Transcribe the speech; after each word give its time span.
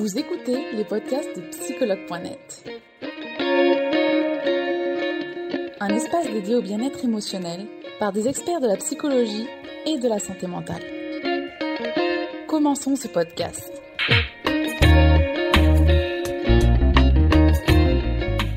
Vous 0.00 0.18
écoutez 0.18 0.72
les 0.72 0.84
podcasts 0.84 1.36
de 1.36 1.42
psychologue.net. 1.50 2.64
Un 5.78 5.88
espace 5.90 6.26
dédié 6.32 6.54
au 6.54 6.62
bien-être 6.62 7.04
émotionnel 7.04 7.66
par 7.98 8.10
des 8.10 8.26
experts 8.26 8.62
de 8.62 8.66
la 8.66 8.76
psychologie 8.76 9.46
et 9.84 9.98
de 9.98 10.08
la 10.08 10.18
santé 10.18 10.46
mentale. 10.46 10.80
Commençons 12.48 12.96
ce 12.96 13.08
podcast. 13.08 13.70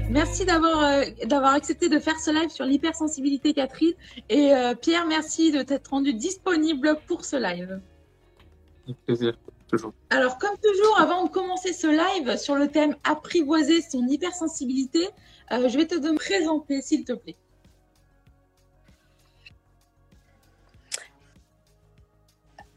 Merci 0.10 0.46
d'avoir 0.46 0.84
euh, 0.86 1.04
d'avoir 1.25 1.55
accepté 1.55 1.89
de 1.89 2.00
faire 2.00 2.21
ce 2.21 2.32
live 2.32 2.52
sur 2.52 2.64
l'hypersensibilité, 2.64 3.54
Catherine. 3.54 3.96
Et 4.30 4.54
euh, 4.54 4.75
Pierre, 4.75 5.05
merci 5.07 5.52
de 5.52 5.62
t'être 5.62 5.89
rendu 5.89 6.14
disponible 6.14 6.98
pour 7.05 7.25
ce 7.25 7.36
live. 7.36 7.82
Avec 8.86 8.98
plaisir, 9.05 9.38
toujours. 9.74 9.94
Alors, 10.12 10.38
comme 10.38 10.55
toujours, 10.62 11.00
avant 11.00 11.26
de 11.26 11.30
commencer 11.30 11.73
ce 11.73 11.88
live 11.88 12.38
sur 12.38 12.55
le 12.55 12.68
thème 12.68 12.95
apprivoiser 13.04 13.81
son 13.81 14.08
hypersensibilité, 14.08 15.08
euh, 15.52 15.68
je 15.68 15.77
vais 15.77 15.88
te 15.88 15.95
demander 15.95 16.18
présenter, 16.18 16.81
s'il 16.81 17.04
te 17.04 17.14
plaît. 17.14 17.36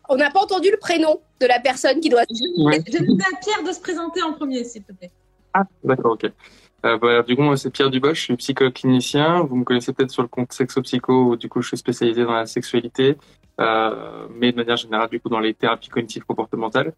On 0.09 0.17
n'a 0.17 0.31
pas 0.31 0.41
entendu 0.41 0.71
le 0.71 0.79
prénom 0.79 1.21
de 1.41 1.47
la 1.47 1.61
personne 1.61 2.01
qui 2.01 2.09
doit. 2.09 2.21
Ouais. 2.21 2.81
Je 2.87 2.93
vais 2.93 3.01
demander 3.01 3.25
à 3.25 3.37
Pierre 3.37 3.63
de 3.67 3.73
se 3.73 3.81
présenter 3.81 4.23
en 4.23 4.33
premier, 4.33 4.65
s'il 4.65 4.85
te 4.85 4.93
plaît. 4.93 5.11
Ah, 5.53 5.65
d'accord, 5.85 6.13
ok. 6.13 6.31
Euh, 6.85 6.99
bah, 6.99 7.23
du 7.23 7.35
coup, 7.35 7.43
moi, 7.43 7.57
c'est 7.57 7.71
Pierre 7.71 7.91
Dubois, 7.91 8.15
je 8.15 8.21
suis 8.21 8.37
psychologue 8.37 8.73
clinicien. 8.73 9.43
Vous 9.43 9.57
me 9.57 9.65
connaissez 9.65 9.93
peut-être 9.93 10.13
sur 10.13 10.23
le 10.23 10.29
compte 10.29 10.53
Sexo-Psycho, 10.53 11.13
où 11.13 11.37
du 11.37 11.49
coup, 11.49 11.61
je 11.61 11.69
suis 11.69 11.77
spécialisé 11.77 12.25
dans 12.25 12.33
la 12.35 12.47
sexualité, 12.47 13.17
mais 13.59 14.53
de 14.53 14.57
manière 14.57 14.77
générale, 14.77 15.09
du 15.09 15.21
coup, 15.21 15.29
dans 15.29 15.41
les 15.41 15.55
thérapies 15.55 15.89
cognitives 15.89 16.25
comportementales. 16.25 16.93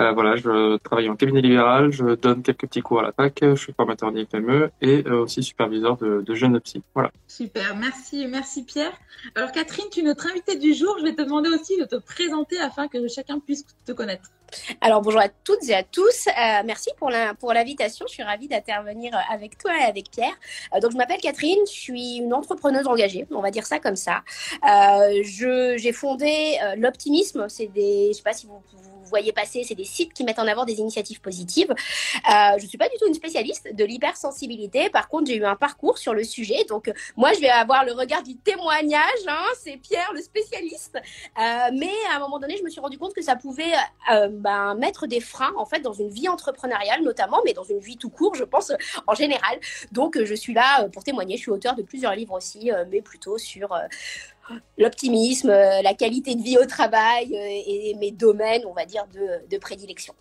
Euh, 0.00 0.12
voilà, 0.12 0.36
je 0.36 0.76
travaille 0.78 1.08
en 1.08 1.16
cabinet 1.16 1.40
libéral, 1.40 1.92
je 1.92 2.14
donne 2.14 2.42
quelques 2.42 2.66
petits 2.66 2.82
cours 2.82 3.00
à 3.00 3.02
la 3.02 3.12
fac, 3.12 3.38
je 3.40 3.54
suis 3.54 3.72
formateur 3.72 4.08
en 4.08 4.16
IFME 4.16 4.70
et 4.80 5.04
euh, 5.06 5.22
aussi 5.22 5.42
superviseur 5.42 5.96
de, 5.96 6.22
de 6.22 6.34
jeunes 6.34 6.58
psy. 6.60 6.82
Voilà. 6.94 7.12
Super, 7.28 7.76
merci, 7.76 8.26
merci 8.26 8.64
Pierre. 8.64 8.92
Alors 9.34 9.52
Catherine, 9.52 9.86
tu 9.90 10.00
es 10.00 10.02
notre 10.02 10.26
invitée 10.26 10.56
du 10.56 10.74
jour. 10.74 10.96
Je 10.98 11.04
vais 11.04 11.14
te 11.14 11.22
demander 11.22 11.48
aussi 11.50 11.78
de 11.78 11.84
te 11.84 11.96
présenter 11.96 12.58
afin 12.58 12.88
que 12.88 13.06
chacun 13.08 13.38
puisse 13.38 13.64
te 13.86 13.92
connaître. 13.92 14.30
Alors 14.80 15.02
bonjour 15.02 15.20
à 15.20 15.28
toutes 15.28 15.68
et 15.68 15.74
à 15.74 15.82
tous. 15.82 16.28
Euh, 16.28 16.62
merci 16.64 16.90
pour 16.96 17.10
la 17.10 17.34
pour 17.34 17.52
l'invitation. 17.52 18.06
Je 18.08 18.14
suis 18.14 18.22
ravie 18.22 18.48
d'intervenir 18.48 19.12
avec 19.30 19.58
toi 19.58 19.72
et 19.80 19.84
avec 19.84 20.10
Pierre. 20.10 20.34
Euh, 20.74 20.80
donc 20.80 20.92
je 20.92 20.96
m'appelle 20.96 21.20
Catherine. 21.20 21.58
Je 21.66 21.72
suis 21.72 22.16
une 22.16 22.32
entrepreneuse 22.32 22.86
engagée. 22.86 23.26
On 23.30 23.40
va 23.40 23.50
dire 23.50 23.66
ça 23.66 23.78
comme 23.78 23.96
ça. 23.96 24.22
Euh, 24.62 25.22
je 25.22 25.76
j'ai 25.78 25.92
fondé 25.92 26.58
euh, 26.62 26.76
l'optimisme. 26.76 27.46
C'est 27.48 27.66
des 27.68 28.08
je 28.08 28.16
sais 28.16 28.22
pas 28.22 28.32
si 28.32 28.46
vous, 28.46 28.62
vous 28.72 28.93
voyez 29.08 29.32
passer, 29.32 29.64
c'est 29.64 29.74
des 29.74 29.84
sites 29.84 30.12
qui 30.12 30.24
mettent 30.24 30.38
en 30.38 30.46
avant 30.46 30.64
des 30.64 30.74
initiatives 30.74 31.20
positives. 31.20 31.70
Euh, 31.70 32.58
je 32.58 32.66
suis 32.66 32.78
pas 32.78 32.88
du 32.88 32.96
tout 32.98 33.06
une 33.06 33.14
spécialiste 33.14 33.74
de 33.74 33.84
l'hypersensibilité. 33.84 34.90
Par 34.90 35.08
contre, 35.08 35.26
j'ai 35.26 35.36
eu 35.36 35.44
un 35.44 35.56
parcours 35.56 35.98
sur 35.98 36.14
le 36.14 36.24
sujet. 36.24 36.64
Donc, 36.68 36.88
euh, 36.88 36.92
moi, 37.16 37.32
je 37.32 37.40
vais 37.40 37.48
avoir 37.48 37.84
le 37.84 37.92
regard 37.92 38.22
du 38.22 38.36
témoignage. 38.36 39.00
Hein, 39.26 39.44
c'est 39.62 39.76
Pierre, 39.76 40.12
le 40.14 40.20
spécialiste. 40.20 40.96
Euh, 40.96 41.70
mais 41.72 41.92
à 42.12 42.16
un 42.16 42.18
moment 42.20 42.38
donné, 42.38 42.56
je 42.56 42.62
me 42.62 42.70
suis 42.70 42.80
rendu 42.80 42.98
compte 42.98 43.14
que 43.14 43.22
ça 43.22 43.36
pouvait 43.36 43.72
ben, 44.30 44.74
mettre 44.74 45.06
des 45.06 45.20
freins, 45.20 45.52
en 45.56 45.66
fait, 45.66 45.80
dans 45.80 45.92
une 45.92 46.10
vie 46.10 46.28
entrepreneuriale 46.28 47.02
notamment, 47.02 47.40
mais 47.44 47.52
dans 47.52 47.64
une 47.64 47.80
vie 47.80 47.96
tout 47.96 48.10
court, 48.10 48.34
je 48.34 48.44
pense, 48.44 48.72
en 49.06 49.14
général. 49.14 49.58
Donc, 49.92 50.22
je 50.22 50.34
suis 50.34 50.54
là 50.54 50.88
pour 50.88 51.04
témoigner. 51.04 51.36
Je 51.36 51.42
suis 51.42 51.50
auteur 51.50 51.74
de 51.74 51.82
plusieurs 51.82 52.14
livres 52.14 52.34
aussi, 52.34 52.70
mais 52.90 53.02
plutôt 53.02 53.38
sur 53.38 53.76
l'optimisme, 54.78 55.50
euh, 55.50 55.82
la 55.82 55.94
qualité 55.94 56.34
de 56.34 56.42
vie 56.42 56.58
au 56.58 56.66
travail 56.66 57.34
euh, 57.34 57.62
et 57.66 57.94
mes 57.98 58.10
domaines, 58.10 58.62
on 58.66 58.72
va 58.72 58.84
dire, 58.84 59.06
de, 59.14 59.48
de 59.48 59.58
prédilection. 59.58 60.14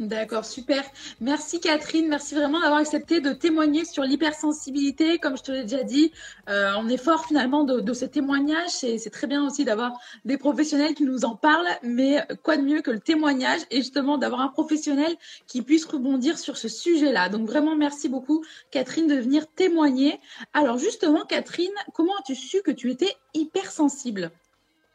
D'accord, 0.00 0.44
super. 0.44 0.82
Merci 1.20 1.60
Catherine, 1.60 2.08
merci 2.08 2.34
vraiment 2.34 2.58
d'avoir 2.60 2.80
accepté 2.80 3.20
de 3.20 3.32
témoigner 3.32 3.84
sur 3.84 4.02
l'hypersensibilité. 4.02 5.18
Comme 5.18 5.36
je 5.36 5.42
te 5.42 5.52
l'ai 5.52 5.62
déjà 5.62 5.84
dit, 5.84 6.12
euh, 6.48 6.72
on 6.78 6.88
est 6.88 6.96
fort 6.96 7.26
finalement 7.26 7.62
de, 7.64 7.78
de 7.78 7.92
ce 7.92 8.06
témoignage 8.06 8.82
et 8.82 8.98
c'est 8.98 9.10
très 9.10 9.26
bien 9.26 9.46
aussi 9.46 9.64
d'avoir 9.64 9.92
des 10.24 10.38
professionnels 10.38 10.94
qui 10.94 11.04
nous 11.04 11.24
en 11.24 11.36
parlent, 11.36 11.68
mais 11.82 12.26
quoi 12.42 12.56
de 12.56 12.62
mieux 12.62 12.80
que 12.80 12.90
le 12.90 13.00
témoignage 13.00 13.60
et 13.70 13.76
justement 13.76 14.18
d'avoir 14.18 14.40
un 14.40 14.48
professionnel 14.48 15.14
qui 15.46 15.62
puisse 15.62 15.84
rebondir 15.84 16.38
sur 16.38 16.56
ce 16.56 16.68
sujet-là. 16.68 17.28
Donc 17.28 17.46
vraiment 17.46 17.76
merci 17.76 18.08
beaucoup 18.08 18.42
Catherine 18.70 19.06
de 19.06 19.14
venir 19.14 19.46
témoigner. 19.46 20.20
Alors 20.54 20.78
justement 20.78 21.24
Catherine, 21.26 21.70
comment 21.92 22.14
as-tu 22.18 22.34
su 22.34 22.62
que 22.62 22.70
tu 22.70 22.90
étais 22.90 23.14
hypersensible? 23.34 24.32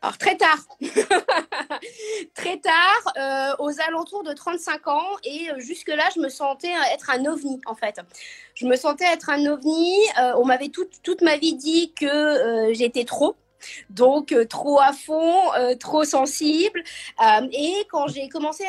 Alors 0.04 0.18
très 0.20 0.38
tard, 0.38 0.60
très 2.36 2.58
tard, 2.60 3.14
euh, 3.18 3.56
aux 3.60 3.82
alentours 3.88 4.24
de 4.24 4.32
35 4.32 4.88
ans, 4.88 5.02
et 5.24 5.50
euh, 5.50 5.60
jusque-là, 5.60 6.04
je 6.16 6.22
me 6.22 6.30
sentais 6.30 6.72
être 6.94 7.10
un 7.10 7.26
ovni 7.26 7.60
en 7.66 7.74
fait. 7.74 8.00
Je 8.54 8.68
me 8.68 8.76
sentais 8.76 9.06
être 9.06 9.30
un 9.32 9.46
ovni. 9.48 9.96
euh, 10.20 10.34
on 10.38 10.46
m'avait 10.46 10.70
toute 10.70 11.22
ma 11.22 11.38
vie 11.38 11.56
dit 11.56 11.94
que 11.94 12.06
euh, 12.06 12.74
j'étais 12.74 13.06
trop. 13.06 13.36
Donc 13.90 14.32
euh, 14.32 14.46
trop 14.46 14.80
à 14.80 14.94
fond, 14.94 15.52
euh, 15.54 15.76
trop 15.76 16.04
sensible. 16.04 16.84
Euh, 17.24 17.48
et 17.52 17.86
quand 17.90 18.08
j'ai 18.08 18.30
commencé 18.30 18.66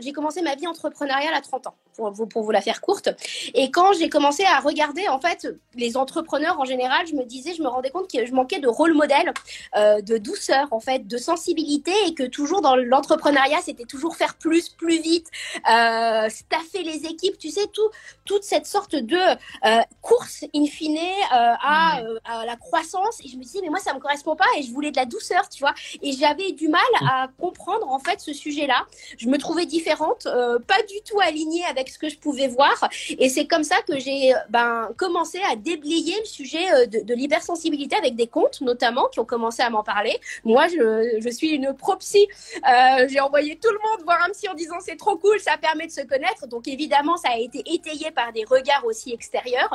j'ai 0.00 0.12
commencé 0.12 0.42
ma 0.42 0.54
vie 0.56 0.66
entrepreneuriale 0.66 1.34
à 1.34 1.40
30 1.40 1.68
ans, 1.68 1.76
pour 1.96 2.10
vous, 2.10 2.26
pour 2.26 2.42
vous 2.42 2.50
la 2.50 2.60
faire 2.60 2.80
courte. 2.80 3.08
Et 3.54 3.70
quand 3.70 3.92
j'ai 3.94 4.08
commencé 4.08 4.44
à 4.44 4.60
regarder 4.60 5.08
en 5.08 5.20
fait 5.20 5.48
les 5.74 5.96
entrepreneurs 5.96 6.60
en 6.60 6.64
général, 6.64 7.06
je 7.06 7.14
me 7.14 7.24
disais, 7.24 7.54
je 7.54 7.62
me 7.62 7.68
rendais 7.68 7.90
compte 7.90 8.10
que 8.10 8.24
je 8.26 8.32
manquais 8.32 8.60
de 8.60 8.68
rôle 8.68 8.94
modèle, 8.94 9.32
euh, 9.76 10.00
de 10.00 10.18
douceur 10.18 10.68
en 10.70 10.80
fait, 10.80 11.06
de 11.06 11.16
sensibilité, 11.16 11.92
et 12.06 12.14
que 12.14 12.24
toujours 12.24 12.60
dans 12.60 12.76
l'entrepreneuriat, 12.76 13.60
c'était 13.62 13.84
toujours 13.84 14.16
faire 14.16 14.34
plus, 14.34 14.68
plus 14.68 15.00
vite, 15.00 15.28
euh, 15.70 16.28
staffer 16.28 16.82
les 16.82 17.06
équipes, 17.06 17.38
tu 17.38 17.50
sais, 17.50 17.66
tout, 17.72 17.88
toute 18.24 18.44
cette 18.44 18.66
sorte 18.66 18.94
de 18.94 19.16
euh, 19.16 19.80
course 20.02 20.44
in 20.54 20.66
fine 20.66 20.98
à, 21.30 22.00
à 22.24 22.46
la 22.46 22.56
croissance. 22.56 23.20
Et 23.24 23.28
je 23.28 23.36
me 23.36 23.42
disais, 23.42 23.60
mais 23.62 23.68
moi, 23.68 23.80
ça 23.80 23.92
me 23.92 23.98
correspond 23.98 24.36
pas, 24.36 24.46
et 24.58 24.62
je 24.62 24.72
voulais 24.72 24.90
de 24.90 24.96
la 24.96 25.04
douceur, 25.04 25.48
tu 25.48 25.60
vois. 25.60 25.74
Et 26.02 26.12
j'avais 26.12 26.52
du 26.52 26.68
mal 26.68 26.80
à 27.08 27.28
comprendre 27.38 27.88
en 27.88 27.98
fait 27.98 28.20
ce 28.20 28.32
sujet-là. 28.32 28.86
Je 29.18 29.28
me 29.28 29.38
trouvais 29.38 29.66
différente, 29.66 30.24
pas 30.24 30.82
du 30.82 31.00
tout 31.04 31.20
alignée 31.20 31.64
avec 31.64 31.85
ce 31.88 31.98
que 31.98 32.08
je 32.08 32.18
pouvais 32.18 32.48
voir. 32.48 32.88
Et 33.18 33.28
c'est 33.28 33.46
comme 33.46 33.64
ça 33.64 33.76
que 33.88 33.98
j'ai 33.98 34.32
ben, 34.48 34.88
commencé 34.96 35.38
à 35.50 35.56
déblayer 35.56 36.14
le 36.20 36.24
sujet 36.26 36.64
euh, 36.72 36.86
de, 36.86 37.00
de 37.00 37.14
l'hypersensibilité 37.14 37.96
avec 37.96 38.14
des 38.16 38.26
comptes 38.26 38.60
notamment 38.60 39.08
qui 39.08 39.20
ont 39.20 39.24
commencé 39.24 39.62
à 39.62 39.70
m'en 39.70 39.82
parler. 39.82 40.16
Moi, 40.44 40.68
je, 40.68 41.18
je 41.20 41.28
suis 41.30 41.50
une 41.50 41.74
pro-psy. 41.74 42.26
Euh, 42.56 43.06
j'ai 43.08 43.20
envoyé 43.20 43.56
tout 43.56 43.70
le 43.70 43.78
monde 43.90 44.04
voir 44.04 44.18
un 44.26 44.30
psy 44.30 44.48
en 44.48 44.54
disant 44.54 44.76
c'est 44.80 44.96
trop 44.96 45.16
cool, 45.16 45.38
ça 45.40 45.56
permet 45.56 45.86
de 45.86 45.92
se 45.92 46.02
connaître. 46.02 46.46
Donc 46.46 46.68
évidemment, 46.68 47.16
ça 47.16 47.30
a 47.34 47.38
été 47.38 47.62
étayé 47.72 48.10
par 48.10 48.32
des 48.32 48.44
regards 48.44 48.84
aussi 48.84 49.12
extérieurs. 49.12 49.72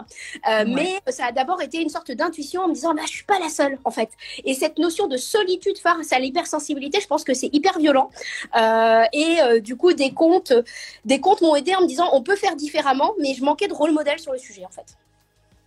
Euh, 0.49 0.61
Ouais. 0.61 0.99
Mais 1.05 1.11
ça 1.11 1.25
a 1.25 1.31
d'abord 1.31 1.61
été 1.61 1.81
une 1.81 1.89
sorte 1.89 2.11
d'intuition 2.11 2.61
en 2.63 2.67
me 2.67 2.73
disant 2.73 2.93
bah, 2.93 3.01
je 3.05 3.11
suis 3.11 3.23
pas 3.23 3.39
la 3.39 3.49
seule 3.49 3.77
en 3.83 3.91
fait. 3.91 4.09
Et 4.45 4.53
cette 4.53 4.77
notion 4.77 5.07
de 5.07 5.17
solitude 5.17 5.77
face 5.77 6.13
à 6.13 6.19
l'hypersensibilité, 6.19 6.99
je 7.01 7.07
pense 7.07 7.23
que 7.23 7.33
c'est 7.33 7.49
hyper 7.51 7.77
violent. 7.79 8.09
Euh, 8.55 9.03
et 9.13 9.41
euh, 9.41 9.59
du 9.59 9.75
coup, 9.75 9.93
des 9.93 10.11
comptes, 10.13 10.53
des 11.05 11.19
comptes 11.19 11.41
m'ont 11.41 11.55
aidé 11.55 11.75
en 11.75 11.81
me 11.81 11.87
disant 11.87 12.00
on 12.13 12.23
peut 12.23 12.35
faire 12.35 12.55
différemment, 12.55 13.13
mais 13.19 13.33
je 13.33 13.43
manquais 13.43 13.67
de 13.67 13.73
rôle 13.73 13.91
modèle 13.91 14.19
sur 14.19 14.31
le 14.31 14.37
sujet 14.37 14.65
en 14.65 14.69
fait. 14.69 14.97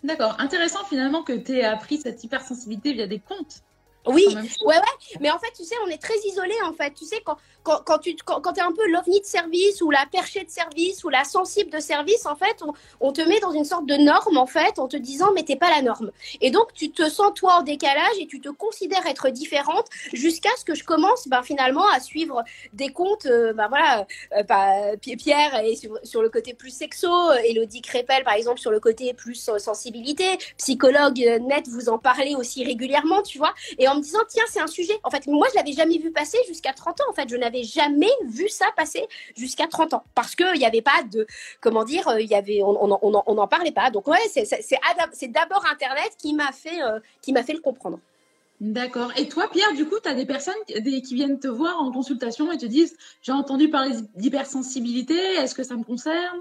D'accord, 0.02 0.36
intéressant 0.38 0.84
finalement 0.84 1.22
que 1.22 1.32
tu 1.32 1.58
aies 1.58 1.64
appris 1.64 1.98
cette 1.98 2.22
hypersensibilité 2.22 2.92
via 2.92 3.06
des 3.06 3.18
contes. 3.18 3.62
Oui, 4.06 4.26
ouais, 4.28 4.76
ouais. 4.76 5.16
Mais 5.20 5.30
en 5.30 5.38
fait, 5.38 5.50
tu 5.56 5.64
sais, 5.64 5.74
on 5.86 5.88
est 5.88 6.02
très 6.02 6.18
isolé 6.26 6.54
en 6.64 6.72
fait. 6.72 6.92
Tu 6.94 7.04
sais, 7.04 7.20
quand, 7.24 7.36
quand, 7.62 7.80
quand 7.84 7.98
tu 7.98 8.14
quand, 8.24 8.40
quand 8.40 8.56
es 8.58 8.60
un 8.60 8.72
peu 8.72 8.86
l'ovni 8.88 9.20
de 9.20 9.24
service 9.24 9.80
ou 9.82 9.90
la 9.90 10.04
perchée 10.10 10.44
de 10.44 10.50
service 10.50 11.04
ou 11.04 11.08
la 11.08 11.24
sensible 11.24 11.70
de 11.70 11.80
service, 11.80 12.26
en 12.26 12.36
fait, 12.36 12.62
on, 12.62 12.72
on 13.00 13.12
te 13.12 13.22
met 13.22 13.40
dans 13.40 13.52
une 13.52 13.64
sorte 13.64 13.86
de 13.86 13.94
norme 13.94 14.36
en 14.36 14.46
fait 14.46 14.78
en 14.78 14.88
te 14.88 14.96
disant 14.96 15.30
mais 15.34 15.42
t'es 15.42 15.56
pas 15.56 15.70
la 15.70 15.82
norme. 15.82 16.10
Et 16.40 16.50
donc, 16.50 16.72
tu 16.74 16.90
te 16.90 17.08
sens 17.08 17.32
toi 17.34 17.54
en 17.60 17.62
décalage 17.62 18.18
et 18.20 18.26
tu 18.26 18.40
te 18.40 18.48
considères 18.50 19.06
être 19.06 19.30
différente 19.30 19.86
jusqu'à 20.12 20.50
ce 20.58 20.64
que 20.64 20.74
je 20.74 20.84
commence 20.84 21.26
ben, 21.28 21.42
finalement 21.42 21.86
à 21.88 22.00
suivre 22.00 22.42
des 22.72 22.90
comptes. 22.90 23.26
euh, 23.26 23.52
ben 23.54 23.68
voilà, 23.68 24.06
Pi- 25.00 25.16
Pierre 25.16 25.54
est 25.64 25.76
sur, 25.76 25.98
sur 26.02 26.22
le 26.22 26.28
côté 26.28 26.54
plus 26.54 26.70
sexo, 26.70 27.08
Elodie 27.44 27.82
Crépel 27.82 28.24
par 28.24 28.34
exemple 28.34 28.60
sur 28.60 28.70
le 28.70 28.80
côté 28.80 29.14
plus 29.14 29.48
euh, 29.48 29.58
sensibilité, 29.58 30.26
psychologue 30.58 31.18
net, 31.42 31.68
vous 31.68 31.88
en 31.88 31.98
parlez 31.98 32.34
aussi 32.34 32.64
régulièrement, 32.64 33.22
tu 33.22 33.38
vois 33.38 33.54
et 33.78 33.88
en 33.88 33.93
me 33.96 34.02
disant 34.02 34.20
tiens 34.28 34.44
c'est 34.48 34.60
un 34.60 34.66
sujet. 34.66 34.94
En 35.02 35.10
fait 35.10 35.26
moi 35.26 35.46
je 35.52 35.56
l'avais 35.56 35.72
jamais 35.72 35.98
vu 35.98 36.10
passer 36.10 36.38
jusqu'à 36.46 36.72
30 36.72 37.00
ans 37.00 37.04
en 37.10 37.12
fait. 37.12 37.28
Je 37.28 37.36
n'avais 37.36 37.62
jamais 37.62 38.10
vu 38.26 38.48
ça 38.48 38.66
passer 38.76 39.06
jusqu'à 39.36 39.66
30 39.66 39.94
ans. 39.94 40.04
Parce 40.14 40.34
que 40.34 40.54
il 40.54 40.58
n'y 40.58 40.66
avait 40.66 40.82
pas 40.82 41.02
de 41.10 41.26
comment 41.60 41.84
dire 41.84 42.08
euh, 42.08 42.20
il 42.20 42.28
y 42.28 42.34
avait 42.34 42.62
on 42.62 42.92
on, 42.92 43.22
on, 43.26 43.38
en 43.38 43.48
parlait 43.48 43.72
pas. 43.72 43.90
Donc 43.90 44.06
ouais 44.08 44.18
c'est 44.30 45.28
d'abord 45.28 45.64
internet 45.70 46.12
qui 46.18 46.34
m'a 46.34 46.52
fait 46.52 46.82
euh, 46.82 47.00
qui 47.22 47.32
m'a 47.32 47.42
fait 47.42 47.54
le 47.54 47.60
comprendre. 47.60 47.98
D'accord. 48.60 49.10
Et 49.16 49.28
toi, 49.28 49.48
Pierre, 49.50 49.74
du 49.74 49.84
coup, 49.84 49.96
tu 50.02 50.08
as 50.08 50.14
des 50.14 50.26
personnes 50.26 50.54
qui 50.66 51.14
viennent 51.14 51.40
te 51.40 51.48
voir 51.48 51.82
en 51.82 51.90
consultation 51.90 52.52
et 52.52 52.56
te 52.56 52.66
disent 52.66 52.96
J'ai 53.20 53.32
entendu 53.32 53.68
parler 53.68 53.96
d'hypersensibilité, 54.14 55.14
est-ce 55.14 55.54
que 55.54 55.64
ça 55.64 55.76
me 55.76 55.82
concerne? 55.82 56.40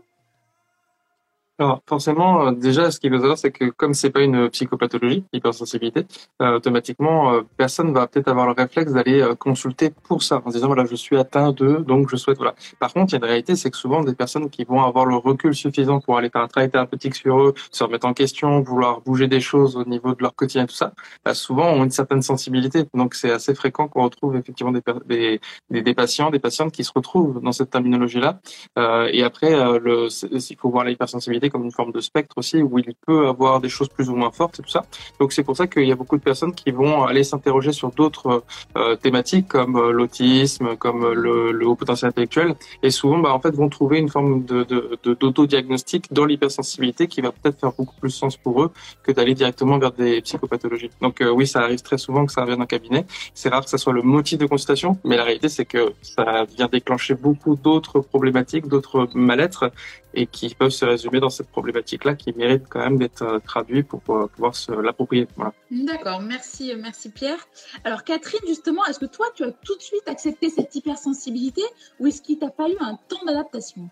Alors 1.60 1.82
forcément, 1.88 2.48
euh, 2.48 2.52
déjà, 2.52 2.90
ce 2.90 3.00
qu'il 3.00 3.12
faut 3.12 3.20
savoir, 3.20 3.38
c'est 3.38 3.52
que 3.52 3.66
comme 3.66 3.94
c'est 3.94 4.10
pas 4.10 4.22
une 4.22 4.50
psychopathologie, 4.50 5.24
hypersensibilité, 5.34 6.08
euh, 6.42 6.56
automatiquement, 6.56 7.32
euh, 7.32 7.42
personne 7.58 7.94
va 7.94 8.08
peut-être 8.08 8.28
avoir 8.28 8.48
le 8.48 8.54
réflexe 8.54 8.92
d'aller 8.92 9.22
euh, 9.22 9.36
consulter 9.36 9.92
pour 9.92 10.24
ça, 10.24 10.42
en 10.44 10.50
disant 10.50 10.66
voilà, 10.66 10.86
je 10.86 10.96
suis 10.96 11.16
atteint 11.16 11.52
de, 11.52 11.76
donc 11.88 12.10
je 12.10 12.16
souhaite 12.16 12.38
voilà. 12.38 12.56
Par 12.80 12.92
contre, 12.92 13.14
il 13.14 13.18
y 13.18 13.18
a 13.18 13.20
une 13.20 13.26
réalité, 13.26 13.56
c'est 13.56 13.70
que 13.70 13.78
souvent 13.78 14.04
des 14.04 14.16
personnes 14.16 14.50
qui 14.50 14.64
vont 14.64 14.82
avoir 14.82 15.06
le 15.06 15.16
recul 15.16 15.54
suffisant 15.54 16.00
pour 16.00 16.18
aller 16.18 16.32
faire 16.32 16.42
un 16.42 16.48
travail 16.48 16.72
thérapeutique 16.72 17.14
sur 17.14 17.40
eux, 17.40 17.54
se 17.72 17.84
remettre 17.84 18.08
en 18.08 18.14
question, 18.14 18.62
vouloir 18.62 19.02
bouger 19.02 19.28
des 19.28 19.40
choses 19.40 19.76
au 19.76 19.86
niveau 19.86 20.16
de 20.16 20.24
leur 20.24 20.34
quotidien, 20.34 20.66
tout 20.66 20.74
ça, 20.74 20.94
bah, 21.24 21.36
souvent 21.36 21.70
ont 21.72 21.84
une 21.84 21.92
certaine 21.92 22.24
sensibilité. 22.24 22.86
Donc 22.96 23.14
c'est 23.14 23.32
assez 23.32 23.54
fréquent 23.54 23.88
qu'on 23.88 24.04
retrouve 24.06 24.36
effectivement 24.38 24.72
des, 24.72 24.82
des, 25.06 25.40
des, 25.70 25.82
des, 25.84 25.94
patients, 25.94 26.32
des 26.32 26.40
patientes 26.40 26.72
qui 26.72 26.84
se 26.84 26.92
retrouvent 26.96 27.42
dans 27.42 27.52
cette 27.52 27.70
terminologie-là. 27.70 28.40
Euh, 28.80 29.08
et 29.14 29.24
après, 29.24 29.52
le, 29.80 30.08
il 30.32 30.58
faut 30.58 30.72
voir 30.72 30.84
l'hypersensibilité 30.86 31.43
comme 31.50 31.64
une 31.64 31.72
forme 31.72 31.92
de 31.92 32.00
spectre 32.00 32.38
aussi, 32.38 32.62
où 32.62 32.80
il 32.80 32.94
peut 33.06 33.28
avoir 33.28 33.60
des 33.60 33.70
choses 33.70 33.90
plus 33.90 34.10
ou 34.10 34.16
moins 34.16 34.32
fortes 34.32 34.60
et 34.60 34.64
tout 34.64 34.70
ça. 34.70 34.84
Donc 35.20 35.34
c'est 35.34 35.44
pour 35.44 35.58
ça 35.58 35.68
qu'il 35.68 35.86
y 35.86 35.92
a 35.92 35.96
beaucoup 35.96 36.18
de 36.18 36.24
personnes 36.24 36.54
qui 36.54 36.72
vont 36.72 37.04
aller 37.04 37.24
s'interroger 37.24 37.72
sur 37.72 37.92
d'autres 37.92 38.44
euh, 38.78 38.96
thématiques 38.96 39.48
comme 39.48 39.76
euh, 39.76 39.92
l'autisme, 39.92 40.76
comme 40.78 41.04
euh, 41.04 41.14
le, 41.14 41.52
le, 41.52 41.68
haut 41.68 41.76
potentiel 41.76 42.10
intellectuel, 42.10 42.56
et 42.82 42.92
souvent 42.92 43.20
bah, 43.20 43.34
en 43.34 43.40
fait 43.40 43.54
vont 43.56 43.70
trouver 43.70 44.00
une 44.00 44.10
forme 44.10 44.46
de 44.46 44.64
d'autodiagnostic 45.04 46.10
de, 46.10 46.16
dans 46.16 46.26
l'hypersensibilité 46.26 47.08
qui 47.08 47.22
va 47.22 47.32
peut-être 47.32 47.60
faire 47.60 47.72
beaucoup 47.74 47.96
plus 48.00 48.10
sens 48.10 48.38
pour 48.38 48.64
eux 48.64 48.72
que 49.04 49.12
d'aller 49.12 49.34
directement 49.34 49.78
vers 49.78 49.92
des 49.92 50.22
psychopathologies. 50.22 50.90
Donc 51.02 51.22
euh, 51.22 51.30
oui, 51.30 51.48
ça 51.48 51.62
arrive 51.62 51.82
très 51.82 51.98
souvent 51.98 52.26
que 52.26 52.32
ça 52.32 52.42
revienne 52.42 52.62
en 52.62 52.66
cabinet. 52.66 53.06
C'est 53.34 53.50
rare 53.50 53.64
que 53.64 53.70
ça 53.70 53.78
soit 53.78 53.94
le 53.94 54.02
motif 54.02 54.38
de 54.38 54.46
consultation, 54.46 54.98
mais 55.04 55.18
la 55.18 55.24
réalité 55.24 55.50
c'est 55.50 55.66
que 55.66 55.94
ça 56.02 56.46
vient 56.56 56.68
déclencher 56.68 57.16
beaucoup 57.16 57.56
d'autres 57.56 58.00
problématiques, 58.00 58.68
d'autres 58.68 59.10
mal-être 59.14 59.72
et 60.14 60.28
qui 60.28 60.54
peuvent 60.54 60.70
se 60.70 60.86
résumer 60.86 61.20
dans 61.20 61.30
cette 61.34 61.50
problématique-là 61.50 62.16
qui 62.16 62.34
mérite 62.34 62.64
quand 62.70 62.80
même 62.80 62.98
d'être 62.98 63.22
euh, 63.22 63.40
traduit 63.40 63.84
pour 63.84 64.02
pouvoir 64.02 64.56
se 64.56 64.72
l'approprier. 64.72 65.28
Voilà. 65.36 65.54
D'accord, 65.72 66.22
merci, 66.22 66.74
merci 66.78 67.10
Pierre. 67.10 67.48
Alors 67.84 68.04
Catherine, 68.04 68.42
justement, 68.48 68.86
est-ce 68.86 69.00
que 69.00 69.06
toi, 69.06 69.26
tu 69.36 69.44
as 69.44 69.52
tout 69.52 69.76
de 69.76 69.82
suite 69.82 70.08
accepté 70.08 70.50
cette 70.50 70.74
hypersensibilité 70.76 71.64
ou 72.00 72.08
est-ce 72.08 72.22
qu'il 72.22 72.40
t'a 72.40 72.52
fallu 72.52 72.76
un 72.80 72.98
temps 73.08 73.24
d'adaptation? 73.26 73.90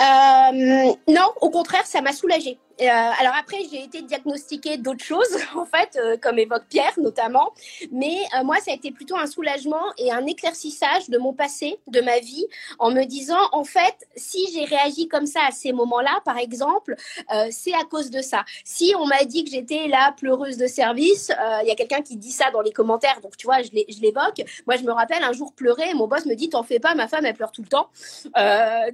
Euh, 0.00 0.92
Non, 1.08 1.32
au 1.40 1.50
contraire, 1.50 1.86
ça 1.86 2.00
m'a 2.00 2.12
soulagée. 2.12 2.58
Euh, 2.80 2.84
alors 2.86 3.34
après, 3.38 3.58
j'ai 3.70 3.82
été 3.82 4.02
diagnostiquée 4.02 4.76
d'autres 4.76 5.04
choses, 5.04 5.36
en 5.56 5.64
fait, 5.64 5.96
euh, 5.96 6.16
comme 6.16 6.38
évoque 6.38 6.64
Pierre 6.68 6.92
notamment. 6.98 7.52
Mais 7.90 8.18
euh, 8.36 8.44
moi, 8.44 8.56
ça 8.64 8.70
a 8.70 8.74
été 8.74 8.92
plutôt 8.92 9.16
un 9.16 9.26
soulagement 9.26 9.82
et 9.98 10.12
un 10.12 10.24
éclaircissage 10.26 11.08
de 11.08 11.18
mon 11.18 11.32
passé, 11.32 11.78
de 11.88 12.00
ma 12.00 12.20
vie, 12.20 12.46
en 12.78 12.90
me 12.90 13.04
disant, 13.04 13.38
en 13.52 13.64
fait, 13.64 14.06
si 14.16 14.46
j'ai 14.52 14.64
réagi 14.64 15.08
comme 15.08 15.26
ça 15.26 15.40
à 15.48 15.50
ces 15.50 15.72
moments-là, 15.72 16.20
par 16.24 16.38
exemple, 16.38 16.94
c'est 17.50 17.74
à 17.74 17.84
cause 17.84 18.10
de 18.10 18.20
ça. 18.20 18.44
Si 18.64 18.94
on 18.98 19.06
m'a 19.06 19.24
dit 19.24 19.44
que 19.44 19.50
j'étais 19.50 19.88
la 19.88 20.14
pleureuse 20.16 20.56
de 20.56 20.66
service, 20.66 21.32
il 21.62 21.68
y 21.68 21.70
a 21.70 21.74
quelqu'un 21.74 22.02
qui 22.02 22.16
dit 22.16 22.32
ça 22.32 22.50
dans 22.50 22.60
les 22.60 22.72
commentaires, 22.72 23.20
donc 23.20 23.36
tu 23.36 23.46
vois, 23.46 23.62
je 23.62 23.70
l'évoque. 24.00 24.42
Moi, 24.66 24.76
je 24.76 24.84
me 24.84 24.92
rappelle 24.92 25.22
un 25.22 25.32
jour 25.32 25.52
pleurer, 25.52 25.94
mon 25.94 26.06
boss 26.06 26.26
me 26.26 26.34
dit, 26.34 26.48
t'en 26.48 26.62
fais 26.62 26.78
pas, 26.78 26.94
ma 26.94 27.08
femme, 27.08 27.24
elle 27.26 27.34
pleure 27.34 27.52
tout 27.52 27.62
le 27.62 27.68
temps. 27.68 27.88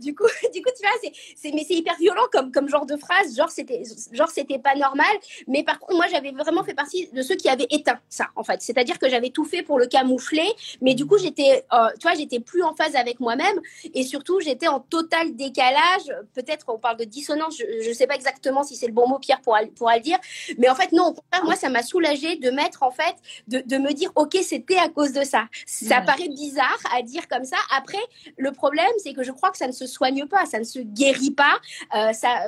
du 0.00 0.14
coup, 0.14 0.24
du 0.54 0.62
coup, 0.62 0.70
tu 0.76 0.86
vois, 0.86 1.12
c'est, 1.36 1.52
mais 1.52 1.64
c'est 1.66 1.74
hyper 1.74 1.96
violent 1.96 2.26
comme, 2.32 2.52
comme 2.52 2.68
genre 2.68 2.86
de 2.86 2.96
phrase, 2.96 3.36
genre 3.36 3.50
c'était 3.50 3.73
genre 4.12 4.28
c'était 4.28 4.58
pas 4.58 4.74
normal. 4.74 5.06
Mais 5.46 5.62
par 5.62 5.78
contre, 5.78 5.96
moi, 5.96 6.06
j'avais 6.10 6.32
vraiment 6.32 6.64
fait 6.64 6.74
partie 6.74 7.08
de 7.12 7.22
ceux 7.22 7.34
qui 7.34 7.48
avaient 7.48 7.66
éteint 7.70 7.98
ça, 8.08 8.28
en 8.36 8.44
fait. 8.44 8.62
C'est-à-dire 8.62 8.98
que 8.98 9.08
j'avais 9.08 9.30
tout 9.30 9.44
fait 9.44 9.62
pour 9.62 9.78
le 9.78 9.86
camoufler, 9.86 10.48
mais 10.80 10.94
du 10.94 11.06
coup, 11.06 11.18
j'étais, 11.18 11.64
euh, 11.72 11.88
tu 11.98 12.06
vois, 12.06 12.14
j'étais 12.14 12.40
plus 12.40 12.62
en 12.62 12.74
phase 12.74 12.96
avec 12.96 13.20
moi-même 13.20 13.60
et 13.94 14.02
surtout, 14.02 14.40
j'étais 14.40 14.68
en 14.68 14.80
total 14.80 15.34
décalage. 15.34 16.06
Peut-être 16.34 16.66
on 16.68 16.78
parle 16.78 16.96
de 16.96 17.04
dissonance, 17.04 17.58
je, 17.58 17.92
sais 17.92 18.06
pas 18.06 18.14
exactement 18.14 18.62
si 18.62 18.76
c'est 18.76 18.86
le 18.86 18.92
bon 18.92 19.08
mot, 19.08 19.18
Pierre, 19.18 19.40
pour, 19.40 19.56
pour 19.76 19.90
le 19.90 20.00
dire, 20.00 20.18
mais 20.58 20.68
en 20.68 20.74
fait, 20.74 20.92
non, 20.92 21.14
moi, 21.44 21.56
ça 21.56 21.68
m'a 21.68 21.82
soulagé 21.82 22.36
de 22.36 22.50
mettre, 22.50 22.82
en 22.82 22.90
fait, 22.90 23.14
de, 23.48 23.62
de 23.64 23.78
me 23.78 23.92
dire, 23.92 24.10
OK, 24.16 24.36
c'était 24.42 24.78
à 24.78 24.88
cause 24.88 25.12
de 25.12 25.22
ça. 25.24 25.46
Ça 25.66 26.00
mmh. 26.00 26.04
paraît 26.04 26.28
bizarre 26.28 26.78
à 26.94 27.02
dire 27.02 27.28
comme 27.28 27.44
ça. 27.44 27.56
Après, 27.76 27.98
le 28.36 28.52
problème, 28.52 28.90
c'est 28.98 29.12
que 29.12 29.22
je 29.22 29.32
crois 29.32 29.50
que 29.50 29.58
ça 29.58 29.66
ne 29.66 29.72
se 29.72 29.86
soigne 29.86 30.26
pas, 30.26 30.46
ça 30.46 30.58
ne 30.58 30.64
se 30.64 30.78
guérit 30.78 31.30
pas. 31.30 31.58
Euh, 31.94 32.12
ça, 32.12 32.46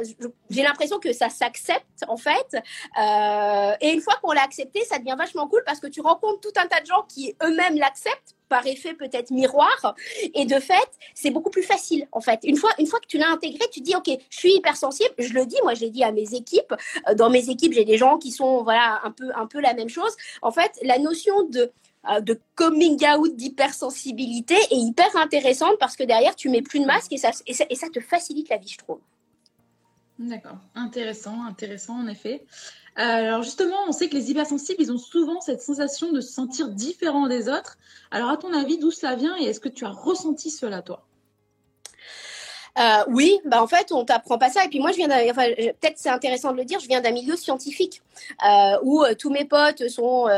j'ai 0.50 0.62
l'impression 0.62 0.98
que 0.98 1.12
ça 1.16 1.28
s'accepte 1.28 2.04
en 2.08 2.16
fait. 2.16 2.56
Euh, 3.00 3.72
et 3.80 3.92
une 3.92 4.00
fois 4.00 4.14
qu'on 4.22 4.32
l'a 4.32 4.42
accepté, 4.42 4.84
ça 4.84 4.98
devient 4.98 5.16
vachement 5.18 5.48
cool 5.48 5.62
parce 5.66 5.80
que 5.80 5.86
tu 5.86 6.00
rencontres 6.00 6.40
tout 6.40 6.52
un 6.56 6.66
tas 6.66 6.80
de 6.80 6.86
gens 6.86 7.04
qui 7.08 7.34
eux-mêmes 7.42 7.76
l'acceptent 7.76 8.36
par 8.48 8.66
effet 8.66 8.94
peut-être 8.94 9.30
miroir. 9.30 9.94
Et 10.34 10.44
de 10.44 10.60
fait 10.60 10.88
c'est 11.14 11.30
beaucoup 11.30 11.50
plus 11.50 11.62
facile 11.62 12.06
en 12.12 12.20
fait. 12.20 12.40
Une 12.44 12.56
fois 12.56 12.70
une 12.78 12.86
fois 12.86 13.00
que 13.00 13.06
tu 13.06 13.18
l'as 13.18 13.30
intégré 13.30 13.64
tu 13.72 13.80
dis 13.80 13.94
ok 13.96 14.10
je 14.30 14.36
suis 14.36 14.54
hypersensible. 14.54 15.14
Je 15.18 15.32
le 15.32 15.46
dis 15.46 15.56
moi 15.62 15.74
je 15.74 15.80
l'ai 15.80 15.90
dit 15.90 16.04
à 16.04 16.12
mes 16.12 16.34
équipes. 16.34 16.74
Euh, 17.08 17.14
dans 17.14 17.30
mes 17.30 17.50
équipes 17.50 17.72
j'ai 17.72 17.84
des 17.84 17.98
gens 17.98 18.18
qui 18.18 18.30
sont 18.30 18.62
voilà 18.62 19.00
un 19.04 19.10
peu 19.10 19.30
un 19.34 19.46
peu 19.46 19.60
la 19.60 19.74
même 19.74 19.88
chose. 19.88 20.14
En 20.42 20.52
fait 20.52 20.72
la 20.82 20.98
notion 20.98 21.42
de 21.44 21.72
euh, 22.10 22.20
de 22.20 22.38
coming 22.54 23.04
out 23.08 23.34
d'hypersensibilité 23.34 24.54
est 24.70 24.76
hyper 24.76 25.16
intéressante 25.16 25.76
parce 25.80 25.96
que 25.96 26.04
derrière 26.04 26.36
tu 26.36 26.48
mets 26.48 26.62
plus 26.62 26.78
de 26.78 26.86
masque 26.86 27.12
et 27.12 27.16
ça, 27.16 27.30
et 27.46 27.52
ça, 27.52 27.64
et 27.68 27.74
ça 27.74 27.88
te 27.88 27.98
facilite 28.00 28.48
la 28.48 28.58
vie 28.58 28.68
je 28.68 28.78
trouve 28.78 29.00
D'accord, 30.18 30.58
intéressant, 30.74 31.44
intéressant 31.44 31.98
en 32.00 32.06
effet. 32.06 32.46
Alors 32.96 33.42
justement, 33.42 33.76
on 33.86 33.92
sait 33.92 34.08
que 34.08 34.14
les 34.14 34.30
hypersensibles, 34.30 34.82
ils 34.82 34.92
ont 34.92 34.98
souvent 34.98 35.40
cette 35.40 35.60
sensation 35.60 36.10
de 36.12 36.20
se 36.20 36.32
sentir 36.32 36.70
différents 36.70 37.28
des 37.28 37.48
autres. 37.50 37.76
Alors 38.10 38.30
à 38.30 38.36
ton 38.38 38.52
avis, 38.54 38.78
d'où 38.78 38.90
cela 38.90 39.14
vient 39.14 39.36
et 39.38 39.44
est-ce 39.44 39.60
que 39.60 39.68
tu 39.68 39.84
as 39.84 39.90
ressenti 39.90 40.50
cela 40.50 40.80
toi? 40.82 41.06
Euh, 42.78 43.04
oui, 43.08 43.40
bah 43.46 43.62
en 43.62 43.66
fait, 43.66 43.90
on 43.90 44.04
t'apprend 44.04 44.36
pas 44.36 44.50
ça. 44.50 44.64
Et 44.64 44.68
puis 44.68 44.80
moi, 44.80 44.92
je 44.92 44.96
viens 44.96 45.08
d'un, 45.08 45.32
peut-être 45.32 45.96
c'est 45.96 46.10
intéressant 46.10 46.52
de 46.52 46.58
le 46.58 46.64
dire, 46.64 46.78
je 46.78 46.86
viens 46.86 47.00
d'un 47.00 47.10
milieu 47.10 47.36
scientifique 47.36 48.02
euh, 48.46 48.78
où 48.82 49.02
euh, 49.02 49.14
tous 49.14 49.30
mes 49.30 49.44
potes 49.44 49.88
sont 49.88 50.28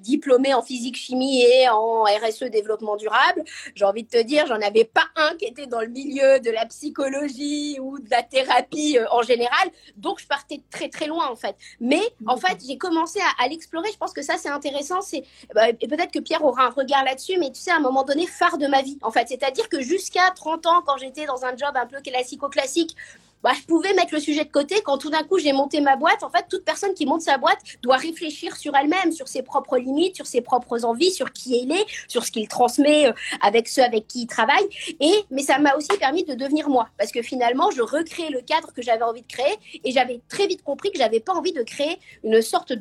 diplômés 0.00 0.54
en 0.54 0.62
physique, 0.62 0.96
chimie 0.96 1.42
et 1.42 1.68
en 1.68 2.02
RSE 2.02 2.44
développement 2.44 2.96
durable. 2.96 3.44
J'ai 3.74 3.84
envie 3.84 4.02
de 4.02 4.08
te 4.08 4.22
dire, 4.22 4.46
j'en 4.46 4.60
avais 4.60 4.84
pas 4.84 5.04
un 5.16 5.36
qui 5.36 5.44
était 5.44 5.66
dans 5.66 5.80
le 5.80 5.88
milieu 5.88 6.40
de 6.40 6.50
la 6.50 6.66
psychologie 6.66 7.78
ou 7.80 7.98
de 7.98 8.10
la 8.10 8.22
thérapie 8.22 8.98
en 9.10 9.22
général. 9.22 9.70
Donc, 9.96 10.20
je 10.20 10.26
partais 10.26 10.60
très 10.70 10.88
très 10.88 11.06
loin 11.06 11.28
en 11.28 11.36
fait. 11.36 11.54
Mais 11.80 12.02
en 12.26 12.36
fait, 12.36 12.58
j'ai 12.66 12.78
commencé 12.78 13.20
à, 13.38 13.48
l'explorer. 13.48 13.90
Je 13.92 13.96
pense 13.96 14.12
que 14.12 14.22
ça, 14.22 14.34
c'est 14.38 14.48
intéressant. 14.48 15.00
C'est 15.00 15.24
bah, 15.54 15.72
peut-être 15.72 16.12
que 16.12 16.20
Pierre 16.20 16.44
aura 16.44 16.64
un 16.66 16.70
regard 16.70 17.04
là-dessus, 17.04 17.38
mais 17.38 17.50
tu 17.50 17.60
sais, 17.60 17.70
à 17.70 17.76
un 17.76 17.80
moment 17.80 18.04
donné, 18.04 18.26
phare 18.26 18.58
de 18.58 18.66
ma 18.66 18.82
vie 18.82 18.98
en 19.02 19.10
fait. 19.10 19.28
C'est-à-dire 19.28 19.68
que 19.68 19.80
jusqu'à 19.80 20.30
30 20.34 20.66
ans, 20.66 20.82
quand 20.84 20.96
j'étais 20.98 21.26
dans 21.26 21.44
un 21.44 21.54
un 21.64 21.86
peu 21.86 22.00
classico-classique 22.00 22.96
bah, 23.42 23.52
je 23.58 23.66
pouvais 23.66 23.92
mettre 23.94 24.14
le 24.14 24.20
sujet 24.20 24.44
de 24.44 24.50
côté. 24.50 24.82
Quand 24.84 24.98
tout 24.98 25.10
d'un 25.10 25.22
coup 25.22 25.38
j'ai 25.38 25.52
monté 25.52 25.80
ma 25.80 25.96
boîte, 25.96 26.22
en 26.22 26.30
fait, 26.30 26.46
toute 26.48 26.64
personne 26.64 26.94
qui 26.94 27.06
monte 27.06 27.22
sa 27.22 27.38
boîte 27.38 27.58
doit 27.82 27.96
réfléchir 27.96 28.56
sur 28.56 28.74
elle-même, 28.76 29.12
sur 29.12 29.28
ses 29.28 29.42
propres 29.42 29.78
limites, 29.78 30.16
sur 30.16 30.26
ses 30.26 30.40
propres 30.40 30.84
envies, 30.84 31.10
sur 31.10 31.32
qui 31.32 31.58
elle 31.58 31.72
est, 31.72 31.86
sur 32.08 32.24
ce 32.24 32.30
qu'il 32.30 32.48
transmet 32.48 33.06
euh, 33.06 33.12
avec 33.40 33.68
ceux 33.68 33.82
avec 33.82 34.06
qui 34.06 34.22
il 34.22 34.26
travaille. 34.26 34.68
Et 35.00 35.24
mais 35.30 35.42
ça 35.42 35.58
m'a 35.58 35.74
aussi 35.76 35.88
permis 35.98 36.24
de 36.24 36.34
devenir 36.34 36.68
moi, 36.68 36.88
parce 36.98 37.12
que 37.12 37.22
finalement, 37.22 37.70
je 37.70 37.82
recréais 37.82 38.30
le 38.30 38.40
cadre 38.40 38.72
que 38.72 38.82
j'avais 38.82 39.02
envie 39.02 39.22
de 39.22 39.26
créer, 39.26 39.56
et 39.84 39.90
j'avais 39.92 40.20
très 40.28 40.46
vite 40.46 40.62
compris 40.62 40.90
que 40.90 40.98
j'avais 40.98 41.20
pas 41.20 41.32
envie 41.32 41.52
de 41.52 41.62
créer 41.62 41.98
une 42.24 42.42
sorte 42.42 42.72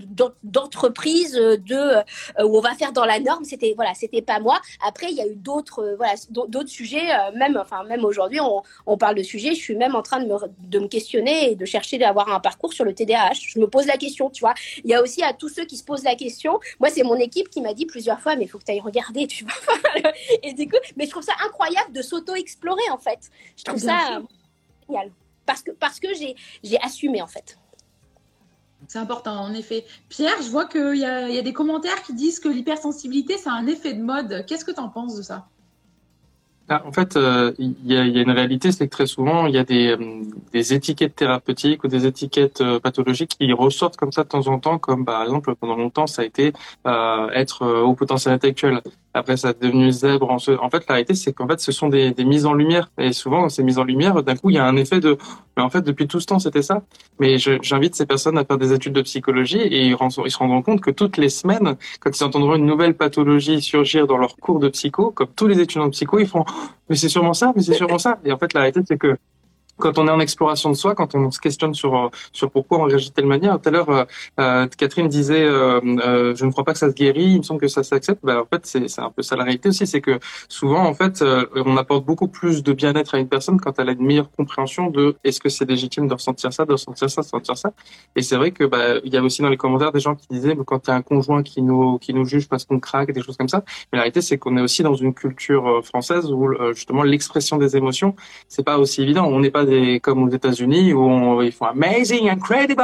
d'entreprise 0.44 1.34
de 1.34 1.64
euh, 1.72 2.04
où 2.44 2.58
on 2.58 2.62
va 2.62 2.74
faire 2.76 2.92
dans 2.92 3.06
la 3.06 3.20
norme. 3.20 3.44
C'était 3.44 3.74
voilà, 3.76 3.94
c'était 3.94 4.22
pas 4.22 4.40
moi. 4.40 4.60
Après, 4.86 5.08
il 5.10 5.16
y 5.16 5.22
a 5.22 5.28
eu 5.28 5.36
d'autres 5.36 5.84
euh, 5.84 5.96
voilà 5.96 6.14
d'autres 6.30 6.70
sujets, 6.70 7.08
même 7.36 7.58
enfin 7.58 7.84
même 7.84 8.04
aujourd'hui, 8.04 8.40
on, 8.40 8.62
on 8.86 8.98
parle 8.98 9.16
de 9.16 9.24
sujets. 9.24 9.54
Je 9.54 9.62
suis 9.62 9.76
même 9.76 9.96
en 9.96 10.02
train 10.02 10.20
de 10.20 10.28
me 10.28 10.36
de 10.60 10.80
me 10.80 10.88
questionner 10.88 11.52
et 11.52 11.56
de 11.56 11.66
chercher 11.66 11.98
d'avoir 11.98 12.30
un 12.30 12.40
parcours 12.40 12.74
sur 12.74 12.86
le 12.86 12.94
TDAH. 12.94 13.34
Je 13.34 13.60
me 13.60 13.68
pose 13.68 13.86
la 13.86 13.98
question, 13.98 14.30
tu 14.30 14.42
vois. 14.42 14.54
Il 14.84 14.90
y 14.90 14.94
a 14.94 15.02
aussi 15.02 15.24
à 15.24 15.34
tous 15.34 15.50
ceux 15.50 15.66
qui 15.66 15.78
se 15.78 15.84
posent 15.84 16.04
la 16.04 16.16
question. 16.16 16.60
Moi, 16.80 16.90
c'est 16.90 17.04
mon 17.04 17.16
équipe 17.16 17.50
qui 17.50 17.62
m'a 17.62 17.74
dit 17.74 17.86
plusieurs 17.86 18.20
fois, 18.20 18.36
mais 18.36 18.46
il 18.46 18.48
faut 18.48 18.60
que 18.60 18.66
tu 18.66 18.72
ailles 18.72 18.80
regarder, 18.80 19.28
tu 19.28 19.46
vois. 19.46 20.12
et 20.44 20.54
du 20.54 20.68
coup, 20.68 20.78
mais 20.98 21.06
je 21.06 21.12
trouve 21.12 21.24
ça 21.24 21.34
incroyable 21.46 21.94
de 21.94 22.02
s'auto-explorer, 22.02 22.90
en 22.92 22.98
fait. 22.98 23.30
Je 23.58 23.64
trouve 23.64 23.80
Bien 23.80 24.00
ça 24.00 24.22
génial. 24.88 25.12
Parce 25.46 25.62
que, 25.62 25.72
parce 25.72 26.00
que 26.00 26.08
j'ai 26.14 26.80
assumé, 26.82 27.22
en 27.22 27.28
fait. 27.28 27.58
C'est 28.88 29.00
important, 29.00 29.42
en 29.42 29.54
effet. 29.54 29.86
Pierre, 30.08 30.42
je 30.42 30.50
vois 30.50 30.66
qu'il 30.66 30.96
y, 30.96 31.00
y, 31.00 31.06
a 31.06 31.42
des 31.42 31.54
commentaires 31.54 32.02
qui 32.04 32.14
disent 32.14 32.40
que 32.40 32.48
l'hypersensibilité, 32.48 33.38
c'est 33.38 33.50
un 33.50 33.68
effet 33.68 33.94
de 33.94 34.02
mode. 34.02 34.46
Qu'est-ce 34.48 34.66
que 34.66 34.72
tu 34.72 34.80
en 34.80 34.90
penses 34.90 35.16
de 35.16 35.22
ça? 35.22 35.48
Ah, 36.72 36.84
en 36.86 36.92
fait, 36.92 37.18
euh, 37.18 37.52
il 37.58 37.76
y, 37.84 37.98
a, 37.98 38.04
une 38.04 38.30
réalité, 38.30 38.72
c'est 38.72 38.88
que 38.88 38.92
très 38.92 39.08
souvent, 39.08 39.48
il 39.48 39.56
y 39.56 39.58
a 39.58 39.64
des, 39.64 39.88
euh, 39.88 40.24
étiquettes 40.54 41.16
thérapeutiques 41.16 41.84
ou 41.84 41.88
des 41.88 42.06
étiquettes 42.06 42.62
euh, 42.62 42.80
pathologiques 42.80 43.36
qui 43.40 43.52
ressortent 43.54 43.98
comme 43.98 44.12
ça 44.12 44.24
de 44.24 44.28
temps 44.30 44.48
en 44.48 44.60
temps, 44.60 44.78
comme 44.78 45.04
par 45.04 45.24
exemple, 45.24 45.56
pendant 45.56 45.76
longtemps, 45.76 46.06
ça 46.06 46.22
a 46.22 46.26
été 46.26 46.54
être 46.86 47.66
au 47.66 47.94
potentiel 47.96 48.34
intellectuel. 48.36 48.82
Après, 49.14 49.38
ça 49.38 49.50
a 49.50 49.54
devenu 49.54 49.92
zèbre. 49.92 50.30
En, 50.30 50.40
fait, 50.40 50.86
la 50.88 50.96
réalité, 50.96 51.16
c'est 51.16 51.34
qu'en 51.34 51.48
fait, 51.48 51.60
ce 51.60 51.72
sont 51.72 51.90
des, 51.90 52.14
mises 52.20 52.46
en 52.46 52.54
lumière. 52.54 52.92
Et 52.98 53.12
souvent, 53.12 53.50
ces 53.50 53.64
mises 53.64 53.80
en 53.80 53.84
lumière, 53.84 54.22
d'un 54.22 54.36
coup, 54.36 54.50
il 54.50 54.56
y 54.56 54.60
a 54.60 54.66
un 54.66 54.76
effet 54.76 55.00
de... 55.00 55.18
Mais 55.58 55.64
en 55.64 55.70
fait, 55.70 55.82
depuis 55.82 56.08
tout 56.08 56.20
ce 56.20 56.28
temps, 56.28 56.40
c'était 56.40 56.62
ça. 56.62 56.84
Mais 57.20 57.38
j'invite 57.38 57.96
ces 57.96 58.06
personnes 58.06 58.38
à 58.38 58.46
faire 58.46 58.58
des 58.58 58.72
études 58.72 58.94
de 58.94 59.02
psychologie 59.02 59.60
et 59.60 59.88
ils, 59.88 59.98
ils 60.26 60.32
se 60.32 60.38
rendront 60.38 60.62
compte 60.62 60.82
que 60.82 60.92
toutes 60.92 61.18
les 61.18 61.30
semaines, 61.30 61.76
quand 62.00 62.18
ils 62.18 62.24
entendront 62.24 62.56
une 62.56 62.66
nouvelle 62.66 62.94
pathologie 62.94 63.62
surgir 63.62 64.06
dans 64.06 64.18
leur 64.18 64.38
cours 64.38 64.60
de 64.60 64.70
psycho, 64.70 65.12
comme 65.12 65.30
tous 65.36 65.48
les 65.48 65.60
étudiants 65.60 65.86
de 65.86 65.92
psycho, 65.92 66.20
ils 66.20 66.28
font 66.28 66.46
mais 66.90 66.96
c'est 66.96 67.10
sûrement 67.10 67.34
ça, 67.34 67.54
mais 67.56 67.62
c'est 67.62 67.76
sûrement 67.76 68.00
ça. 68.00 68.20
Et 68.26 68.32
en 68.32 68.38
fait, 68.38 68.54
la 68.54 68.62
réalité, 68.62 68.82
c'est 68.88 68.98
que 68.98 69.16
quand 69.80 69.98
on 69.98 70.08
est 70.08 70.12
en 70.12 70.20
exploration 70.20 70.70
de 70.70 70.76
soi, 70.76 70.96
quand 70.96 71.16
on 71.16 71.32
se 71.32 71.40
questionne 71.40 71.74
sur 71.74 71.96
euh, 71.96 72.10
sur 72.32 72.52
pourquoi 72.52 72.80
on 72.80 72.84
réagit 72.84 73.10
de 73.10 73.14
telle 73.14 73.26
manière. 73.26 73.60
Tout 73.60 73.70
à 73.70 73.72
l'heure, 73.72 73.90
euh, 73.90 74.06
euh 74.40 74.68
Catherine 74.78 75.08
disait, 75.08 75.44
euh, 75.44 75.80
euh, 75.84 76.36
je 76.36 76.46
ne 76.46 76.52
crois 76.52 76.64
pas 76.64 76.74
que 76.74 76.80
ça 76.80 76.90
se 76.90 76.96
guérit. 76.96 77.24
Il 77.24 77.38
me 77.40 77.44
semble 77.44 77.62
que 77.62 77.68
ça 77.68 77.84
s'accepte. 77.84 78.20
Ben, 78.24 78.40
en 78.40 78.46
fait, 78.46 78.66
c'est 78.66 79.02
un 79.02 79.10
peu 79.10 79.22
ça 79.22 79.36
la 79.36 79.44
réalité 79.44 79.70
aussi, 79.70 79.88
c'est 79.88 80.02
que 80.02 80.20
souvent, 80.48 80.86
en 80.86 80.94
fait, 80.94 81.24
on 81.56 81.78
apporte 81.78 82.06
beaucoup 82.06 82.28
plus 82.28 82.64
de 82.64 82.74
bien-être 82.74 83.16
à 83.16 83.20
une 83.20 83.28
personne 83.28 83.60
quand 83.60 83.80
elle 83.80 83.90
a 83.90 83.92
une 83.94 84.06
meilleure 84.06 84.32
compréhension 84.32 84.90
de 84.90 85.16
est-ce 85.24 85.40
que 85.40 85.50
c'est 85.50 85.66
légitime 85.66 86.08
de 86.08 86.14
ressentir 86.14 86.54
ça, 86.54 86.66
de 86.66 86.74
ressentir 86.74 87.10
ça, 87.10 87.22
de 87.22 87.26
ressentir 87.26 87.58
ça. 87.58 87.72
Et 88.16 88.22
c'est 88.22 88.36
vrai 88.36 88.52
que 88.52 88.64
bah, 88.64 89.00
il 89.04 89.14
y 89.14 89.18
a 89.18 89.24
aussi 89.24 89.42
dans 89.42 89.50
les 89.50 89.58
commentaires 89.58 89.92
des 89.92 90.00
gens 90.00 90.16
qui 90.16 90.28
disaient, 90.30 90.56
mais 90.56 90.66
quand 90.66 90.88
il 90.88 90.92
y 90.92 90.94
un 90.94 91.02
conjoint 91.02 91.44
qui 91.44 91.62
nous 91.62 91.98
qui 92.00 92.14
nous 92.14 92.26
juge 92.26 92.48
parce 92.48 92.66
qu'on 92.66 92.80
craque, 92.80 93.12
des 93.12 93.22
choses 93.22 93.38
comme 93.38 93.50
ça. 93.50 93.64
Mais 93.92 93.98
la 93.98 94.04
réalité, 94.04 94.22
c'est 94.22 94.38
qu'on 94.38 94.58
est 94.58 94.62
aussi 94.62 94.84
dans 94.84 94.96
une 94.96 95.14
culture 95.14 95.82
française 95.84 96.32
où 96.32 96.50
justement 96.74 97.04
l'expression 97.04 97.58
des 97.58 97.76
émotions, 97.78 98.16
c'est 98.48 98.64
pas 98.64 98.78
aussi 98.78 99.02
évident. 99.02 99.26
On 99.26 99.40
n'est 99.40 99.52
pas 99.52 99.66
des 99.70 100.00
comme 100.00 100.24
aux 100.24 100.30
États-Unis 100.30 100.94
où 100.94 101.42
ils 101.42 101.52
font 101.52 101.66
amazing, 101.66 102.30
incredible. 102.30 102.84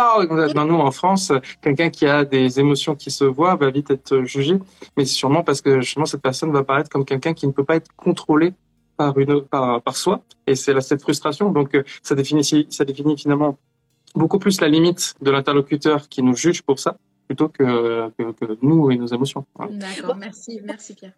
Dans 0.53 0.65
nous, 0.65 0.75
en 0.75 0.91
France, 0.91 1.31
quelqu'un 1.61 1.89
qui 1.89 2.05
a 2.05 2.23
des 2.23 2.59
émotions 2.59 2.95
qui 2.95 3.11
se 3.11 3.23
voient 3.23 3.55
va 3.55 3.69
vite 3.71 3.91
être 3.91 4.23
jugé, 4.23 4.57
mais 4.95 5.05
c'est 5.05 5.15
sûrement 5.15 5.43
parce 5.43 5.61
que 5.61 5.81
justement 5.81 6.05
cette 6.05 6.21
personne 6.21 6.51
va 6.51 6.63
paraître 6.63 6.89
comme 6.89 7.05
quelqu'un 7.05 7.33
qui 7.33 7.47
ne 7.47 7.51
peut 7.51 7.63
pas 7.63 7.75
être 7.75 7.91
contrôlé 7.95 8.53
par 8.97 9.17
une 9.17 9.41
par, 9.41 9.81
par 9.81 9.97
soi, 9.97 10.21
et 10.47 10.55
c'est 10.55 10.79
cette 10.81 11.01
frustration. 11.01 11.51
Donc 11.51 11.77
ça 12.01 12.15
définit 12.15 12.67
ça 12.69 12.85
définit 12.85 13.17
finalement 13.17 13.57
beaucoup 14.15 14.39
plus 14.39 14.61
la 14.61 14.69
limite 14.69 15.15
de 15.21 15.31
l'interlocuteur 15.31 16.07
qui 16.07 16.21
nous 16.23 16.35
juge 16.35 16.61
pour 16.61 16.79
ça 16.79 16.97
plutôt 17.27 17.49
que, 17.49 18.09
que, 18.17 18.31
que 18.31 18.57
nous 18.61 18.91
et 18.91 18.97
nos 18.97 19.07
émotions. 19.07 19.45
D'accord, 19.57 20.15
merci, 20.15 20.61
merci 20.63 20.93
Pierre 20.93 21.13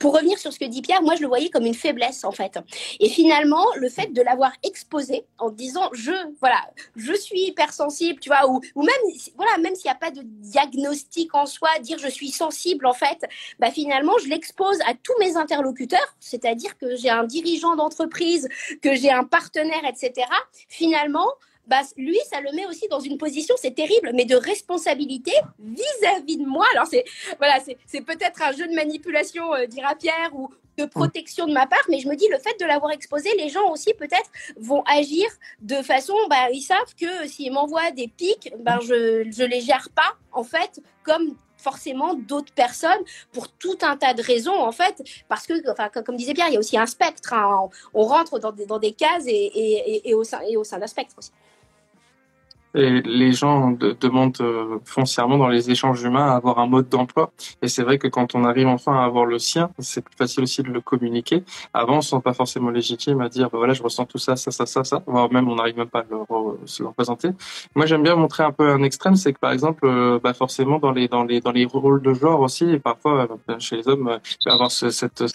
pour 0.00 0.14
revenir 0.14 0.38
sur 0.38 0.52
ce 0.52 0.58
que 0.58 0.64
dit 0.64 0.82
Pierre, 0.82 1.02
moi 1.02 1.14
je 1.14 1.20
le 1.20 1.28
voyais 1.28 1.50
comme 1.50 1.66
une 1.66 1.74
faiblesse 1.74 2.24
en 2.24 2.32
fait. 2.32 2.58
Et 2.98 3.08
finalement, 3.08 3.66
le 3.76 3.88
fait 3.88 4.12
de 4.12 4.22
l'avoir 4.22 4.52
exposé 4.64 5.26
en 5.38 5.50
disant 5.50 5.90
je 5.92 6.12
voilà, 6.40 6.68
je 6.96 7.12
suis 7.12 7.42
hypersensible, 7.48 8.18
tu 8.18 8.30
vois, 8.30 8.48
ou, 8.48 8.60
ou 8.74 8.82
même 8.82 8.96
voilà, 9.36 9.58
même 9.58 9.76
s'il 9.76 9.84
n'y 9.84 9.92
a 9.92 10.00
pas 10.00 10.10
de 10.10 10.22
diagnostic 10.24 11.34
en 11.34 11.46
soi, 11.46 11.68
dire 11.80 11.98
je 11.98 12.08
suis 12.08 12.30
sensible 12.30 12.86
en 12.86 12.94
fait, 12.94 13.24
bah 13.60 13.70
finalement 13.70 14.14
je 14.22 14.28
l'expose 14.28 14.78
à 14.86 14.94
tous 14.94 15.14
mes 15.20 15.36
interlocuteurs, 15.36 16.16
c'est-à-dire 16.18 16.76
que 16.78 16.96
j'ai 16.96 17.10
un 17.10 17.24
dirigeant 17.24 17.76
d'entreprise, 17.76 18.48
que 18.82 18.94
j'ai 18.94 19.10
un 19.10 19.24
partenaire, 19.24 19.84
etc. 19.86 20.26
Finalement, 20.68 21.28
bah, 21.70 21.82
lui, 21.96 22.18
ça 22.28 22.40
le 22.40 22.50
met 22.52 22.66
aussi 22.66 22.88
dans 22.88 22.98
une 22.98 23.16
position, 23.16 23.54
c'est 23.56 23.76
terrible, 23.76 24.10
mais 24.12 24.24
de 24.24 24.34
responsabilité 24.34 25.30
vis-à-vis 25.60 26.36
de 26.36 26.44
moi. 26.44 26.66
Alors, 26.74 26.88
c'est 26.88 27.04
voilà, 27.38 27.60
c'est 27.86 28.00
peut-être 28.00 28.42
un 28.42 28.50
jeu 28.50 28.66
de 28.66 28.74
manipulation, 28.74 29.54
euh, 29.54 29.66
dira 29.66 29.94
Pierre, 29.94 30.30
ou 30.34 30.50
de 30.76 30.84
protection 30.84 31.46
de 31.46 31.52
ma 31.52 31.66
part, 31.66 31.84
mais 31.88 32.00
je 32.00 32.08
me 32.08 32.16
dis, 32.16 32.26
le 32.28 32.38
fait 32.38 32.58
de 32.58 32.64
l'avoir 32.64 32.90
exposé, 32.90 33.28
les 33.36 33.50
gens 33.50 33.70
aussi 33.70 33.94
peut-être 33.94 34.30
vont 34.56 34.82
agir 34.82 35.26
de 35.60 35.76
façon, 35.76 36.14
bah, 36.28 36.50
ils 36.52 36.62
savent 36.62 36.94
que 37.00 37.28
s'ils 37.28 37.52
m'envoient 37.52 37.92
des 37.92 38.08
pics, 38.08 38.52
ben 38.58 38.80
je 38.82 39.22
ne 39.22 39.46
les 39.46 39.60
gère 39.60 39.90
pas, 39.94 40.16
en 40.32 40.42
fait, 40.42 40.80
comme 41.04 41.36
forcément 41.56 42.14
d'autres 42.14 42.52
personnes 42.52 43.04
pour 43.32 43.48
tout 43.48 43.78
un 43.82 43.96
tas 43.96 44.14
de 44.14 44.22
raisons 44.22 44.58
en 44.58 44.72
fait 44.72 45.02
parce 45.28 45.46
que 45.46 45.52
enfin 45.70 45.90
comme 45.90 46.16
disait 46.16 46.32
Pierre 46.32 46.48
il 46.48 46.54
y 46.54 46.56
a 46.56 46.58
aussi 46.58 46.78
un 46.78 46.86
spectre 46.86 47.34
hein. 47.34 47.68
on, 47.92 48.04
rentre 48.04 48.38
dans 48.38 48.50
des, 48.50 48.64
dans 48.64 48.78
des 48.78 48.92
cases 48.92 49.26
et, 49.26 49.30
et, 49.30 50.08
et, 50.08 50.14
au 50.14 50.24
sein 50.24 50.40
et 50.48 50.56
au 50.56 50.64
sein 50.64 50.78
d'un 50.78 50.86
spectre 50.86 51.16
aussi 51.18 51.32
et 52.74 53.00
les 53.02 53.32
gens 53.32 53.72
demandent 54.00 54.40
euh, 54.40 54.78
foncièrement 54.84 55.38
dans 55.38 55.48
les 55.48 55.70
échanges 55.70 56.02
humains 56.02 56.28
à 56.30 56.36
avoir 56.36 56.58
un 56.58 56.66
mode 56.66 56.88
d'emploi. 56.88 57.32
Et 57.62 57.68
c'est 57.68 57.82
vrai 57.82 57.98
que 57.98 58.06
quand 58.06 58.34
on 58.34 58.44
arrive 58.44 58.68
enfin 58.68 58.94
à 58.94 59.04
avoir 59.04 59.26
le 59.26 59.38
sien, 59.38 59.70
c'est 59.78 60.04
plus 60.04 60.16
facile 60.16 60.44
aussi 60.44 60.62
de 60.62 60.68
le 60.70 60.80
communiquer. 60.80 61.42
Avant, 61.74 61.98
on 61.98 62.00
se 62.00 62.10
sent 62.10 62.20
pas 62.22 62.32
forcément 62.32 62.70
légitime 62.70 63.20
à 63.20 63.28
dire, 63.28 63.50
bah 63.50 63.58
voilà, 63.58 63.72
je 63.72 63.82
ressens 63.82 64.06
tout 64.06 64.18
ça, 64.18 64.36
ça, 64.36 64.50
ça, 64.50 64.66
ça, 64.66 64.84
ça. 64.84 65.02
Voire 65.06 65.32
même, 65.32 65.48
on 65.48 65.56
n'arrive 65.56 65.76
même 65.76 65.88
pas 65.88 66.00
à 66.00 66.04
leur, 66.10 66.26
se 66.66 66.82
leur 66.82 66.94
présenter. 66.94 67.30
Moi, 67.74 67.86
j'aime 67.86 68.02
bien 68.02 68.14
montrer 68.14 68.44
un 68.44 68.52
peu 68.52 68.70
un 68.70 68.82
extrême, 68.82 69.16
c'est 69.16 69.32
que 69.32 69.38
par 69.38 69.52
exemple, 69.52 69.84
euh, 69.86 70.20
bah 70.22 70.34
forcément 70.34 70.78
dans 70.78 70.92
les 70.92 71.08
dans 71.08 71.24
les 71.24 71.40
dans 71.40 71.52
les 71.52 71.64
rôles 71.64 72.02
de 72.02 72.14
genre 72.14 72.40
aussi, 72.40 72.70
et 72.70 72.78
parfois 72.78 73.28
euh, 73.48 73.58
chez 73.58 73.76
les 73.76 73.88
hommes, 73.88 74.18
avoir 74.46 74.70
ce, 74.70 74.90
cette, 74.90 75.26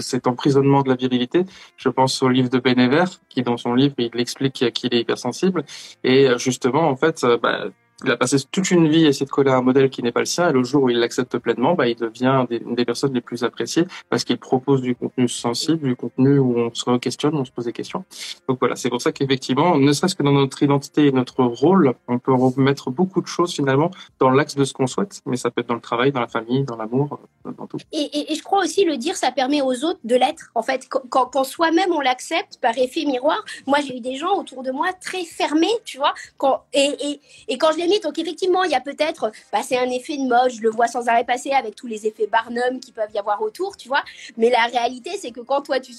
cet 0.00 0.26
emprisonnement 0.26 0.82
de 0.82 0.88
la 0.88 0.94
virilité. 0.94 1.44
Je 1.76 1.88
pense 1.88 2.22
au 2.22 2.28
livre 2.28 2.50
de 2.50 2.58
Bénévert, 2.58 3.08
qui 3.28 3.42
dans 3.42 3.56
son 3.56 3.74
livre, 3.74 3.94
il 3.98 4.10
explique 4.20 4.72
qu'il 4.72 4.94
est 4.94 5.00
hypersensible. 5.00 5.64
Et 6.04 6.28
justement, 6.38 6.83
en 6.84 6.96
fait, 6.96 7.22
euh, 7.24 7.38
bah, 7.38 7.66
il 8.02 8.10
a 8.10 8.16
passé 8.16 8.36
toute 8.50 8.70
une 8.70 8.88
vie 8.88 9.06
à 9.06 9.08
essayer 9.08 9.26
de 9.26 9.30
coller 9.30 9.50
un 9.50 9.62
modèle 9.62 9.88
qui 9.90 10.02
n'est 10.02 10.12
pas 10.12 10.20
le 10.20 10.26
sien, 10.26 10.48
et 10.48 10.52
le 10.52 10.64
jour 10.64 10.84
où 10.84 10.90
il 10.90 10.98
l'accepte 10.98 11.38
pleinement, 11.38 11.74
bah, 11.74 11.86
il 11.86 11.96
devient 11.96 12.46
une 12.50 12.74
des 12.74 12.84
personnes 12.84 13.14
les 13.14 13.20
plus 13.20 13.44
appréciées 13.44 13.84
parce 14.10 14.24
qu'il 14.24 14.38
propose 14.38 14.82
du 14.82 14.94
contenu 14.94 15.28
sensible, 15.28 15.88
du 15.88 15.96
contenu 15.96 16.38
où 16.38 16.58
on 16.58 16.74
se 16.74 16.96
questionne, 16.98 17.34
on 17.36 17.44
se 17.44 17.52
pose 17.52 17.66
des 17.66 17.72
questions. 17.72 18.04
Donc 18.48 18.58
voilà, 18.60 18.76
c'est 18.76 18.90
pour 18.90 19.00
ça 19.00 19.12
qu'effectivement, 19.12 19.76
ne 19.78 19.92
serait-ce 19.92 20.14
que 20.14 20.22
dans 20.22 20.32
notre 20.32 20.62
identité 20.62 21.06
et 21.06 21.12
notre 21.12 21.44
rôle, 21.44 21.94
on 22.08 22.18
peut 22.18 22.32
remettre 22.32 22.90
beaucoup 22.90 23.20
de 23.20 23.26
choses 23.26 23.52
finalement 23.52 23.90
dans 24.18 24.30
l'axe 24.30 24.56
de 24.56 24.64
ce 24.64 24.72
qu'on 24.72 24.86
souhaite, 24.86 25.20
mais 25.26 25.36
ça 25.36 25.50
peut 25.50 25.60
être 25.60 25.68
dans 25.68 25.74
le 25.74 25.80
travail, 25.80 26.12
dans 26.12 26.20
la 26.20 26.28
famille, 26.28 26.64
dans 26.64 26.76
l'amour, 26.76 27.20
dans 27.44 27.66
tout. 27.66 27.78
Et, 27.92 28.32
et, 28.32 28.34
je 28.34 28.42
crois 28.42 28.62
aussi 28.62 28.84
le 28.84 28.96
dire, 28.96 29.16
ça 29.16 29.30
permet 29.30 29.62
aux 29.62 29.84
autres 29.84 30.00
de 30.04 30.16
l'être. 30.16 30.50
En 30.54 30.62
fait, 30.62 30.88
quand, 30.88 31.26
quand 31.26 31.44
soi-même 31.44 31.92
on 31.92 32.00
l'accepte 32.00 32.58
par 32.60 32.76
effet 32.76 33.04
miroir, 33.04 33.44
moi 33.66 33.78
j'ai 33.80 33.96
eu 33.96 34.00
des 34.00 34.16
gens 34.16 34.38
autour 34.38 34.62
de 34.62 34.70
moi 34.70 34.88
très 35.00 35.24
fermés, 35.24 35.74
tu 35.84 35.98
vois, 35.98 36.14
quand, 36.38 36.64
et, 36.72 36.94
et, 37.00 37.20
et 37.48 37.58
quand 37.58 37.72
je 37.72 37.83
donc 38.02 38.18
effectivement, 38.18 38.64
il 38.64 38.70
y 38.70 38.74
a 38.74 38.80
peut-être, 38.80 39.32
bah, 39.52 39.60
c'est 39.62 39.78
un 39.78 39.90
effet 39.90 40.16
de 40.16 40.26
mode, 40.26 40.50
je 40.50 40.60
le 40.60 40.70
vois 40.70 40.86
sans 40.86 41.08
arrêt 41.08 41.24
passer 41.24 41.52
avec 41.52 41.74
tous 41.74 41.86
les 41.86 42.06
effets 42.06 42.26
Barnum 42.26 42.80
qui 42.80 42.92
peuvent 42.92 43.10
y 43.14 43.18
avoir 43.18 43.40
autour, 43.42 43.76
tu 43.76 43.88
vois. 43.88 44.02
Mais 44.36 44.50
la 44.50 44.66
réalité, 44.66 45.10
c'est 45.18 45.30
que 45.30 45.40
quand 45.40 45.62
toi, 45.62 45.80
tu, 45.80 45.92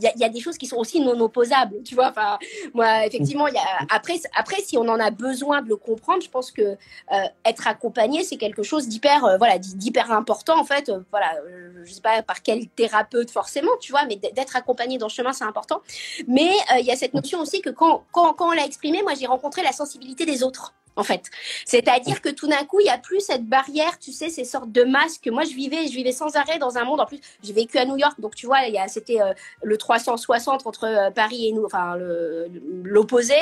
il 0.00 0.12
y, 0.16 0.24
a 0.24 0.28
des 0.28 0.40
choses 0.40 0.56
qui 0.56 0.66
sont 0.66 0.76
aussi 0.76 1.00
non 1.00 1.20
opposables, 1.20 1.82
tu 1.82 1.94
vois. 1.94 2.08
Enfin, 2.08 2.38
moi, 2.72 3.06
effectivement, 3.06 3.46
y 3.48 3.56
a, 3.56 3.62
après, 3.90 4.14
après, 4.34 4.56
si 4.62 4.78
on 4.78 4.88
en 4.88 4.98
a 4.98 5.10
besoin 5.10 5.60
de 5.60 5.68
le 5.68 5.76
comprendre, 5.76 6.22
je 6.22 6.30
pense 6.30 6.50
que 6.50 6.62
euh, 6.62 6.76
être 7.44 7.66
accompagné, 7.66 8.24
c'est 8.24 8.38
quelque 8.38 8.62
chose 8.62 8.88
d'hyper, 8.88 9.24
euh, 9.24 9.36
voilà, 9.36 9.58
d'hyper 9.58 10.10
important 10.12 10.58
en 10.58 10.64
fait. 10.64 10.88
Euh, 10.88 11.00
voilà, 11.10 11.34
je 11.84 11.92
sais 11.92 12.00
pas 12.00 12.22
par 12.22 12.42
quel 12.42 12.68
thérapeute 12.68 13.30
forcément, 13.30 13.72
tu 13.80 13.92
vois, 13.92 14.06
mais 14.06 14.16
d'être 14.16 14.56
accompagné 14.56 14.96
dans 14.96 15.10
ce 15.10 15.16
chemin, 15.16 15.32
c'est 15.32 15.44
important. 15.44 15.82
Mais 16.26 16.50
il 16.78 16.86
y 16.86 16.90
a 16.90 16.96
cette 16.96 17.14
notion 17.14 17.40
aussi 17.40 17.60
que 17.60 17.70
quand, 17.70 18.04
quand, 18.12 18.32
quand 18.32 18.48
on 18.48 18.52
l'a 18.52 18.64
exprimé, 18.64 19.02
moi, 19.02 19.12
j'ai 19.18 19.26
rencontré 19.26 19.62
la 19.62 19.72
sensibilité 19.72 20.24
des 20.24 20.42
autres 20.42 20.72
en 20.96 21.02
fait. 21.02 21.30
C'est-à-dire 21.64 22.20
que 22.20 22.28
tout 22.28 22.46
d'un 22.46 22.64
coup, 22.64 22.80
il 22.80 22.84
n'y 22.84 22.90
a 22.90 22.98
plus 22.98 23.20
cette 23.20 23.46
barrière, 23.46 23.98
tu 23.98 24.12
sais, 24.12 24.28
ces 24.28 24.44
sortes 24.44 24.70
de 24.70 24.84
masques. 24.84 25.28
Moi, 25.30 25.44
je 25.44 25.54
vivais, 25.54 25.86
je 25.86 25.94
vivais 25.94 26.12
sans 26.12 26.36
arrêt 26.36 26.58
dans 26.58 26.76
un 26.76 26.84
monde. 26.84 27.00
En 27.00 27.06
plus, 27.06 27.20
j'ai 27.42 27.52
vécu 27.52 27.78
à 27.78 27.84
New 27.84 27.96
York, 27.96 28.20
donc 28.20 28.34
tu 28.34 28.46
vois, 28.46 28.58
c'était 28.88 29.20
euh, 29.20 29.32
le 29.62 29.76
360 29.78 30.66
entre 30.66 30.84
euh, 30.84 31.10
Paris 31.10 31.48
et 31.48 31.52
nous, 31.52 31.64
enfin 31.64 31.96
l'opposé. 32.84 33.34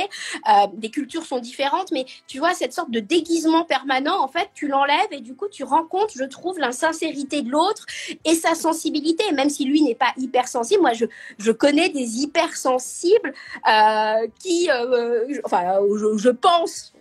Euh, 0.49 0.67
des 0.75 0.91
cultures 0.91 1.25
sont 1.25 1.39
différentes, 1.39 1.91
mais 1.93 2.07
tu 2.27 2.39
vois, 2.39 2.55
cette 2.55 2.73
sorte 2.73 2.91
de 2.91 3.01
déguisement 3.01 3.65
permanent, 3.65 4.23
en 4.23 4.29
fait, 4.29 4.49
tu 4.55 4.69
l'enlèves 4.69 5.13
et 5.13 5.21
du 5.21 5.35
coup, 5.35 5.49
tu 5.49 5.65
rencontres, 5.65 6.15
je 6.17 6.25
trouve, 6.25 6.59
l'insincérité 6.59 7.43
de 7.43 7.51
l'autre 7.51 7.87
et 8.25 8.35
sa 8.35 8.55
sensibilité. 8.55 9.25
Même 9.33 9.51
si 9.51 9.65
lui 9.65 9.83
n'est 9.83 9.95
pas 9.95 10.13
hypersensible, 10.17 10.83
moi, 10.83 10.93
je, 10.93 11.51
connais 11.51 11.89
des 11.89 12.21
hypersensibles 12.23 13.35
qui, 14.39 14.69
enfin, 15.45 15.81
je 16.17 16.29
pense 16.31 16.93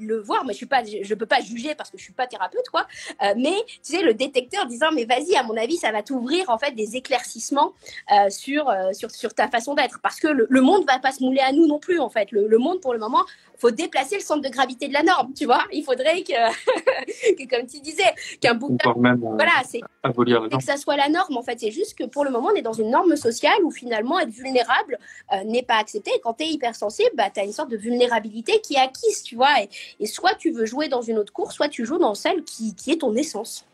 le 0.00 0.20
voir. 0.20 0.44
Moi, 0.44 0.52
je 0.52 0.58
suis 0.58 0.66
pas, 0.66 0.82
je 0.84 1.14
peux 1.14 1.26
pas 1.26 1.40
juger 1.40 1.74
parce 1.74 1.90
que 1.90 1.98
je 1.98 2.02
suis 2.02 2.12
pas 2.12 2.26
thérapeute, 2.26 2.68
quoi. 2.70 2.86
Euh, 3.22 3.34
mais 3.36 3.54
tu 3.82 4.04
le 4.04 4.14
détecteur 4.14 4.66
disant, 4.66 4.88
mais 4.92 5.04
vas-y, 5.04 5.36
à 5.36 5.42
mon 5.42 5.56
avis, 5.56 5.76
ça 5.76 5.92
va 5.92 6.02
t'ouvrir 6.02 6.50
en 6.50 6.58
fait 6.58 6.72
des 6.72 6.96
éclaircissements 6.96 7.72
euh, 8.12 8.30
sur, 8.30 8.68
euh, 8.68 8.92
sur 8.92 9.34
ta 9.34 9.48
façon 9.48 9.74
d'être, 9.74 10.00
parce 10.02 10.20
que 10.20 10.28
le, 10.28 10.46
le, 10.48 10.60
monde 10.60 10.84
va 10.86 10.98
pas 10.98 11.12
se 11.12 11.22
mouler 11.22 11.40
à 11.40 11.52
nous 11.52 11.66
non 11.66 11.78
plus, 11.78 12.00
en 12.00 12.10
fait. 12.10 12.30
Le 12.32 12.58
monde, 12.58 12.80
pour 12.80 12.92
le 12.92 12.98
moment, 12.98 13.24
faut 13.58 13.70
déplacer 13.70 14.16
le 14.16 14.22
centre 14.22 14.42
de 14.42 14.48
gravité 14.48 14.88
de 14.88 14.92
la 14.92 15.02
norme, 15.02 15.32
tu 15.34 15.44
vois. 15.44 15.64
Il 15.72 15.84
faudrait 15.84 16.22
que, 16.22 16.32
que 17.44 17.48
comme 17.48 17.66
tu 17.66 17.80
disais, 17.80 18.14
qu'un 18.40 18.54
bouquin, 18.54 18.92
voilà, 18.92 19.62
c'est 19.66 19.80
que 19.80 20.62
ça 20.62 20.76
soit 20.76 20.96
la 20.96 21.08
norme. 21.08 21.36
En 21.36 21.42
fait, 21.42 21.60
c'est 21.60 21.70
juste 21.70 21.96
que 21.96 22.04
pour 22.04 22.24
le 22.24 22.30
moment, 22.30 22.50
on 22.52 22.56
est 22.56 22.62
dans 22.62 22.72
une 22.72 22.90
norme 22.90 23.16
sociale 23.16 23.62
où 23.64 23.70
finalement 23.70 24.18
être 24.20 24.30
vulnérable 24.30 24.98
n'est 25.46 25.62
pas 25.62 25.76
accepté. 25.76 26.10
Et 26.16 26.20
quand 26.20 26.34
tu 26.34 26.44
es 26.44 26.48
hypersensible, 26.48 27.10
bah, 27.14 27.30
tu 27.32 27.40
as 27.40 27.44
une 27.44 27.52
sorte 27.52 27.70
de 27.70 27.76
vulnérabilité 27.76 28.60
qui 28.60 28.74
est 28.74 28.80
acquise, 28.80 29.22
tu 29.22 29.36
vois. 29.36 29.62
Et, 29.62 29.68
et 30.00 30.06
soit 30.06 30.34
tu 30.34 30.50
veux 30.50 30.66
jouer 30.66 30.88
dans 30.88 31.02
une 31.02 31.18
autre 31.18 31.32
course, 31.32 31.54
soit 31.54 31.68
tu 31.68 31.84
joues 31.84 31.98
dans 31.98 32.14
celle 32.14 32.44
qui, 32.44 32.74
qui 32.74 32.92
est 32.92 32.98
ton 32.98 33.14
essence. 33.14 33.64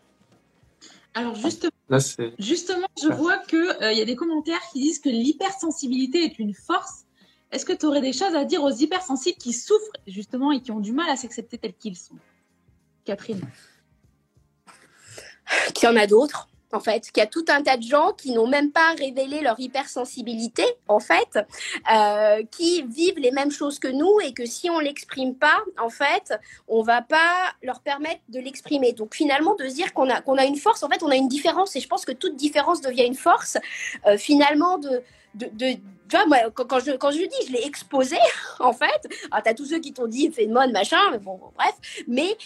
Alors 1.14 1.34
justement, 1.34 1.72
justement 2.38 2.86
je 3.02 3.08
vois 3.08 3.38
qu'il 3.38 3.58
euh, 3.58 3.92
il 3.92 3.98
y 3.98 4.02
a 4.02 4.04
des 4.04 4.14
commentaires 4.14 4.60
qui 4.72 4.80
disent 4.80 5.00
que 5.00 5.08
l'hypersensibilité 5.08 6.24
est 6.24 6.38
une 6.38 6.54
force. 6.54 7.04
Est-ce 7.52 7.64
que 7.64 7.72
tu 7.72 7.86
aurais 7.86 8.00
des 8.00 8.12
choses 8.12 8.34
à 8.34 8.44
dire 8.44 8.62
aux 8.62 8.70
hypersensibles 8.70 9.38
qui 9.38 9.52
souffrent 9.52 9.92
justement 10.06 10.52
et 10.52 10.60
qui 10.60 10.70
ont 10.70 10.80
du 10.80 10.92
mal 10.92 11.10
à 11.10 11.16
s'accepter 11.16 11.58
tels 11.58 11.74
qu'ils 11.74 11.96
sont? 11.96 12.16
Catherine 13.04 13.40
Qu'il 15.74 15.88
y 15.88 15.92
en 15.92 15.96
a 15.96 16.06
d'autres 16.06 16.48
en 16.72 16.80
fait, 16.80 17.10
qu'il 17.10 17.20
y 17.20 17.24
a 17.24 17.26
tout 17.26 17.44
un 17.48 17.62
tas 17.62 17.76
de 17.76 17.82
gens 17.82 18.12
qui 18.12 18.32
n'ont 18.32 18.46
même 18.46 18.70
pas 18.70 18.94
révélé 18.96 19.40
leur 19.40 19.58
hypersensibilité, 19.58 20.62
en 20.88 21.00
fait, 21.00 21.38
euh, 21.92 22.42
qui 22.50 22.82
vivent 22.82 23.18
les 23.18 23.32
mêmes 23.32 23.50
choses 23.50 23.78
que 23.78 23.88
nous 23.88 24.20
et 24.20 24.32
que 24.32 24.46
si 24.46 24.70
on 24.70 24.78
l'exprime 24.78 25.34
pas, 25.34 25.58
en 25.82 25.90
fait, 25.90 26.34
on 26.68 26.82
va 26.82 27.02
pas 27.02 27.52
leur 27.62 27.80
permettre 27.80 28.20
de 28.28 28.38
l'exprimer. 28.38 28.92
Donc 28.92 29.14
finalement, 29.14 29.54
de 29.56 29.68
se 29.68 29.74
dire 29.74 29.92
qu'on 29.92 30.08
a 30.08 30.20
qu'on 30.20 30.38
a 30.38 30.44
une 30.44 30.56
force, 30.56 30.82
en 30.82 30.88
fait, 30.88 31.02
on 31.02 31.10
a 31.10 31.16
une 31.16 31.28
différence 31.28 31.74
et 31.76 31.80
je 31.80 31.88
pense 31.88 32.04
que 32.04 32.12
toute 32.12 32.36
différence 32.36 32.80
devient 32.80 33.06
une 33.06 33.14
force. 33.14 33.58
Euh, 34.06 34.16
finalement, 34.16 34.78
de 34.78 35.02
de, 35.34 35.76
tu 36.10 36.16
vois, 36.16 36.26
moi, 36.26 36.38
quand, 36.52 36.80
je, 36.80 36.92
quand 36.92 37.10
je 37.12 37.18
dis, 37.18 37.46
je 37.46 37.52
l'ai 37.52 37.64
exposé, 37.64 38.16
en 38.60 38.72
fait. 38.72 39.08
Alors, 39.30 39.42
t'as 39.44 39.54
tous 39.54 39.66
ceux 39.66 39.78
qui 39.78 39.92
t'ont 39.92 40.08
dit, 40.08 40.30
fais 40.32 40.46
de 40.46 40.52
mode, 40.52 40.72
machin, 40.72 40.98
mais 41.12 41.18
bon, 41.18 41.40
bref. 41.54 41.74
Mais 42.08 42.36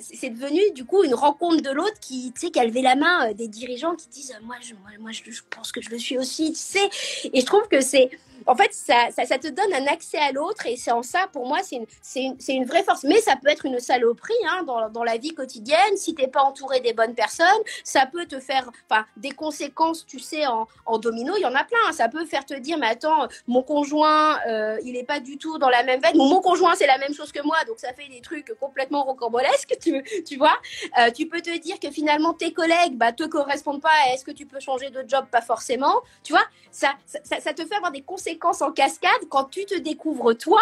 c'est 0.00 0.30
devenu, 0.30 0.60
du 0.74 0.84
coup, 0.84 1.02
une 1.02 1.14
rencontre 1.14 1.62
de 1.62 1.70
l'autre 1.70 1.98
qui, 2.00 2.32
tu 2.32 2.46
sais, 2.46 2.50
qui 2.50 2.60
a 2.60 2.64
levé 2.64 2.82
la 2.82 2.94
main 2.94 3.30
euh, 3.30 3.34
des 3.34 3.48
dirigeants 3.48 3.94
qui 3.94 4.08
disent, 4.08 4.36
moi, 4.42 4.56
je, 4.60 4.74
moi, 4.74 4.90
moi 5.00 5.10
je, 5.12 5.22
pense 5.50 5.72
que 5.72 5.80
je 5.80 5.90
le 5.90 5.98
suis 5.98 6.18
aussi, 6.18 6.52
tu 6.52 6.58
sais. 6.58 6.90
Et 7.32 7.40
je 7.40 7.46
trouve 7.46 7.66
que 7.68 7.80
c'est, 7.80 8.10
en 8.46 8.56
fait, 8.56 8.72
ça, 8.72 9.38
te 9.38 9.48
donne 9.48 9.72
un 9.72 9.86
accès 9.86 10.18
à 10.18 10.32
l'autre 10.32 10.66
et 10.66 10.76
c'est 10.76 10.90
en 10.90 11.02
ça, 11.02 11.28
pour 11.32 11.46
moi, 11.46 11.58
c'est 11.62 11.76
une, 11.76 11.86
une, 12.16 12.36
une, 12.48 12.64
vraie 12.64 12.82
force. 12.82 13.04
Mais 13.04 13.20
ça 13.20 13.36
peut 13.36 13.48
être 13.48 13.66
une 13.66 13.80
saloperie 13.80 14.34
hein, 14.48 14.62
dans, 14.64 14.88
dans, 14.90 15.04
la 15.04 15.16
vie 15.16 15.34
quotidienne. 15.34 15.96
Si 15.96 16.14
t'es 16.14 16.28
pas 16.28 16.42
entouré 16.42 16.80
des 16.80 16.92
bonnes 16.92 17.14
personnes, 17.14 17.46
ça 17.84 18.06
peut 18.06 18.26
te 18.26 18.40
faire 18.40 18.70
des 19.16 19.30
conséquences, 19.30 20.06
tu 20.06 20.18
sais, 20.18 20.46
en, 20.46 20.68
en 20.86 20.98
domino. 20.98 21.34
Il 21.36 21.42
y 21.42 21.46
en 21.46 21.54
a 21.54 21.64
plein. 21.64 21.78
Hein. 21.88 21.92
Ça 21.92 22.08
peut 22.08 22.24
faire 22.24 22.44
te 22.44 22.54
dire, 22.54 22.78
mais 22.78 22.88
attends, 22.88 23.28
mon 23.46 23.62
conjoint, 23.62 24.38
euh, 24.46 24.78
il 24.84 24.96
est 24.96 25.04
pas 25.04 25.20
du 25.20 25.38
tout 25.38 25.58
dans 25.58 25.68
la 25.68 25.82
même 25.82 26.00
veine. 26.00 26.16
mon 26.16 26.40
conjoint, 26.40 26.74
c'est 26.74 26.86
la 26.86 26.98
même 26.98 27.14
chose 27.14 27.32
que 27.32 27.42
moi, 27.42 27.56
donc 27.66 27.78
ça 27.78 27.92
fait 27.92 28.08
des 28.08 28.20
trucs 28.20 28.52
complètement 28.58 29.04
rocambolesques, 29.04 29.76
tu, 29.80 30.02
tu 30.24 30.36
vois. 30.36 30.56
Euh, 30.98 31.10
tu 31.10 31.26
peux 31.26 31.40
te 31.40 31.56
dire 31.58 31.78
que 31.78 31.90
finalement, 31.90 32.32
tes 32.32 32.52
collègues 32.52 32.96
bah, 32.96 33.12
te 33.12 33.24
correspondent 33.24 33.82
pas. 33.82 33.90
Est-ce 34.12 34.24
que 34.24 34.30
tu 34.30 34.46
peux 34.46 34.60
changer 34.60 34.90
de 34.90 35.04
job? 35.06 35.26
Pas 35.30 35.42
forcément. 35.42 36.00
Tu 36.22 36.32
vois, 36.32 36.44
ça, 36.70 36.94
ça, 37.06 37.40
ça 37.40 37.52
te 37.52 37.64
fait 37.64 37.74
avoir 37.74 37.92
des 37.92 38.02
conséquences 38.02 38.31
en 38.60 38.72
cascade 38.72 39.10
quand 39.28 39.44
tu 39.44 39.64
te 39.64 39.78
découvres 39.78 40.36
toi. 40.36 40.60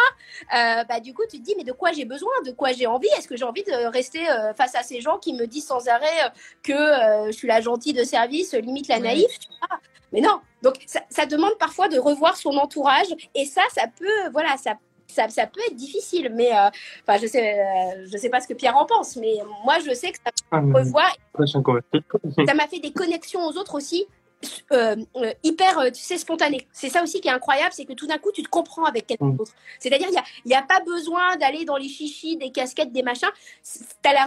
Euh, 0.54 0.84
bah, 0.84 1.00
du 1.00 1.14
coup, 1.14 1.22
tu 1.30 1.38
te 1.38 1.42
dis, 1.42 1.54
mais 1.56 1.64
de 1.64 1.72
quoi 1.72 1.92
j'ai 1.92 2.04
besoin 2.04 2.30
De 2.44 2.52
quoi 2.52 2.72
j'ai 2.72 2.86
envie? 2.86 3.08
Est-ce 3.18 3.28
que 3.28 3.36
j'ai 3.36 3.44
envie 3.44 3.64
de 3.64 3.86
rester 3.90 4.28
euh, 4.28 4.54
face 4.54 4.74
à 4.74 4.82
ces 4.82 5.00
gens 5.00 5.18
qui 5.18 5.34
me 5.34 5.46
disent 5.46 5.66
sans 5.66 5.88
arrêt 5.88 6.06
euh, 6.24 6.28
que 6.62 7.30
je 7.30 7.36
suis 7.36 7.48
la 7.48 7.60
gentille 7.60 7.92
de 7.92 8.04
service, 8.04 8.54
limite 8.54 8.88
la 8.88 9.00
naïve 9.00 9.28
Mais 10.12 10.20
non. 10.20 10.40
Donc, 10.62 10.74
ça, 10.86 11.26
demande 11.26 11.56
parfois 11.58 11.88
de 11.88 11.98
revoir 11.98 12.36
son 12.36 12.56
entourage. 12.56 13.08
Et 13.34 13.44
ça, 13.44 13.62
ça 13.72 13.86
peut, 13.98 14.30
voilà, 14.32 14.56
ça 14.56 14.74
ça, 15.06 15.28
ça, 15.28 15.44
peut 15.48 15.60
être 15.68 15.74
difficile, 15.74 16.30
mais 16.32 16.52
enfin, 16.52 17.18
je 17.20 17.26
sais, 17.26 17.58
je 18.04 18.16
sais 18.16 18.28
pas 18.28 18.40
ce 18.40 18.46
que 18.46 18.54
Pierre 18.54 18.76
en 18.76 18.86
pense, 18.86 19.16
mais 19.16 19.38
moi, 19.64 19.78
je 19.84 19.92
sais 19.92 20.12
que 20.12 20.18
ça 20.24 20.30
ah, 20.52 20.60
revoir. 20.60 21.12
Ça 22.46 22.54
m'a 22.54 22.68
fait 22.68 22.78
des 22.78 22.92
connexions 22.92 23.44
aux 23.44 23.58
autres 23.58 23.74
aussi 23.74 24.06
euh, 24.72 24.96
euh, 25.16 25.32
hyper, 25.42 25.78
euh, 25.78 25.90
tu 25.90 26.00
sais, 26.00 26.16
spontané. 26.16 26.66
C'est 26.72 26.88
ça 26.88 27.02
aussi 27.02 27.20
qui 27.20 27.28
est 27.28 27.32
incroyable, 27.32 27.72
c'est 27.72 27.84
que 27.84 27.92
tout 27.92 28.06
d'un 28.06 28.18
coup, 28.18 28.32
tu 28.32 28.42
te 28.42 28.48
comprends 28.48 28.84
avec 28.84 29.06
quelqu'un 29.06 29.26
mm. 29.26 29.36
d'autre. 29.36 29.52
C'est-à-dire, 29.78 30.08
il 30.08 30.48
n'y 30.48 30.54
a, 30.54 30.58
a, 30.58 30.62
pas 30.62 30.80
besoin 30.80 31.36
d'aller 31.36 31.64
dans 31.64 31.76
les 31.76 31.88
chichis, 31.88 32.36
des 32.36 32.50
casquettes, 32.50 32.92
des 32.92 33.02
machins. 33.02 33.28
As 34.04 34.12
la, 34.12 34.26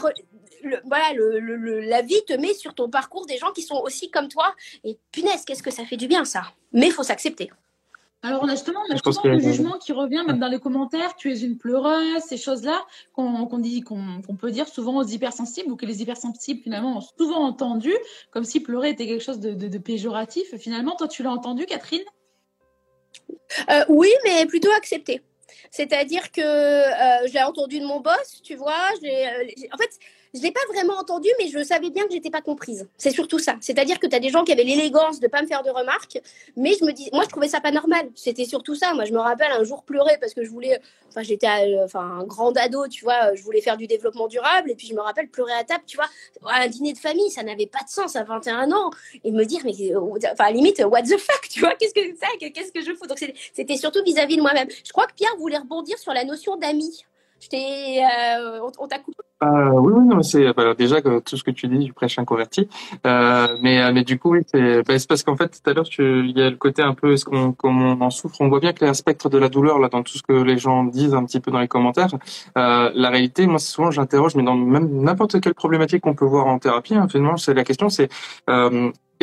voilà, 0.85 1.13
le, 1.13 1.79
la 1.81 2.01
vie 2.01 2.23
te 2.27 2.33
met 2.33 2.53
sur 2.53 2.73
ton 2.73 2.89
parcours 2.89 3.25
des 3.25 3.37
gens 3.37 3.51
qui 3.51 3.61
sont 3.61 3.79
aussi 3.83 4.11
comme 4.11 4.27
toi. 4.27 4.53
Et 4.83 4.97
punaise, 5.11 5.43
qu'est-ce 5.45 5.63
que 5.63 5.71
ça 5.71 5.85
fait 5.85 5.97
du 5.97 6.07
bien, 6.07 6.25
ça. 6.25 6.43
Mais 6.71 6.87
il 6.87 6.93
faut 6.93 7.03
s'accepter. 7.03 7.49
Alors, 8.25 8.41
on 8.41 8.47
a 8.47 8.51
justement, 8.51 8.79
on 8.87 8.91
a 8.91 8.95
justement 8.95 9.33
le 9.33 9.39
jugement 9.39 9.77
qui 9.77 9.91
revient, 9.91 10.23
même 10.25 10.39
dans 10.39 10.47
les 10.47 10.59
commentaires, 10.59 11.13
tu 11.17 11.29
es 11.29 11.41
une 11.41 11.57
pleureuse, 11.57 12.21
ces 12.21 12.37
choses-là, 12.37 12.81
qu'on 13.11 13.59
dit, 13.59 13.81
qu'on 13.81 14.21
peut 14.39 14.49
dire 14.49 14.65
souvent 14.69 14.95
aux 14.95 15.03
hypersensibles, 15.03 15.69
ou 15.69 15.75
que 15.75 15.85
les 15.85 16.01
hypersensibles, 16.01 16.61
finalement, 16.61 16.97
ont 16.97 17.01
souvent 17.01 17.43
entendu, 17.43 17.91
comme 18.31 18.45
si 18.45 18.61
pleurer 18.61 18.91
était 18.91 19.07
quelque 19.07 19.23
chose 19.23 19.41
de, 19.41 19.77
péjoratif. 19.77 20.55
Finalement, 20.57 20.95
toi, 20.95 21.09
tu 21.09 21.21
l'as 21.21 21.31
entendu, 21.31 21.65
Catherine? 21.65 22.03
Euh, 23.69 23.83
Oui, 23.89 24.09
mais 24.23 24.45
plutôt 24.45 24.71
accepté. 24.71 25.21
C'est-à-dire 25.71 26.31
que 26.31 26.41
euh, 26.41 27.27
je 27.27 27.33
l'ai 27.33 27.43
entendu 27.43 27.79
de 27.79 27.85
mon 27.85 27.99
boss, 27.99 28.41
tu 28.43 28.55
vois. 28.55 28.89
Euh, 29.03 29.47
en 29.71 29.77
fait, 29.77 29.99
je 30.33 30.41
l'ai 30.41 30.51
pas 30.51 30.61
vraiment 30.73 30.95
entendu, 30.95 31.29
mais 31.39 31.47
je 31.47 31.63
savais 31.63 31.91
bien 31.91 32.05
que 32.07 32.11
j'étais 32.11 32.31
pas 32.31 32.41
comprise. 32.41 32.87
C'est 32.97 33.11
surtout 33.11 33.37
ça. 33.37 33.55
C'est-à-dire 33.61 33.99
que 33.99 34.07
tu 34.07 34.15
as 34.15 34.19
des 34.19 34.29
gens 34.29 34.43
qui 34.43 34.51
avaient 34.51 34.63
l'élégance 34.63 35.19
de 35.19 35.27
pas 35.27 35.43
me 35.43 35.47
faire 35.47 35.61
de 35.61 35.69
remarques, 35.69 36.19
mais 36.55 36.73
je 36.79 36.85
me 36.85 36.91
dis, 36.91 37.07
moi 37.13 37.23
je 37.23 37.29
trouvais 37.29 37.47
ça 37.47 37.61
pas 37.61 37.69
normal. 37.69 38.09
C'était 38.15 38.45
surtout 38.45 38.73
ça. 38.73 38.95
Moi 38.95 39.05
je 39.05 39.13
me 39.13 39.19
rappelle 39.19 39.51
un 39.51 39.63
jour 39.63 39.83
pleurer 39.83 40.17
parce 40.19 40.33
que 40.33 40.43
je 40.43 40.49
voulais, 40.49 40.79
enfin 41.09 41.21
j'étais, 41.21 41.47
enfin 41.83 42.01
un 42.01 42.23
grand 42.23 42.55
ado, 42.57 42.87
tu 42.87 43.03
vois, 43.03 43.35
je 43.35 43.43
voulais 43.43 43.61
faire 43.61 43.77
du 43.77 43.85
développement 43.85 44.27
durable 44.27 44.71
et 44.71 44.75
puis 44.75 44.87
je 44.87 44.95
me 44.95 45.01
rappelle 45.01 45.27
pleurer 45.27 45.53
à 45.53 45.63
table, 45.63 45.83
tu 45.85 45.97
vois, 45.97 46.07
un 46.49 46.67
dîner 46.67 46.93
de 46.93 46.97
famille, 46.97 47.29
ça 47.29 47.43
n'avait 47.43 47.67
pas 47.67 47.83
de 47.83 47.89
sens 47.89 48.15
à 48.15 48.23
21 48.23 48.71
ans 48.71 48.89
et 49.23 49.31
me 49.31 49.43
dire 49.43 49.61
mais, 49.65 49.73
enfin 50.31 50.49
limite 50.49 50.81
what 50.83 51.03
the 51.03 51.17
fuck, 51.19 51.47
tu 51.47 51.59
vois, 51.59 51.75
qu'est-ce 51.75 51.93
que 51.93 52.01
c'est, 52.01 52.51
qu'est-ce 52.51 52.71
que 52.71 52.81
je 52.81 52.95
fous? 52.95 53.05
Donc 53.05 53.19
c'était 53.53 53.77
surtout 53.77 54.03
vis-à-vis 54.03 54.37
de 54.37 54.41
moi-même. 54.41 54.67
Je 54.83 54.91
crois 54.91 55.05
que 55.05 55.13
Pierre 55.13 55.35
voulait 55.37 55.52
rebondir 55.57 55.97
sur 55.97 56.13
la 56.13 56.23
notion 56.23 56.57
d'amis. 56.57 57.03
Euh, 57.53 58.69
on, 58.79 58.87
t'a 58.87 58.99
coupé 58.99 59.23
euh, 59.43 59.69
Oui, 59.71 59.93
oui, 59.95 60.05
non, 60.07 60.21
c'est 60.23 60.53
bah, 60.53 60.73
déjà 60.73 61.01
tout 61.01 61.37
ce 61.37 61.43
que 61.43 61.51
tu 61.51 61.67
dis, 61.67 61.77
du 61.77 61.93
prêche 61.93 62.19
un 62.19 62.25
converti. 62.25 62.67
Euh, 63.05 63.57
mais, 63.61 63.91
mais 63.91 64.03
du 64.03 64.17
coup, 64.19 64.31
oui, 64.31 64.39
c'est 64.45 64.83
bah, 64.83 64.95
parce 65.07 65.23
qu'en 65.23 65.35
fait, 65.35 65.49
tout 65.49 65.69
à 65.69 65.73
l'heure, 65.73 65.85
il 65.99 66.37
y 66.37 66.41
a 66.41 66.49
le 66.49 66.55
côté 66.55 66.81
un 66.81 66.93
peu, 66.93 67.13
est-ce 67.13 67.25
qu'on, 67.25 67.55
on 67.63 68.01
en 68.01 68.09
souffre? 68.09 68.37
On 68.39 68.49
voit 68.49 68.59
bien 68.59 68.73
qu'il 68.73 68.83
y 68.83 68.87
a 68.87 68.91
un 68.91 68.95
spectre 68.95 69.29
de 69.29 69.37
la 69.37 69.49
douleur 69.49 69.79
là 69.79 69.89
dans 69.89 70.03
tout 70.03 70.17
ce 70.17 70.23
que 70.23 70.33
les 70.33 70.57
gens 70.57 70.83
disent 70.83 71.13
un 71.13 71.25
petit 71.25 71.39
peu 71.39 71.51
dans 71.51 71.59
les 71.59 71.67
commentaires. 71.67 72.09
la 72.55 73.09
réalité, 73.09 73.47
moi, 73.47 73.59
souvent, 73.59 73.91
j'interroge, 73.91 74.35
mais 74.35 74.43
dans 74.43 74.55
même 74.55 74.89
n'importe 75.01 75.39
quelle 75.41 75.55
problématique 75.55 76.01
qu'on 76.01 76.15
peut 76.15 76.25
voir 76.25 76.47
en 76.47 76.59
thérapie, 76.59 76.95
hein, 76.95 77.07
finalement, 77.09 77.37
c'est 77.37 77.53
la 77.53 77.63
question, 77.63 77.89
c'est 77.89 78.09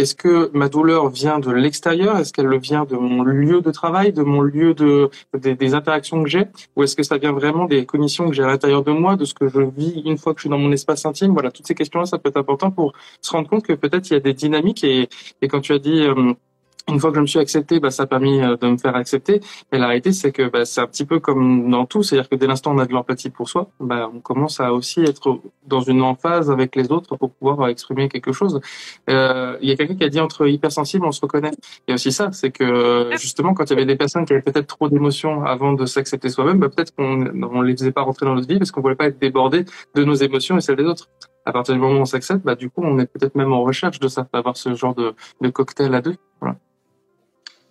est-ce 0.00 0.14
que 0.14 0.50
ma 0.54 0.68
douleur 0.68 1.10
vient 1.10 1.38
de 1.38 1.50
l'extérieur? 1.50 2.16
Est-ce 2.16 2.32
qu'elle 2.32 2.58
vient 2.58 2.84
de 2.84 2.96
mon 2.96 3.22
lieu 3.22 3.60
de 3.60 3.70
travail, 3.70 4.12
de 4.12 4.22
mon 4.22 4.40
lieu 4.40 4.72
de 4.72 5.10
des, 5.34 5.74
interactions 5.74 6.22
que 6.22 6.28
j'ai, 6.28 6.46
ou 6.74 6.82
est-ce 6.82 6.96
que 6.96 7.02
ça 7.02 7.18
vient 7.18 7.32
vraiment 7.32 7.66
des 7.66 7.84
cognitions 7.84 8.28
que 8.28 8.34
j'ai 8.34 8.42
à 8.42 8.46
l'intérieur 8.46 8.82
de 8.82 8.92
moi, 8.92 9.16
de 9.16 9.24
ce 9.24 9.34
que 9.34 9.48
je 9.48 9.60
vis 9.60 10.02
une 10.10 10.18
fois 10.18 10.34
que 10.34 10.40
je 10.40 10.42
suis 10.42 10.50
dans 10.50 10.58
mon 10.58 10.72
espace 10.72 11.06
intime 11.06 11.32
Voilà, 11.32 11.50
toutes 11.50 11.66
ces 11.66 11.74
questions-là, 11.74 12.06
ça 12.06 12.18
peut 12.18 12.28
être 12.28 12.36
important 12.36 12.70
pour 12.70 12.92
se 13.20 13.30
rendre 13.30 13.48
compte 13.48 13.64
que 13.64 13.72
peut-être 13.72 14.10
il 14.10 14.14
y 14.14 14.16
a 14.16 14.20
des 14.20 14.34
dynamiques 14.34 14.84
et, 14.84 15.08
et 15.42 15.48
quand 15.48 15.60
tu 15.60 15.72
as 15.72 15.78
dit 15.78 16.02
euh, 16.02 16.34
une 16.88 16.98
fois 16.98 17.10
que 17.10 17.16
je 17.16 17.20
me 17.20 17.26
suis 17.26 17.38
accepté, 17.38 17.80
bah, 17.80 17.90
ça 17.90 18.04
a 18.04 18.06
permis 18.06 18.40
euh, 18.40 18.56
de 18.56 18.68
me 18.68 18.76
faire 18.76 18.96
accepter. 18.96 19.40
Mais 19.72 19.78
la 19.78 19.86
réalité, 19.86 20.12
c'est 20.12 20.32
que 20.32 20.48
bah, 20.48 20.64
c'est 20.64 20.80
un 20.80 20.86
petit 20.86 21.04
peu 21.04 21.20
comme 21.20 21.70
dans 21.70 21.86
tout, 21.86 22.02
c'est-à-dire 22.02 22.28
que 22.28 22.36
dès 22.36 22.46
l'instant 22.46 22.74
on 22.74 22.78
a 22.78 22.86
de 22.86 22.92
l'empathie 22.92 23.30
pour 23.30 23.48
soi, 23.48 23.70
bah, 23.80 24.10
on 24.12 24.20
commence 24.20 24.60
à 24.60 24.72
aussi 24.72 25.00
être 25.00 25.40
dans 25.66 25.80
une 25.80 26.02
emphase 26.02 26.50
avec 26.50 26.76
les 26.76 26.90
autres 26.90 27.16
pour 27.16 27.30
pouvoir 27.30 27.68
exprimer 27.68 28.08
quelque 28.08 28.32
chose. 28.32 28.60
Euh, 29.08 29.56
il 29.60 29.68
y 29.68 29.72
a 29.72 29.76
quelqu'un 29.76 29.94
qui 29.94 30.04
a 30.04 30.08
dit 30.08 30.20
entre 30.20 30.48
hypersensibles, 30.48 31.04
on 31.04 31.12
se 31.12 31.20
reconnaît. 31.20 31.52
Il 31.86 31.90
y 31.90 31.92
a 31.92 31.94
aussi 31.94 32.12
ça, 32.12 32.30
c'est 32.32 32.50
que 32.50 33.10
justement, 33.18 33.54
quand 33.54 33.64
il 33.64 33.70
y 33.70 33.72
avait 33.76 33.86
des 33.86 33.96
personnes 33.96 34.24
qui 34.24 34.32
avaient 34.32 34.42
peut-être 34.42 34.66
trop 34.66 34.88
d'émotions 34.88 35.44
avant 35.44 35.72
de 35.72 35.86
s'accepter 35.86 36.28
soi-même, 36.28 36.58
bah, 36.58 36.68
peut-être 36.68 36.94
qu'on 36.94 37.16
ne 37.16 37.64
les 37.64 37.76
faisait 37.76 37.92
pas 37.92 38.02
rentrer 38.02 38.26
dans 38.26 38.34
notre 38.34 38.48
vie 38.48 38.58
parce 38.58 38.70
qu'on 38.70 38.80
voulait 38.80 38.94
pas 38.94 39.06
être 39.06 39.18
débordé 39.18 39.64
de 39.94 40.04
nos 40.04 40.14
émotions 40.14 40.56
et 40.56 40.60
celles 40.60 40.76
des 40.76 40.84
autres. 40.84 41.08
À 41.46 41.52
partir 41.52 41.74
du 41.74 41.80
moment 41.80 41.98
où 41.98 42.02
on 42.02 42.04
s'accepte, 42.04 42.44
bah, 42.44 42.54
du 42.54 42.68
coup, 42.70 42.82
on 42.84 42.98
est 42.98 43.06
peut-être 43.06 43.34
même 43.34 43.52
en 43.52 43.62
recherche 43.62 43.98
de 43.98 44.08
ça, 44.08 44.28
d'avoir 44.32 44.56
ce 44.56 44.74
genre 44.74 44.94
de, 44.94 45.14
de 45.40 45.48
cocktail 45.48 45.94
à 45.94 46.00
deux. 46.00 46.16
Voilà. 46.40 46.56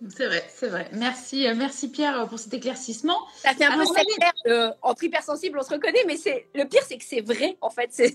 C'est 0.08 0.26
vrai, 0.26 0.42
c'est 0.48 0.68
vrai. 0.68 0.88
Merci, 0.92 1.46
euh, 1.46 1.54
merci 1.54 1.90
Pierre 1.90 2.26
pour 2.28 2.38
cet 2.38 2.54
éclaircissement. 2.54 3.18
Ça 3.36 3.52
fait 3.52 3.66
un 3.66 3.76
peu 3.76 3.84
sectaire. 3.84 4.32
Euh, 4.46 4.72
entre 4.80 5.04
hypersensible, 5.04 5.58
on 5.58 5.62
se 5.62 5.70
reconnaît, 5.70 6.04
mais 6.06 6.16
c'est 6.16 6.46
le 6.54 6.64
pire, 6.64 6.80
c'est 6.88 6.96
que 6.96 7.04
c'est 7.04 7.20
vrai 7.20 7.58
en 7.60 7.68
fait. 7.68 7.90
C'est 7.92 8.08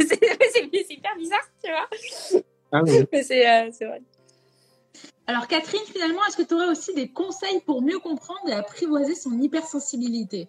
hyper 0.89 1.15
bizarre, 1.15 1.47
tu 1.63 1.69
vois. 1.69 2.41
Ah 2.71 2.81
oui. 2.83 3.05
mais 3.11 3.21
euh, 3.21 3.69
c'est 3.71 3.85
vrai. 3.85 4.01
Alors 5.27 5.47
Catherine, 5.47 5.81
finalement, 5.91 6.21
est-ce 6.27 6.37
que 6.37 6.43
tu 6.43 6.55
aurais 6.55 6.69
aussi 6.69 6.93
des 6.95 7.09
conseils 7.09 7.61
pour 7.65 7.81
mieux 7.83 7.99
comprendre 7.99 8.41
et 8.47 8.53
apprivoiser 8.53 9.13
son 9.13 9.39
hypersensibilité? 9.39 10.47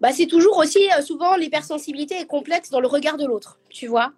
Bah, 0.00 0.12
c'est 0.12 0.26
toujours 0.26 0.58
aussi 0.58 0.90
souvent 1.02 1.36
l'hypersensibilité 1.36 2.16
est 2.16 2.26
complexe 2.26 2.68
dans 2.68 2.80
le 2.80 2.86
regard 2.86 3.16
de 3.16 3.24
l'autre, 3.24 3.58
tu 3.70 3.86
vois. 3.86 4.12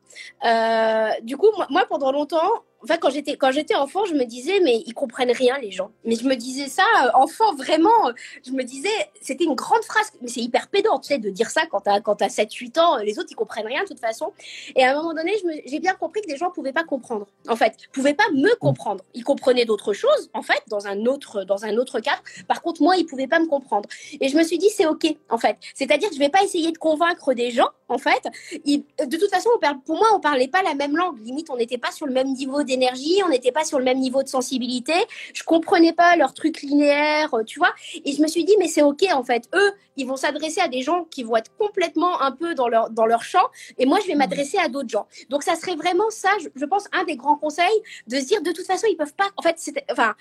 du 1.23 1.37
coup, 1.37 1.49
moi, 1.71 1.87
pendant 1.89 2.11
longtemps, 2.11 2.65
Enfin, 2.83 2.97
quand 2.99 3.11
j'étais 3.11 3.37
quand 3.37 3.53
j'étais 3.53 3.75
enfant, 3.75 4.05
je 4.05 4.15
me 4.15 4.25
disais 4.25 4.61
mais 4.61 4.83
ils 4.87 4.95
comprennent 4.95 5.31
rien 5.31 5.59
les 5.59 5.71
gens. 5.71 5.91
Mais 6.05 6.17
je 6.17 6.25
me 6.25 6.35
disais 6.35 6.69
ça 6.69 6.83
euh, 7.05 7.11
enfant 7.15 7.55
vraiment, 7.55 8.09
euh, 8.09 8.13
je 8.45 8.53
me 8.53 8.63
disais 8.63 8.89
c'était 9.21 9.45
une 9.45 9.55
grande 9.55 9.83
phrase 9.85 10.13
mais 10.21 10.29
c'est 10.29 10.41
hyper 10.41 10.69
pédant 10.69 10.99
tu 10.99 11.09
sais 11.09 11.19
de 11.19 11.31
dire 11.31 11.51
ça 11.51 11.63
quand 11.67 11.83
tu 11.83 11.91
as 11.91 12.01
quand 12.01 12.21
as 12.23 12.29
7 12.29 12.53
8 12.53 12.79
ans, 12.79 12.97
les 12.99 13.19
autres 13.19 13.29
ils 13.31 13.37
comprennent 13.37 13.67
rien 13.67 13.83
de 13.83 13.89
toute 13.89 14.01
façon. 14.01 14.33
Et 14.77 14.85
à 14.85 14.93
un 14.93 14.95
moment 14.95 15.15
donné, 15.15 15.33
j'ai 15.67 15.81
bien 15.81 15.95
compris 15.95 16.23
que 16.23 16.29
les 16.29 16.37
gens 16.37 16.51
pouvaient 16.51 16.73
pas 16.73 16.85
comprendre. 16.85 17.27
En 17.49 17.57
fait, 17.57 17.77
pouvaient 17.93 18.15
pas 18.15 18.29
me 18.33 18.55
comprendre. 18.57 19.05
Ils 19.15 19.25
comprenaient 19.25 19.65
d'autres 19.65 19.93
choses 19.93 20.31
en 20.35 20.43
fait 20.43 20.63
dans 20.69 20.87
un 20.87 21.07
autre 21.07 21.45
dans 21.45 21.65
un 21.65 21.77
autre 21.77 22.01
cadre. 22.01 22.23
Par 22.49 22.63
contre, 22.63 22.83
moi, 22.83 22.97
ils 22.97 23.07
pouvaient 23.07 23.27
pas 23.29 23.41
me 23.41 23.47
comprendre. 23.47 23.89
Et 24.21 24.29
je 24.29 24.37
me 24.37 24.43
suis 24.43 24.59
dit 24.59 24.71
c'est 24.71 24.87
OK 24.87 25.07
en 25.31 25.39
fait. 25.39 25.57
C'est-à-dire 25.75 26.09
que 26.09 26.15
je 26.15 26.21
vais 26.21 26.29
pas 26.29 26.43
essayer 26.43 26.73
de 26.73 26.79
convaincre 26.79 27.35
des 27.35 27.51
gens 27.51 27.69
en 27.89 27.99
fait. 27.99 28.25
de 28.65 29.17
toute 29.17 29.31
façon, 29.31 29.51
on, 29.55 29.79
pour 29.81 29.97
moi, 29.97 30.09
on 30.15 30.21
parlait 30.21 30.49
pas 30.49 30.63
la 30.63 30.75
même 30.75 30.97
langue. 30.97 31.19
Limite, 31.25 31.51
on 31.51 31.57
n'était 31.57 31.79
pas 31.79 31.93
sur 31.93 32.07
le 32.07 32.13
même 32.13 32.33
niveau 32.33 32.63
d'énergie, 32.73 33.21
on 33.25 33.29
n'était 33.29 33.53
pas 33.53 33.65
sur 33.65 33.79
le 33.79 33.85
même 33.85 33.99
niveau 33.99 34.23
de 34.23 34.29
sensibilité. 34.29 34.95
Je 35.35 35.43
comprenais 35.43 35.93
pas 35.93 36.17
leurs 36.17 36.35
trucs 36.35 36.63
linéaires, 36.63 37.35
euh, 37.35 37.45
tu 37.45 37.59
vois. 37.59 37.73
Et 38.05 38.13
je 38.13 38.23
me 38.23 38.27
suis 38.27 38.45
dit, 38.45 38.55
mais 38.59 38.69
c'est 38.69 38.83
ok 38.83 39.05
en 39.13 39.23
fait. 39.23 39.49
Eux, 39.55 39.73
ils 39.97 40.07
vont 40.07 40.17
s'adresser 40.17 40.61
à 40.61 40.69
des 40.69 40.81
gens 40.83 41.05
qui 41.11 41.23
vont 41.23 41.37
être 41.37 41.55
complètement 41.59 42.21
un 42.23 42.33
peu 42.33 42.55
dans 42.55 42.69
leur 42.69 42.89
dans 42.91 43.05
leur 43.05 43.23
champ, 43.23 43.47
et 43.79 43.85
moi, 43.85 43.99
je 44.03 44.07
vais 44.07 44.15
m'adresser 44.15 44.59
à 44.59 44.69
d'autres 44.69 44.89
gens. 44.89 45.07
Donc, 45.29 45.43
ça 45.43 45.55
serait 45.55 45.77
vraiment 45.77 46.09
ça, 46.11 46.31
je, 46.41 46.65
pense, 46.65 46.87
un 46.93 47.05
des 47.05 47.17
grands 47.17 47.37
conseils 47.37 47.83
de 48.07 48.17
se 48.19 48.25
dire, 48.25 48.43
de 48.43 48.53
toute 48.53 48.67
façon, 48.67 48.87
ils 48.91 48.97
peuvent 48.97 49.15
pas. 49.15 49.29
En 49.37 49.43
fait, 49.43 49.57
enfin, 49.91 50.15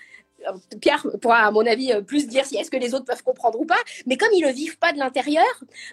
Pierre 0.80 1.06
pourra, 1.20 1.46
à 1.46 1.50
mon 1.50 1.66
avis, 1.66 1.92
plus 2.06 2.26
dire 2.26 2.44
si 2.44 2.56
est-ce 2.56 2.70
que 2.70 2.76
les 2.76 2.94
autres 2.94 3.04
peuvent 3.04 3.22
comprendre 3.22 3.60
ou 3.60 3.64
pas. 3.64 3.78
Mais 4.06 4.16
comme 4.16 4.30
ils 4.32 4.42
le 4.42 4.50
vivent 4.50 4.78
pas 4.78 4.92
de 4.92 4.98
l'intérieur, 4.98 5.44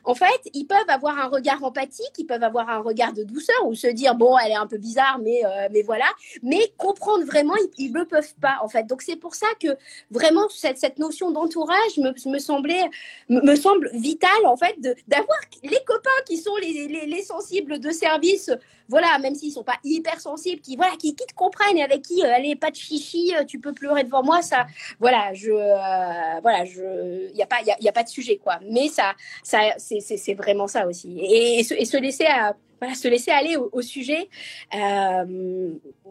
en 0.03 0.15
fait, 0.15 0.39
ils 0.53 0.65
peuvent 0.65 0.89
avoir 0.89 1.17
un 1.19 1.27
regard 1.27 1.63
empathique, 1.63 2.11
ils 2.17 2.25
peuvent 2.25 2.43
avoir 2.43 2.69
un 2.69 2.79
regard 2.79 3.13
de 3.13 3.23
douceur 3.23 3.65
ou 3.65 3.75
se 3.75 3.87
dire 3.87 4.15
bon, 4.15 4.37
elle 4.37 4.51
est 4.51 4.55
un 4.55 4.67
peu 4.67 4.77
bizarre, 4.77 5.19
mais 5.21 5.41
mais 5.71 5.81
voilà. 5.81 6.05
Mais 6.43 6.71
comprendre 6.77 7.25
vraiment, 7.25 7.53
ils, 7.77 7.91
ne 7.91 7.99
le 7.99 8.05
peuvent 8.05 8.35
pas 8.41 8.57
en 8.61 8.67
fait. 8.67 8.83
Donc 8.83 9.01
c'est 9.01 9.15
pour 9.15 9.35
ça 9.35 9.47
que 9.59 9.69
vraiment 10.11 10.47
cette, 10.49 10.77
cette 10.77 10.99
notion 10.99 11.31
d'entourage 11.31 11.97
me, 11.97 12.13
me 12.29 12.39
semblait 12.39 12.89
me 13.29 13.55
semble 13.55 13.89
vitale 13.93 14.45
en 14.45 14.57
fait 14.57 14.75
d'avoir 15.07 15.39
les 15.63 15.79
copains 15.85 16.09
qui 16.25 16.37
sont 16.37 16.55
les, 16.57 16.87
les 16.87 17.23
sensibles 17.23 17.79
de 17.79 17.91
service 17.91 18.51
voilà, 18.89 19.17
même 19.19 19.35
s'ils 19.35 19.53
sont 19.53 19.63
pas 19.63 19.77
hyper 19.83 20.19
sensibles, 20.19 20.61
qui 20.61 20.75
voilà, 20.75 20.95
qui, 20.97 21.15
te 21.15 21.33
comprennent 21.35 21.77
et 21.77 21.83
avec 21.83 22.01
qui, 22.01 22.23
euh, 22.23 22.33
allez, 22.33 22.55
pas 22.55 22.71
de 22.71 22.75
chichi, 22.75 23.33
euh, 23.35 23.45
tu 23.45 23.59
peux 23.59 23.71
pleurer 23.71 24.03
devant 24.03 24.23
moi, 24.23 24.41
ça, 24.41 24.65
voilà, 24.99 25.33
je, 25.33 25.51
euh, 25.51 26.39
voilà, 26.41 26.65
je, 26.65 27.31
y 27.33 27.41
a 27.41 27.45
pas, 27.45 27.61
y 27.61 27.87
a, 27.87 27.91
pas 27.91 28.03
de 28.03 28.09
sujet 28.09 28.37
quoi. 28.37 28.59
Mais 28.69 28.87
ça, 28.87 29.13
ça, 29.43 29.59
c'est 29.77 30.33
vraiment 30.33 30.67
ça 30.67 30.87
aussi. 30.87 31.19
Et, 31.21 31.63
se, 31.63 31.97
laisser 31.97 32.25
à 32.25 32.55
voilà, 32.79 32.95
se 32.95 33.07
laisser 33.07 33.31
aller 33.31 33.57
au, 33.57 33.81
sujet. 33.81 34.29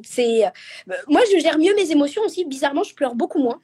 c'est 0.03 0.45
moi, 1.09 1.21
je 1.33 1.39
gère 1.41 1.59
mieux 1.59 1.75
mes 1.75 1.91
émotions 1.91 2.23
aussi. 2.23 2.45
Bizarrement, 2.45 2.85
je 2.85 2.95
pleure 2.95 3.15
beaucoup 3.15 3.41
moins 3.41 3.61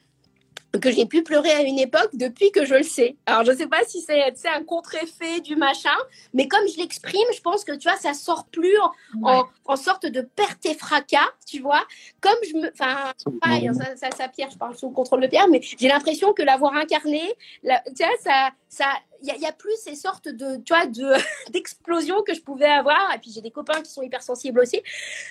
que 0.79 0.91
j'ai 0.91 1.07
pu 1.07 1.23
pleurer 1.23 1.53
à 1.53 1.63
une 1.63 1.79
époque 1.79 2.11
depuis 2.15 2.51
que 2.51 2.65
je 2.65 2.75
le 2.75 2.83
sais. 2.83 3.17
Alors, 3.27 3.45
je 3.45 3.53
ne 3.53 3.57
sais 3.57 3.67
pas 3.67 3.85
si 3.87 4.01
c'est 4.01 4.49
un 4.49 4.63
contre-effet 4.65 5.41
du 5.41 5.57
machin, 5.57 5.97
mais 6.33 6.49
comme 6.49 6.67
je 6.69 6.79
l'exprime, 6.79 7.27
je 7.35 7.41
pense 7.41 7.65
que, 7.65 7.73
tu 7.73 7.89
vois, 7.89 7.99
ça 7.99 8.15
sort 8.15 8.47
plus 8.47 8.77
en, 9.23 9.45
en, 9.67 9.77
sorte 9.77 10.07
de 10.07 10.21
perte 10.21 10.65
et 10.67 10.75
fracas, 10.75 11.31
tu 11.47 11.61
vois. 11.61 11.85
Comme 12.21 12.37
je 12.49 12.57
me... 12.57 12.71
Enfin, 12.73 13.13
pareil, 13.41 13.69
hein, 13.69 13.75
ça, 13.75 13.97
ça, 13.97 14.11
ça, 14.17 14.29
Pierre, 14.29 14.51
je 14.51 14.59
parle 14.59 14.77
sous 14.77 14.89
le 14.89 14.95
contrôle 14.95 15.21
de 15.21 15.27
Pierre, 15.27 15.49
mais 15.49 15.61
j'ai 15.63 15.89
l'impression 15.89 16.33
que 16.33 16.43
l'avoir 16.43 16.75
incarné, 16.75 17.23
tu 17.63 17.69
vois, 17.99 18.09
ça... 18.23 18.51
ça 18.69 18.87
il 19.27 19.39
n'y 19.39 19.47
a, 19.47 19.49
a, 19.49 19.53
plus 19.53 19.75
ces 19.79 19.95
sortes 19.95 20.29
de, 20.29 20.57
tu 20.57 20.75
vois, 20.75 20.85
d'explosions 21.51 22.23
que 22.23 22.35
je 22.35 22.43
pouvais 22.43 22.67
avoir. 22.67 23.15
Et 23.15 23.19
puis, 23.19 23.31
j'ai 23.35 23.41
des 23.41 23.51
copains 23.51 23.81
qui 23.81 23.91
sont 23.91 24.03
hypersensibles 24.03 24.61
aussi. 24.61 24.83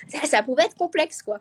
Ça, 0.08 0.26
ça 0.26 0.42
pouvait 0.42 0.64
être 0.64 0.74
complexe, 0.74 1.22
quoi. 1.22 1.40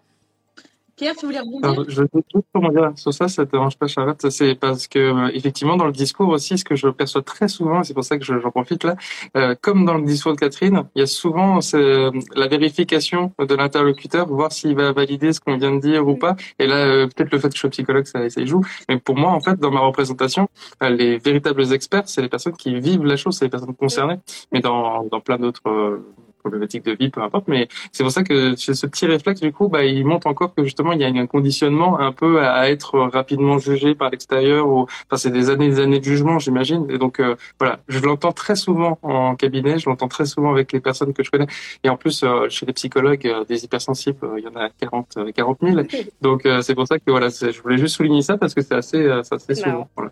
Pierre, 0.95 1.15
tu 1.15 1.25
voulais 1.25 1.39
rebondir 1.39 1.85
Je 1.87 2.03
vais 2.03 2.07
juste 2.33 2.45
rebondir 2.53 2.91
sur 2.95 3.13
ça, 3.13 3.27
ça 3.27 3.41
ne 3.41 3.47
te 3.47 3.51
dérange 3.53 3.77
pas, 3.77 3.87
Charlotte. 3.87 4.29
C'est 4.29 4.53
parce 4.53 4.87
que, 4.87 4.99
euh, 4.99 5.31
effectivement, 5.33 5.75
dans 5.75 5.87
le 5.87 5.91
discours 5.91 6.29
aussi, 6.29 6.57
ce 6.57 6.63
que 6.63 6.75
je 6.75 6.87
perçois 6.87 7.23
très 7.23 7.47
souvent, 7.47 7.81
et 7.81 7.83
c'est 7.83 7.95
pour 7.95 8.03
ça 8.03 8.17
que 8.17 8.23
j'en 8.23 8.39
profite 8.51 8.83
là, 8.83 8.95
euh, 9.35 9.55
comme 9.59 9.85
dans 9.85 9.95
le 9.95 10.05
discours 10.05 10.33
de 10.33 10.37
Catherine, 10.37 10.83
il 10.95 10.99
y 10.99 11.01
a 11.01 11.07
souvent 11.07 11.59
euh, 11.73 12.11
la 12.35 12.47
vérification 12.47 13.31
de 13.39 13.55
l'interlocuteur, 13.55 14.27
voir 14.27 14.51
s'il 14.51 14.75
va 14.75 14.91
valider 14.91 15.33
ce 15.33 15.39
qu'on 15.39 15.57
vient 15.57 15.75
de 15.75 15.79
dire 15.79 16.07
ou 16.07 16.15
pas. 16.15 16.35
Et 16.59 16.67
là, 16.67 16.75
euh, 16.75 17.07
peut-être 17.07 17.31
le 17.31 17.39
fait 17.39 17.49
que 17.49 17.55
je 17.55 17.61
sois 17.61 17.71
psychologue, 17.71 18.05
ça, 18.05 18.29
ça 18.29 18.41
y 18.41 18.45
joue. 18.45 18.61
Mais 18.87 18.99
pour 18.99 19.15
moi, 19.15 19.31
en 19.31 19.39
fait, 19.39 19.59
dans 19.59 19.71
ma 19.71 19.79
représentation, 19.79 20.47
les 20.81 21.17
véritables 21.17 21.73
experts, 21.73 22.03
c'est 22.05 22.21
les 22.21 22.29
personnes 22.29 22.55
qui 22.55 22.79
vivent 22.79 23.03
la 23.03 23.15
chose, 23.15 23.35
c'est 23.37 23.45
les 23.45 23.51
personnes 23.51 23.75
concernées. 23.75 24.19
Mais 24.51 24.59
dans, 24.59 25.03
dans 25.05 25.21
plein 25.21 25.37
d'autres 25.37 26.03
problématique 26.43 26.85
de 26.85 26.91
vie, 26.91 27.09
peu 27.09 27.21
importe. 27.21 27.47
Mais 27.47 27.67
c'est 27.91 28.03
pour 28.03 28.11
ça 28.11 28.23
que 28.23 28.55
ce 28.55 28.85
petit 28.85 29.05
réflexe, 29.05 29.41
du 29.41 29.51
coup, 29.51 29.67
bah, 29.69 29.83
il 29.85 30.05
montre 30.05 30.27
encore 30.27 30.53
que 30.53 30.63
justement, 30.63 30.91
il 30.91 31.01
y 31.01 31.05
a 31.05 31.07
un 31.07 31.27
conditionnement 31.27 31.99
un 31.99 32.11
peu 32.11 32.41
à 32.41 32.69
être 32.69 32.99
rapidement 32.99 33.57
jugé 33.57 33.95
par 33.95 34.09
l'extérieur. 34.09 34.67
Ou... 34.67 34.83
Enfin, 34.83 35.17
c'est 35.17 35.31
des 35.31 35.49
années 35.49 35.69
des 35.69 35.79
années 35.79 35.99
de 35.99 36.03
jugement, 36.03 36.39
j'imagine. 36.39 36.89
Et 36.89 36.97
donc, 36.97 37.19
euh, 37.19 37.35
voilà, 37.59 37.79
je 37.87 37.99
l'entends 37.99 38.31
très 38.31 38.55
souvent 38.55 38.99
en 39.01 39.35
cabinet, 39.35 39.79
je 39.79 39.89
l'entends 39.89 40.07
très 40.07 40.25
souvent 40.25 40.51
avec 40.51 40.71
les 40.71 40.79
personnes 40.79 41.13
que 41.13 41.23
je 41.23 41.31
connais. 41.31 41.47
Et 41.83 41.89
en 41.89 41.97
plus, 41.97 42.23
euh, 42.23 42.49
chez 42.49 42.65
les 42.65 42.73
psychologues, 42.73 43.27
euh, 43.27 43.45
des 43.45 43.63
hypersensibles, 43.63 44.17
il 44.37 44.43
y 44.43 44.47
en 44.47 44.55
a 44.55 44.69
40, 44.69 45.33
40 45.33 45.57
000. 45.61 45.81
Donc, 46.21 46.47
c'est 46.61 46.75
pour 46.75 46.87
ça 46.87 46.99
que 46.99 47.09
voilà, 47.09 47.29
je 47.29 47.61
voulais 47.61 47.77
juste 47.77 47.95
souligner 47.95 48.21
ça 48.21 48.37
parce 48.37 48.53
que 48.53 48.61
c'est 48.61 48.75
assez, 48.75 49.07
assez 49.07 49.55
souvent. 49.55 49.89
Voilà. 49.95 50.11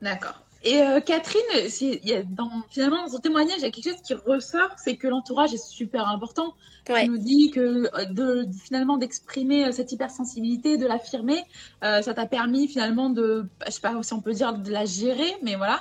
D'accord. 0.00 0.43
Et 0.64 0.80
euh, 0.80 1.00
Catherine, 1.00 1.42
y 1.82 2.14
a 2.14 2.22
dans, 2.22 2.50
finalement, 2.70 3.04
dans 3.04 3.10
son 3.10 3.18
témoignage, 3.18 3.58
il 3.58 3.64
y 3.64 3.66
a 3.66 3.70
quelque 3.70 3.90
chose 3.90 4.00
qui 4.02 4.14
ressort, 4.14 4.70
c'est 4.78 4.96
que 4.96 5.06
l'entourage 5.06 5.52
est 5.52 5.62
super 5.62 6.08
important. 6.08 6.54
Ouais. 6.88 7.06
nous 7.06 7.16
dit 7.16 7.50
que 7.50 7.60
euh, 7.60 8.04
de, 8.06 8.46
finalement 8.62 8.98
d'exprimer 8.98 9.66
euh, 9.66 9.72
cette 9.72 9.92
hypersensibilité, 9.92 10.76
de 10.76 10.86
l'affirmer, 10.86 11.44
ça 11.82 12.14
t'a 12.14 12.26
permis 12.26 12.66
finalement 12.66 13.10
de, 13.10 13.46
je 13.66 13.72
sais 13.72 13.80
pas 13.80 14.02
si 14.02 14.12
on 14.14 14.20
peut 14.20 14.32
dire 14.32 14.54
de 14.54 14.70
la 14.70 14.86
gérer, 14.86 15.34
mais 15.42 15.56
voilà, 15.56 15.80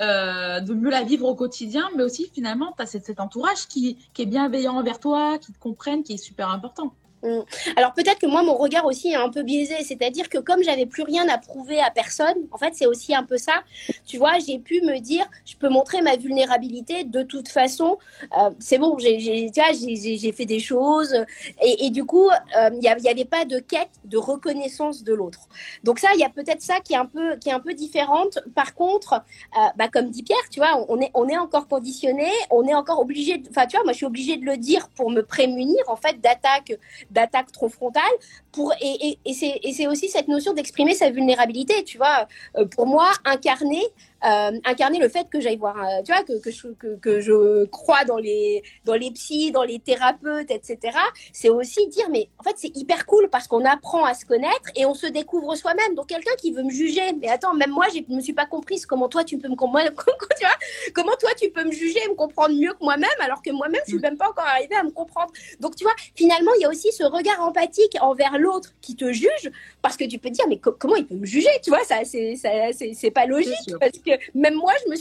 de 0.00 0.74
mieux 0.74 0.90
la 0.90 1.02
vivre 1.02 1.26
au 1.26 1.36
quotidien, 1.36 1.88
mais 1.96 2.02
aussi 2.02 2.28
finalement, 2.34 2.74
tu 2.76 2.82
as 2.82 2.86
cet, 2.86 3.04
cet 3.04 3.20
entourage 3.20 3.68
qui, 3.68 3.98
qui 4.14 4.22
est 4.22 4.26
bienveillant 4.26 4.74
envers 4.74 4.98
toi, 4.98 5.38
qui 5.38 5.52
te 5.52 5.58
comprenne, 5.58 6.02
qui 6.02 6.14
est 6.14 6.16
super 6.16 6.50
important. 6.50 6.92
Mm. 7.24 7.40
Alors 7.76 7.94
peut-être 7.94 8.18
que 8.18 8.26
moi 8.26 8.42
mon 8.42 8.54
regard 8.54 8.84
aussi 8.84 9.08
est 9.08 9.16
un 9.16 9.30
peu 9.30 9.42
biaisé, 9.42 9.76
c'est-à-dire 9.82 10.28
que 10.28 10.38
comme 10.38 10.62
j'avais 10.62 10.86
plus 10.86 11.02
rien 11.02 11.26
à 11.28 11.38
prouver 11.38 11.80
à 11.80 11.90
personne, 11.90 12.36
en 12.52 12.58
fait 12.58 12.74
c'est 12.74 12.86
aussi 12.86 13.14
un 13.14 13.24
peu 13.24 13.38
ça. 13.38 13.64
Tu 14.06 14.18
vois, 14.18 14.38
j'ai 14.46 14.58
pu 14.58 14.82
me 14.82 14.98
dire, 14.98 15.24
je 15.46 15.56
peux 15.56 15.70
montrer 15.70 16.02
ma 16.02 16.16
vulnérabilité 16.16 17.04
de 17.04 17.22
toute 17.22 17.48
façon. 17.48 17.98
Euh, 18.38 18.50
c'est 18.58 18.78
bon, 18.78 18.98
j'ai 18.98 20.32
fait 20.32 20.44
des 20.44 20.60
choses 20.60 21.16
et, 21.62 21.90
du 21.90 22.04
coup 22.04 22.28
euh, 22.28 22.70
il 22.72 22.80
n'y 22.80 23.08
avait 23.08 23.24
pas 23.24 23.44
de 23.44 23.58
quête 23.58 23.90
de 24.04 24.18
reconnaissance 24.18 25.02
de 25.02 25.14
l'autre. 25.14 25.48
Donc 25.82 25.98
ça, 25.98 26.08
il 26.14 26.20
y 26.20 26.24
a 26.24 26.28
peut-être 26.28 26.60
ça 26.60 26.80
qui 26.80 26.92
est 26.92 26.96
un 26.96 27.06
peu 27.06 27.36
qui 27.36 27.48
est 27.48 27.52
un 27.52 27.60
peu 27.60 27.72
différente. 27.72 28.38
Par 28.54 28.74
contre, 28.74 29.14
euh, 29.14 29.60
bah, 29.76 29.88
comme 29.88 30.10
dit 30.10 30.22
Pierre, 30.22 30.48
tu 30.50 30.60
vois, 30.60 30.84
on 30.88 31.00
est 31.00 31.10
on 31.14 31.28
est 31.28 31.38
encore 31.38 31.68
conditionné, 31.68 32.30
on 32.50 32.66
est 32.66 32.74
encore 32.74 33.00
obligé. 33.00 33.42
Enfin 33.48 33.66
tu 33.66 33.76
vois, 33.76 33.84
moi 33.84 33.92
je 33.92 33.98
suis 33.98 34.06
obligée 34.06 34.36
de 34.36 34.44
le 34.44 34.58
dire 34.58 34.88
pour 34.90 35.10
me 35.10 35.22
prémunir 35.22 35.82
en 35.86 35.96
fait 35.96 36.20
d'attaques 36.20 36.74
d'attaque 37.14 37.50
trop 37.52 37.68
frontale. 37.68 38.14
Pour, 38.52 38.72
et, 38.80 39.18
et, 39.24 39.30
et 39.64 39.72
c'est 39.72 39.86
aussi 39.86 40.08
cette 40.08 40.28
notion 40.28 40.52
d'exprimer 40.52 40.94
sa 40.94 41.10
vulnérabilité. 41.10 41.84
Tu 41.84 41.96
vois, 41.96 42.26
euh, 42.56 42.66
pour 42.66 42.86
moi, 42.86 43.08
incarner, 43.24 43.82
euh, 44.24 44.58
incarner 44.64 44.98
le 44.98 45.08
fait 45.08 45.28
que 45.28 45.40
j'aille 45.40 45.56
voir, 45.56 45.76
euh, 45.76 46.02
tu 46.02 46.12
vois, 46.12 46.22
que, 46.22 46.40
que, 46.40 46.50
je, 46.50 46.68
que, 46.68 46.96
que, 46.96 47.20
je 47.20 47.64
crois 47.66 48.04
dans 48.04 48.16
les, 48.16 48.62
dans 48.84 48.94
les 48.94 49.10
psys, 49.10 49.52
dans 49.52 49.64
les 49.64 49.78
thérapeutes, 49.78 50.50
etc. 50.50 50.96
C'est 51.32 51.50
aussi 51.50 51.86
dire, 51.88 52.08
mais 52.10 52.28
en 52.38 52.42
fait, 52.42 52.54
c'est 52.56 52.74
hyper 52.74 53.06
cool 53.06 53.28
parce 53.30 53.46
qu'on 53.46 53.64
apprend 53.64 54.04
à 54.04 54.14
se 54.14 54.24
connaître 54.24 54.70
et 54.76 54.86
on 54.86 54.94
se 54.94 55.06
découvre 55.06 55.54
soi-même. 55.56 55.94
Donc, 55.94 56.06
quelqu'un 56.06 56.34
qui 56.38 56.52
veut 56.52 56.62
me 56.62 56.70
juger, 56.70 57.12
mais 57.20 57.28
attends, 57.28 57.54
même 57.54 57.70
moi, 57.70 57.86
je 57.92 58.00
ne 58.08 58.16
me 58.16 58.20
suis 58.20 58.32
pas 58.32 58.46
comprise. 58.46 58.86
Comment 58.86 59.08
toi, 59.08 59.24
tu 59.24 59.36
peux 59.38 59.48
me 59.48 59.56
comprendre 59.56 59.90
Comment 60.94 61.16
toi, 61.16 61.30
tu 61.38 61.50
peux 61.50 61.64
me 61.64 61.72
juger 61.72 61.98
et 62.04 62.08
me 62.08 62.14
comprendre 62.14 62.54
mieux 62.54 62.72
que 62.72 62.82
moi-même 62.82 63.08
alors 63.20 63.42
que 63.42 63.50
moi-même, 63.50 63.80
je 63.84 63.90
suis 63.90 63.98
mm. 63.98 64.02
même 64.02 64.16
pas 64.16 64.28
encore 64.28 64.46
arrivée 64.46 64.76
à 64.76 64.82
me 64.82 64.90
comprendre. 64.90 65.32
Donc, 65.60 65.76
tu 65.76 65.84
vois, 65.84 65.94
finalement, 66.14 66.52
il 66.58 66.62
y 66.62 66.64
a 66.64 66.68
aussi 66.68 66.92
ce 66.92 67.04
regard 67.04 67.40
empathique 67.42 67.96
envers 68.00 68.38
l'autre 68.38 68.70
qui 68.80 68.96
te 68.96 69.12
juge 69.12 69.50
parce 69.82 69.96
que 69.96 70.04
tu 70.04 70.18
peux 70.18 70.30
te 70.30 70.34
dire, 70.34 70.46
mais 70.48 70.58
comment 70.58 70.96
il 70.96 71.06
peut 71.06 71.14
me 71.14 71.26
juger 71.26 71.50
Tu 71.62 71.70
vois, 71.70 71.84
ça, 71.84 71.96
c'est 72.04 73.10
pas 73.10 73.26
logique 73.26 73.74
parce 73.78 73.98
que 73.98 74.13
même 74.34 74.54
moi, 74.54 74.72
je 74.82 74.88
me 74.88 74.94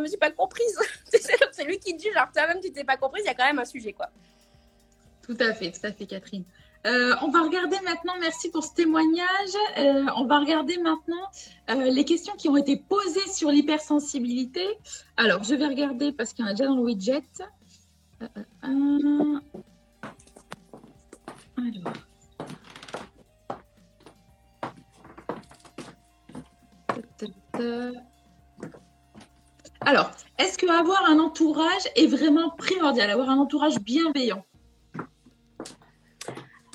me 0.00 0.06
suis 0.06 0.16
pas 0.18 0.30
comprise. 0.30 0.78
c'est 1.52 1.64
lui 1.64 1.78
qui 1.78 1.98
juge. 1.98 2.14
Alors 2.16 2.32
toi-même, 2.32 2.60
tu 2.60 2.72
t'es 2.72 2.84
pas 2.84 2.96
comprise. 2.96 3.24
Il 3.24 3.28
y 3.28 3.30
a 3.30 3.34
quand 3.34 3.46
même 3.46 3.58
un 3.58 3.64
sujet, 3.64 3.92
quoi. 3.92 4.10
Tout 5.22 5.36
à 5.40 5.52
fait, 5.54 5.72
tout 5.72 5.84
à 5.84 5.92
fait, 5.92 6.06
Catherine. 6.06 6.44
Euh, 6.86 7.14
on 7.20 7.30
va 7.30 7.42
regarder 7.42 7.76
maintenant, 7.84 8.12
merci 8.20 8.48
pour 8.50 8.62
ce 8.62 8.72
témoignage. 8.74 9.26
Euh, 9.78 10.04
on 10.16 10.26
va 10.26 10.38
regarder 10.38 10.78
maintenant 10.78 11.30
euh, 11.70 11.90
les 11.90 12.04
questions 12.04 12.34
qui 12.34 12.48
ont 12.48 12.56
été 12.56 12.76
posées 12.76 13.28
sur 13.28 13.50
l'hypersensibilité. 13.50 14.64
Alors, 15.16 15.42
je 15.42 15.56
vais 15.56 15.66
regarder 15.66 16.12
parce 16.12 16.32
qu'il 16.32 16.44
y 16.44 16.48
en 16.48 16.50
a 16.50 16.54
déjà 16.54 16.66
dans 16.66 16.76
le 16.76 16.82
widget. 16.82 17.24
Alors, 29.86 30.10
est-ce 30.36 30.58
que 30.58 30.66
avoir 30.66 31.08
un 31.08 31.20
entourage 31.20 31.84
est 31.94 32.08
vraiment 32.08 32.50
primordial, 32.50 33.08
avoir 33.08 33.30
un 33.30 33.38
entourage 33.38 33.78
bienveillant? 33.78 34.44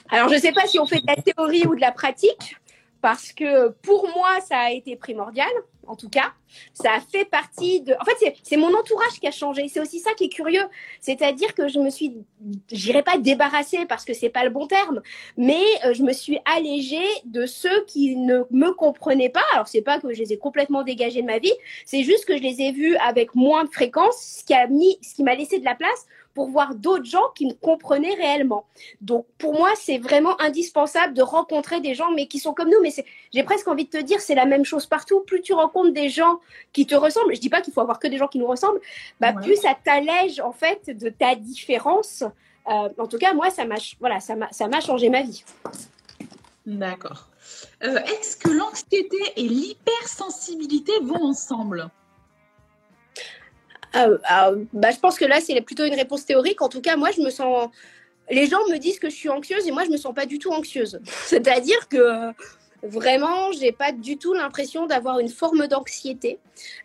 Alors, 0.10 0.30
je 0.30 0.36
ne 0.36 0.40
sais 0.40 0.54
pas 0.54 0.66
si 0.66 0.80
on 0.80 0.86
fait 0.86 1.02
de 1.02 1.08
la 1.08 1.18
théorie 1.18 1.68
ou 1.68 1.76
de 1.76 1.82
la 1.82 1.92
pratique, 1.92 2.56
parce 3.02 3.34
que 3.34 3.68
pour 3.84 4.08
moi, 4.16 4.40
ça 4.40 4.60
a 4.60 4.72
été 4.72 4.96
primordial 4.96 5.52
en 5.92 5.96
tout 5.96 6.10
cas. 6.10 6.34
Ça 6.74 6.94
a 6.94 7.00
fait 7.02 7.26
partie 7.26 7.82
de. 7.82 7.94
En 7.94 8.06
fait, 8.06 8.36
c'est 8.44 8.58
mon 8.58 8.74
entourage 8.74 9.20
qui 9.20 9.28
a 9.28 9.32
changé. 9.32 9.68
C'est 9.68 9.80
aussi 9.80 10.00
ça 10.00 10.14
qui 10.14 10.26
est 10.26 10.30
curieux. 10.30 10.64
C'est-à-dire 11.00 11.54
que 11.54 11.68
je 11.68 11.80
me 11.80 11.90
suis, 11.90 12.14
j'irai 12.72 13.04
pas 13.04 13.18
débarrassée 13.18 13.86
parce 13.88 14.06
que 14.06 14.14
c'est 14.14 14.30
pas 14.30 14.44
le 14.44 14.50
bon 14.50 14.68
terme, 14.68 15.02
mais 15.38 15.64
euh, 15.86 15.94
je 15.94 16.04
me 16.04 16.14
suis 16.14 16.40
allégée 16.46 17.08
de 17.26 17.46
ceux 17.46 17.86
qui 17.86 18.16
ne 18.16 18.44
me 18.52 18.72
comprenaient 18.72 19.30
pas. 19.30 19.44
Alors, 19.54 19.68
c'est 19.68 19.82
pas 19.82 20.00
que 20.00 20.14
je 20.14 20.20
les 20.20 20.34
ai 20.34 20.38
complètement 20.38 20.84
dégagés 20.84 21.22
de 21.22 21.28
ma 21.28 21.40
vie, 21.40 21.54
c'est 21.86 22.04
juste 22.04 22.26
que 22.26 22.38
je 22.38 22.42
les 22.42 22.62
ai 22.62 22.72
vus 22.72 22.96
avec 22.98 23.36
moins 23.36 23.66
de 23.66 23.70
fréquence, 23.70 24.40
ce 24.40 24.46
qui 24.46 24.54
mis, 24.70 24.98
ce 25.02 25.16
qui 25.16 25.24
m'a 25.24 25.36
laissé 25.36 25.60
de 25.60 25.66
la 25.66 25.76
place 25.76 26.06
pour 26.34 26.50
voir 26.50 26.76
d'autres 26.76 27.06
gens 27.06 27.30
qui 27.36 27.46
me 27.46 27.54
comprenaient 27.54 28.14
réellement. 28.14 28.66
Donc 29.02 29.26
pour 29.38 29.54
moi, 29.54 29.70
c'est 29.76 29.98
vraiment 29.98 30.40
indispensable 30.42 31.14
de 31.14 31.22
rencontrer 31.22 31.82
des 31.82 31.94
gens, 31.94 32.12
mais 32.16 32.28
qui 32.28 32.40
sont 32.40 32.54
comme 32.54 32.70
nous. 32.70 32.82
Mais 32.82 32.94
j'ai 33.34 33.44
presque 33.44 33.68
envie 33.68 33.86
de 33.86 33.90
te 33.90 34.02
dire, 34.02 34.22
c'est 34.22 34.36
la 34.36 34.46
même 34.46 34.66
chose 34.66 34.86
partout. 34.86 35.22
Plus 35.22 35.42
tu 35.42 35.54
rencontres 35.54 35.94
des 35.94 36.10
gens 36.10 36.40
qui 36.74 36.86
te 36.86 36.96
ressemblent, 36.96 37.36
je 37.36 37.42
dis 37.42 37.50
pas 37.50 37.62
qu'il 37.62 37.74
faut 37.74 37.82
avoir 37.82 38.00
que 38.00 38.08
des 38.08 38.18
gens 38.18 38.28
qui 38.28 38.40
nous 38.40 38.48
ressemblent, 38.48 38.82
bah, 39.20 39.34
plus 39.34 39.56
ça 39.58 39.76
t'allège 39.84 40.40
en 40.40 40.52
fait 40.52 40.90
de 40.98 41.10
ta 41.10 41.36
différence. 41.36 42.24
Euh, 42.68 42.90
en 42.98 43.08
tout 43.08 43.18
cas, 43.18 43.34
moi, 43.34 43.50
ça 43.50 43.66
m'a 43.66 43.76
voilà, 44.00 44.20
ça 44.20 44.36
m'a 44.36 44.82
changé 44.82 45.10
ma 45.10 45.24
vie. 45.24 45.44
D'accord. 46.66 47.28
Est-ce 47.82 48.38
que 48.38 48.50
l'anxiété 48.50 49.18
et 49.36 49.48
l'hypersensibilité 49.48 50.94
vont 51.02 51.24
ensemble? 51.24 51.90
Bah, 53.94 54.92
Je 54.92 55.00
pense 55.00 55.18
que 55.18 55.26
là, 55.26 55.40
c'est 55.42 55.60
plutôt 55.62 55.86
une 55.86 55.96
réponse 55.96 56.26
théorique. 56.26 56.62
En 56.62 56.70
tout 56.70 56.82
cas, 56.82 56.96
moi, 56.96 57.10
je 57.16 57.22
me 57.22 57.30
sens 57.30 57.70
les 58.32 58.48
gens 58.48 58.66
me 58.70 58.78
disent 58.78 59.00
que 59.00 59.10
je 59.10 59.16
suis 59.16 59.30
anxieuse 59.30 59.68
et 59.68 59.72
moi, 59.72 59.84
je 59.84 59.90
me 59.90 59.98
sens 59.98 60.14
pas 60.14 60.26
du 60.26 60.40
tout 60.40 60.52
anxieuse. 60.52 61.00
C'est-à-dire 61.26 61.88
que 61.90 62.32
vraiment, 62.84 63.52
j'ai 63.52 63.72
pas 63.72 63.92
du 63.92 64.18
tout 64.18 64.34
l'impression 64.34 64.88
d'avoir 64.88 65.20
une 65.20 65.30
forme 65.30 65.68
d'anxiété 65.68 66.40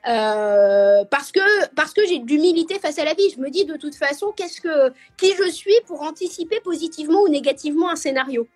euh, 0.08 1.04
parce 1.10 1.32
que 1.32 1.40
parce 1.74 1.94
que 1.94 2.06
j'ai 2.06 2.18
de 2.18 2.26
l'humilité 2.26 2.78
face 2.78 2.98
à 2.98 3.04
la 3.04 3.14
vie. 3.14 3.30
Je 3.34 3.40
me 3.40 3.50
dis 3.50 3.64
de 3.64 3.76
toute 3.76 3.94
façon, 3.94 4.32
qu'est-ce 4.36 4.60
que 4.60 4.92
qui 5.16 5.34
je 5.36 5.48
suis 5.50 5.78
pour 5.86 6.02
anticiper 6.02 6.60
positivement 6.60 7.22
ou 7.22 7.28
négativement 7.28 7.90
un 7.90 7.96
scénario? 7.96 8.46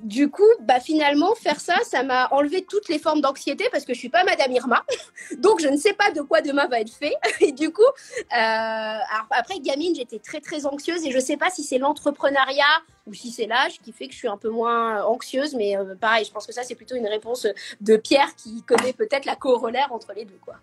Du 0.00 0.30
coup, 0.30 0.48
bah 0.60 0.80
finalement, 0.80 1.34
faire 1.34 1.60
ça, 1.60 1.74
ça 1.84 2.02
m'a 2.02 2.28
enlevé 2.32 2.64
toutes 2.68 2.88
les 2.88 2.98
formes 2.98 3.20
d'anxiété 3.20 3.64
parce 3.70 3.84
que 3.84 3.92
je 3.92 3.98
suis 3.98 4.08
pas 4.08 4.24
Madame 4.24 4.52
Irma, 4.52 4.84
donc 5.38 5.60
je 5.60 5.68
ne 5.68 5.76
sais 5.76 5.92
pas 5.92 6.10
de 6.10 6.22
quoi 6.22 6.40
demain 6.40 6.66
va 6.66 6.80
être 6.80 6.92
fait. 6.92 7.14
Et 7.40 7.52
du 7.52 7.70
coup, 7.70 7.82
euh, 7.82 8.98
après 9.30 9.60
gamine, 9.60 9.94
j'étais 9.94 10.18
très 10.18 10.40
très 10.40 10.66
anxieuse 10.66 11.04
et 11.04 11.10
je 11.10 11.18
sais 11.18 11.36
pas 11.36 11.50
si 11.50 11.62
c'est 11.62 11.78
l'entrepreneuriat 11.78 12.64
ou 13.06 13.14
si 13.14 13.30
c'est 13.30 13.46
l'âge 13.46 13.80
qui 13.82 13.92
fait 13.92 14.06
que 14.06 14.12
je 14.12 14.18
suis 14.18 14.28
un 14.28 14.36
peu 14.36 14.50
moins 14.50 15.02
anxieuse, 15.04 15.54
mais 15.54 15.76
euh, 15.76 15.94
pareil, 15.94 16.24
je 16.24 16.30
pense 16.30 16.46
que 16.46 16.52
ça 16.52 16.62
c'est 16.62 16.74
plutôt 16.74 16.94
une 16.94 17.08
réponse 17.08 17.46
de 17.80 17.96
Pierre 17.96 18.34
qui 18.36 18.62
connaît 18.62 18.92
peut-être 18.92 19.24
la 19.24 19.36
corollaire 19.36 19.92
entre 19.92 20.12
les 20.14 20.24
deux, 20.24 20.38
quoi. 20.44 20.56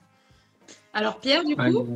Alors 0.93 1.19
Pierre, 1.19 1.43
du 1.43 1.55
coup? 1.55 1.87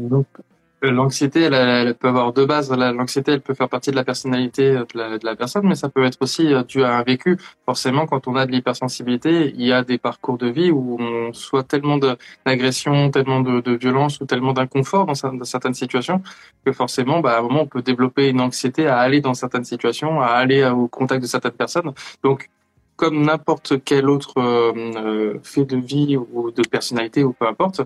L'anxiété, 0.83 1.41
elle, 1.43 1.93
peut 1.93 2.07
avoir 2.07 2.33
deux 2.33 2.47
bases. 2.47 2.71
L'anxiété, 2.71 3.33
elle 3.33 3.41
peut 3.41 3.53
faire 3.53 3.69
partie 3.69 3.91
de 3.91 3.95
la 3.95 4.03
personnalité 4.03 4.73
de 4.73 4.85
la, 4.95 5.17
de 5.19 5.25
la, 5.25 5.35
personne, 5.35 5.67
mais 5.67 5.75
ça 5.75 5.89
peut 5.89 6.03
être 6.03 6.17
aussi 6.21 6.51
euh, 6.53 6.63
dû 6.63 6.83
à 6.83 6.97
un 6.97 7.03
vécu. 7.03 7.37
Forcément, 7.65 8.07
quand 8.07 8.27
on 8.27 8.35
a 8.35 8.47
de 8.47 8.51
l'hypersensibilité, 8.51 9.53
il 9.55 9.63
y 9.63 9.71
a 9.71 9.83
des 9.83 9.99
parcours 9.99 10.39
de 10.39 10.47
vie 10.47 10.71
où 10.71 10.97
on 10.99 11.33
soit 11.33 11.63
tellement 11.63 11.99
d'agression, 11.99 13.11
tellement 13.11 13.41
de, 13.41 13.61
de, 13.61 13.73
violence 13.73 14.19
ou 14.21 14.25
tellement 14.25 14.53
d'inconfort 14.53 15.05
dans, 15.05 15.43
certaines 15.43 15.75
situations 15.75 16.23
que 16.65 16.71
forcément, 16.71 17.19
bah, 17.19 17.35
à 17.35 17.39
un 17.39 17.41
moment, 17.43 17.61
on 17.61 17.67
peut 17.67 17.83
développer 17.83 18.29
une 18.29 18.41
anxiété 18.41 18.87
à 18.87 18.97
aller 18.99 19.21
dans 19.21 19.35
certaines 19.35 19.65
situations, 19.65 20.19
à 20.19 20.27
aller 20.27 20.65
au 20.65 20.87
contact 20.87 21.21
de 21.21 21.27
certaines 21.27 21.51
personnes. 21.51 21.93
Donc, 22.23 22.49
comme 23.01 23.23
n'importe 23.23 23.83
quel 23.83 24.09
autre 24.11 24.37
euh, 24.37 24.73
euh, 24.75 25.39
fait 25.41 25.65
de 25.65 25.77
vie 25.77 26.17
ou 26.17 26.51
de 26.51 26.61
personnalité 26.61 27.23
ou 27.23 27.33
peu 27.33 27.47
importe, 27.47 27.81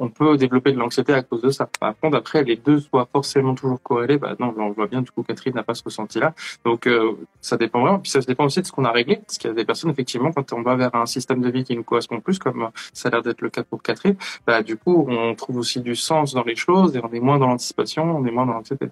on 0.00 0.08
peut 0.08 0.36
développer 0.38 0.72
de 0.72 0.78
l'anxiété 0.78 1.12
à 1.12 1.22
cause 1.22 1.42
de 1.42 1.50
ça. 1.50 1.68
Par 1.78 1.94
contre, 1.98 2.16
après, 2.16 2.42
les 2.42 2.56
deux 2.56 2.80
soient 2.80 3.06
forcément 3.12 3.54
toujours 3.54 3.80
corrélés, 3.82 4.16
bah 4.16 4.34
non, 4.40 4.54
on 4.56 4.70
voit 4.70 4.86
bien, 4.86 5.02
du 5.02 5.10
coup, 5.10 5.22
Catherine 5.22 5.54
n'a 5.54 5.62
pas 5.62 5.74
ce 5.74 5.84
ressenti-là. 5.84 6.34
Donc, 6.64 6.86
euh, 6.86 7.12
ça 7.42 7.58
dépend 7.58 7.82
vraiment. 7.82 7.98
Puis 7.98 8.10
ça 8.10 8.20
dépend 8.20 8.46
aussi 8.46 8.62
de 8.62 8.66
ce 8.66 8.72
qu'on 8.72 8.86
a 8.86 8.92
réglé. 8.92 9.16
Parce 9.16 9.36
qu'il 9.36 9.48
y 9.48 9.52
a 9.52 9.54
des 9.54 9.66
personnes, 9.66 9.90
effectivement, 9.90 10.32
quand 10.32 10.54
on 10.54 10.62
va 10.62 10.74
vers 10.74 10.94
un 10.94 11.04
système 11.04 11.42
de 11.42 11.50
vie 11.50 11.64
qui 11.64 11.76
nous 11.76 11.84
correspond 11.84 12.20
plus, 12.20 12.38
comme 12.38 12.70
ça 12.94 13.08
a 13.08 13.12
l'air 13.12 13.22
d'être 13.22 13.42
le 13.42 13.50
cas 13.50 13.62
pour 13.62 13.82
Catherine, 13.82 14.16
bah, 14.46 14.62
du 14.62 14.76
coup, 14.78 15.06
on 15.08 15.34
trouve 15.34 15.58
aussi 15.58 15.80
du 15.80 15.94
sens 15.94 16.32
dans 16.32 16.44
les 16.44 16.56
choses 16.56 16.96
et 16.96 17.00
on 17.04 17.12
est 17.12 17.20
moins 17.20 17.38
dans 17.38 17.48
l'anticipation, 17.48 18.04
on 18.04 18.24
est 18.24 18.30
moins 18.30 18.46
dans 18.46 18.54
l'anxiété. 18.54 18.86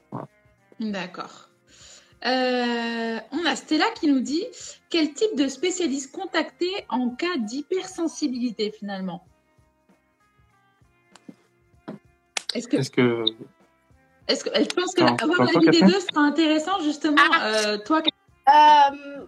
D'accord. 0.78 1.48
Euh, 2.26 3.18
on 3.32 3.46
a 3.46 3.56
Stella 3.56 3.86
qui 3.98 4.08
nous 4.08 4.20
dit 4.20 4.44
quel 4.90 5.14
type 5.14 5.36
de 5.36 5.48
spécialiste 5.48 6.14
contacter 6.14 6.70
en 6.88 7.10
cas 7.10 7.36
d'hypersensibilité 7.38 8.72
finalement? 8.76 9.24
Est-ce 12.54 12.68
que. 12.68 12.76
Est-ce 12.76 12.90
que... 12.90 13.24
Est-ce 14.28 14.44
que 14.44 14.50
elle 14.52 14.68
pense 14.68 14.94
que 14.94 15.02
avoir 15.22 15.44
l'avis 15.44 15.70
des 15.70 15.80
deux 15.80 16.00
sera 16.00 16.20
intéressant 16.20 16.80
justement 16.80 17.16
ah. 17.32 17.46
euh, 17.46 17.78
toi 17.78 18.02
euh, 18.02 19.26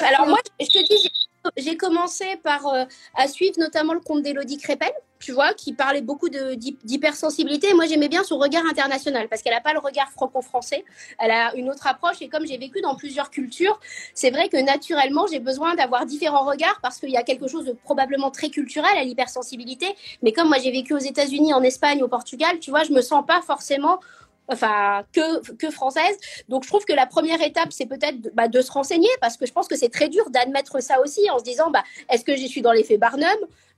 alors 0.00 0.28
moi 0.28 0.38
je 0.60 0.66
te 0.66 0.86
dis 0.86 1.10
j'ai 1.56 1.76
commencé 1.76 2.24
par 2.42 2.66
euh, 2.66 2.84
à 3.14 3.28
suivre 3.28 3.54
notamment 3.58 3.94
le 3.94 4.00
compte 4.00 4.22
d'Elodie 4.22 4.58
Crépel, 4.58 4.92
tu 5.18 5.32
vois, 5.32 5.54
qui 5.54 5.72
parlait 5.72 6.00
beaucoup 6.00 6.28
d'hypersensibilité. 6.28 7.74
Moi, 7.74 7.86
j'aimais 7.86 8.08
bien 8.08 8.24
son 8.24 8.38
regard 8.38 8.64
international 8.66 9.28
parce 9.28 9.42
qu'elle 9.42 9.54
n'a 9.54 9.60
pas 9.60 9.72
le 9.72 9.78
regard 9.78 10.10
franco-français. 10.10 10.84
Elle 11.18 11.30
a 11.30 11.54
une 11.54 11.70
autre 11.70 11.86
approche. 11.86 12.20
Et 12.20 12.28
comme 12.28 12.44
j'ai 12.46 12.58
vécu 12.58 12.80
dans 12.80 12.96
plusieurs 12.96 13.30
cultures, 13.30 13.78
c'est 14.14 14.30
vrai 14.30 14.48
que 14.48 14.56
naturellement, 14.56 15.26
j'ai 15.28 15.38
besoin 15.38 15.74
d'avoir 15.76 16.06
différents 16.06 16.44
regards 16.44 16.80
parce 16.82 16.98
qu'il 16.98 17.10
y 17.10 17.16
a 17.16 17.22
quelque 17.22 17.46
chose 17.46 17.66
de 17.66 17.72
probablement 17.72 18.30
très 18.30 18.50
culturel 18.50 18.96
à 18.96 19.04
l'hypersensibilité. 19.04 19.86
Mais 20.22 20.32
comme 20.32 20.48
moi, 20.48 20.58
j'ai 20.58 20.72
vécu 20.72 20.92
aux 20.92 20.98
États-Unis, 20.98 21.54
en 21.54 21.62
Espagne, 21.62 22.02
au 22.02 22.08
Portugal, 22.08 22.58
tu 22.58 22.70
vois, 22.70 22.82
je 22.82 22.92
me 22.92 23.00
sens 23.00 23.24
pas 23.24 23.42
forcément 23.42 24.00
enfin 24.48 25.04
que, 25.12 25.54
que 25.54 25.70
française. 25.70 26.16
Donc 26.48 26.64
je 26.64 26.68
trouve 26.68 26.84
que 26.84 26.92
la 26.92 27.06
première 27.06 27.40
étape, 27.42 27.72
c'est 27.72 27.86
peut-être 27.86 28.34
bah, 28.34 28.48
de 28.48 28.60
se 28.60 28.70
renseigner 28.70 29.08
parce 29.20 29.36
que 29.36 29.46
je 29.46 29.52
pense 29.52 29.68
que 29.68 29.76
c'est 29.76 29.88
très 29.88 30.08
dur 30.08 30.30
d'admettre 30.30 30.82
ça 30.82 31.00
aussi 31.00 31.28
en 31.30 31.38
se 31.38 31.44
disant 31.44 31.70
bah, 31.70 31.84
est-ce 32.10 32.24
que 32.24 32.36
je 32.36 32.46
suis 32.46 32.62
dans 32.62 32.72
l'effet 32.72 32.98
Barnum? 32.98 33.26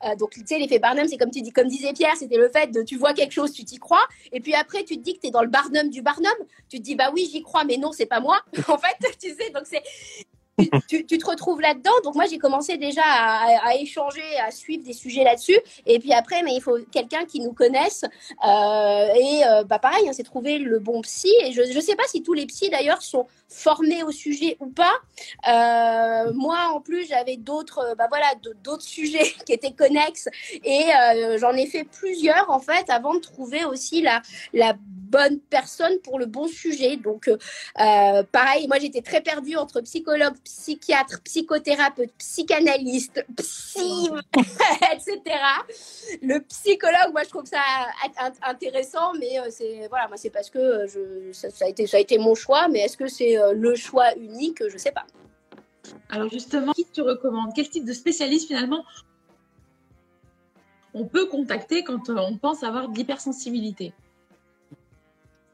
Euh, 0.05 0.17
Donc 0.17 0.31
tu 0.31 0.43
sais, 0.47 0.59
l'effet 0.59 0.79
Barnum, 0.79 1.07
c'est 1.09 1.17
comme, 1.17 1.31
tu 1.31 1.43
dis, 1.43 1.53
comme 1.53 1.69
disait 1.69 1.93
Pierre, 1.93 2.17
c'était 2.17 2.37
le 2.37 2.49
fait 2.49 2.71
de 2.71 2.83
tu 2.83 2.97
vois 2.97 3.15
quelque 3.15 3.33
chose, 3.33 3.53
tu 3.53 3.65
t'y 3.65 3.79
crois. 3.79 4.07
Et 4.33 4.41
puis 4.41 4.55
après, 4.55 4.85
tu 4.85 4.97
te 4.97 5.03
dis 5.03 5.15
que 5.15 5.21
tu 5.21 5.29
es 5.29 5.31
dans 5.31 5.43
le 5.43 5.49
Barnum 5.49 5.89
du 5.89 6.03
Barnum. 6.03 6.33
Tu 6.69 6.79
te 6.79 6.83
dis 6.83 6.95
bah 6.95 7.11
oui, 7.13 7.29
j'y 7.31 7.43
crois, 7.43 7.65
mais 7.65 7.77
non, 7.77 7.93
c'est 7.93 8.07
pas 8.07 8.21
moi. 8.21 8.41
en 8.69 8.79
fait, 8.79 8.97
tu 9.21 9.29
sais, 9.31 9.51
donc 9.51 9.65
c'est 9.65 9.83
tu, 10.89 11.05
te 11.07 11.27
retrouves 11.27 11.61
là-dedans. 11.61 11.93
Donc 12.05 12.15
moi, 12.15 12.25
j'ai 12.31 12.39
commencé 12.39 12.77
déjà 12.77 13.03
à, 13.05 13.75
échanger, 13.77 14.23
à 14.47 14.51
suivre 14.51 14.85
des 14.85 14.93
sujets 14.93 15.25
là-dessus. 15.25 15.59
Et 15.87 15.99
puis 15.99 16.13
après, 16.13 16.43
mais 16.43 16.55
il 16.55 16.61
faut 16.61 16.79
quelqu'un 16.93 17.25
qui 17.25 17.41
nous 17.41 17.53
connaisse. 17.53 18.05
Euh, 18.47 19.07
et 19.15 19.45
euh, 19.47 19.65
bah 19.65 19.79
pareil, 19.79 20.09
hein, 20.09 20.13
c'est 20.13 20.23
trouver 20.23 20.59
le 20.59 20.79
bon 20.79 21.01
psy. 21.03 21.33
Et 21.45 21.53
je 21.53 21.63
ne 21.63 21.81
sais 21.81 21.97
pas 21.97 22.05
si 22.07 22.23
tous 22.23 22.35
les 22.35 22.47
psys 22.47 22.71
d'ailleurs 22.71 23.03
sont 23.03 23.27
formés 23.49 24.03
au 24.03 24.11
sujet 24.11 24.57
ou 24.61 24.67
pas. 24.67 24.95
Euh, 25.49 26.33
moi, 26.35 26.71
en 26.73 26.81
plus, 26.81 27.07
j'avais 27.07 27.37
d'autres, 27.37 27.95
bah 27.97 28.07
voilà, 28.09 28.27
sujets 28.81 29.33
qui 29.47 29.53
étaient 29.53 29.73
connexes. 29.73 30.29
Et 30.65 30.87
j'en 31.39 31.53
ai 31.53 31.67
fait 31.67 31.85
plusieurs 31.85 32.51
en 32.51 32.61
fait 32.61 32.89
avant 32.91 33.15
de 33.15 33.21
trouver 33.21 33.65
aussi 33.65 34.03
la, 34.03 34.23
la 34.53 34.75
bonne 35.05 35.39
personne 35.39 35.99
pour 36.01 36.19
le 36.19 36.27
bon 36.27 36.49
sujet. 36.49 36.97
Donc, 36.97 37.31
pareil, 37.75 38.67
moi 38.69 38.79
j'étais 38.79 39.03
très 39.03 39.21
perdue 39.21 39.57
entre 39.57 39.81
psychologue, 39.81 40.35
psychiatre, 40.45 41.21
psychothérapeute, 41.23 42.13
psychanalyste, 42.19 43.25
psy, 43.37 44.11
etc. 44.93 45.21
Le 46.23 46.41
psychologue, 46.41 47.13
moi, 47.13 47.23
je 47.25 47.29
trouve 47.29 47.47
ça 47.47 47.61
intéressant, 48.43 49.13
mais 49.19 49.39
euh, 49.39 49.49
c'est 49.51 49.87
voilà, 49.89 50.09
moi, 50.09 50.17
c'est 50.17 50.31
parce 50.31 50.51
que 50.51 50.59
euh, 50.59 51.33
ça, 51.33 51.49
a 51.65 51.69
été, 51.69 51.87
ça 51.87 51.97
a 51.97 52.01
été 52.01 52.19
mon 52.19 52.35
choix, 52.35 52.69
mais 52.69 52.81
est-ce 52.81 52.97
que 52.97 53.07
c'est 53.07 53.39
euh, 53.39 53.53
le 53.53 53.75
choix 53.75 54.15
unique? 54.17 54.63
Je 54.69 54.79
sais 54.79 54.93
pas. 54.93 55.07
Alors 56.09 56.31
justement, 56.31 56.73
qui 56.73 56.87
tu 56.93 57.03
recommandes? 57.03 57.51
Quel 57.55 57.69
type 57.69 57.85
de 57.85 57.93
spécialiste 57.93 58.49
finalement 58.49 58.85
on 60.97 61.07
peut 61.07 61.27
contacter 61.27 61.83
quand 61.83 62.09
on 62.09 62.37
pense 62.37 62.63
avoir 62.63 62.89
de 62.89 62.97
l'hypersensibilité? 62.97 63.93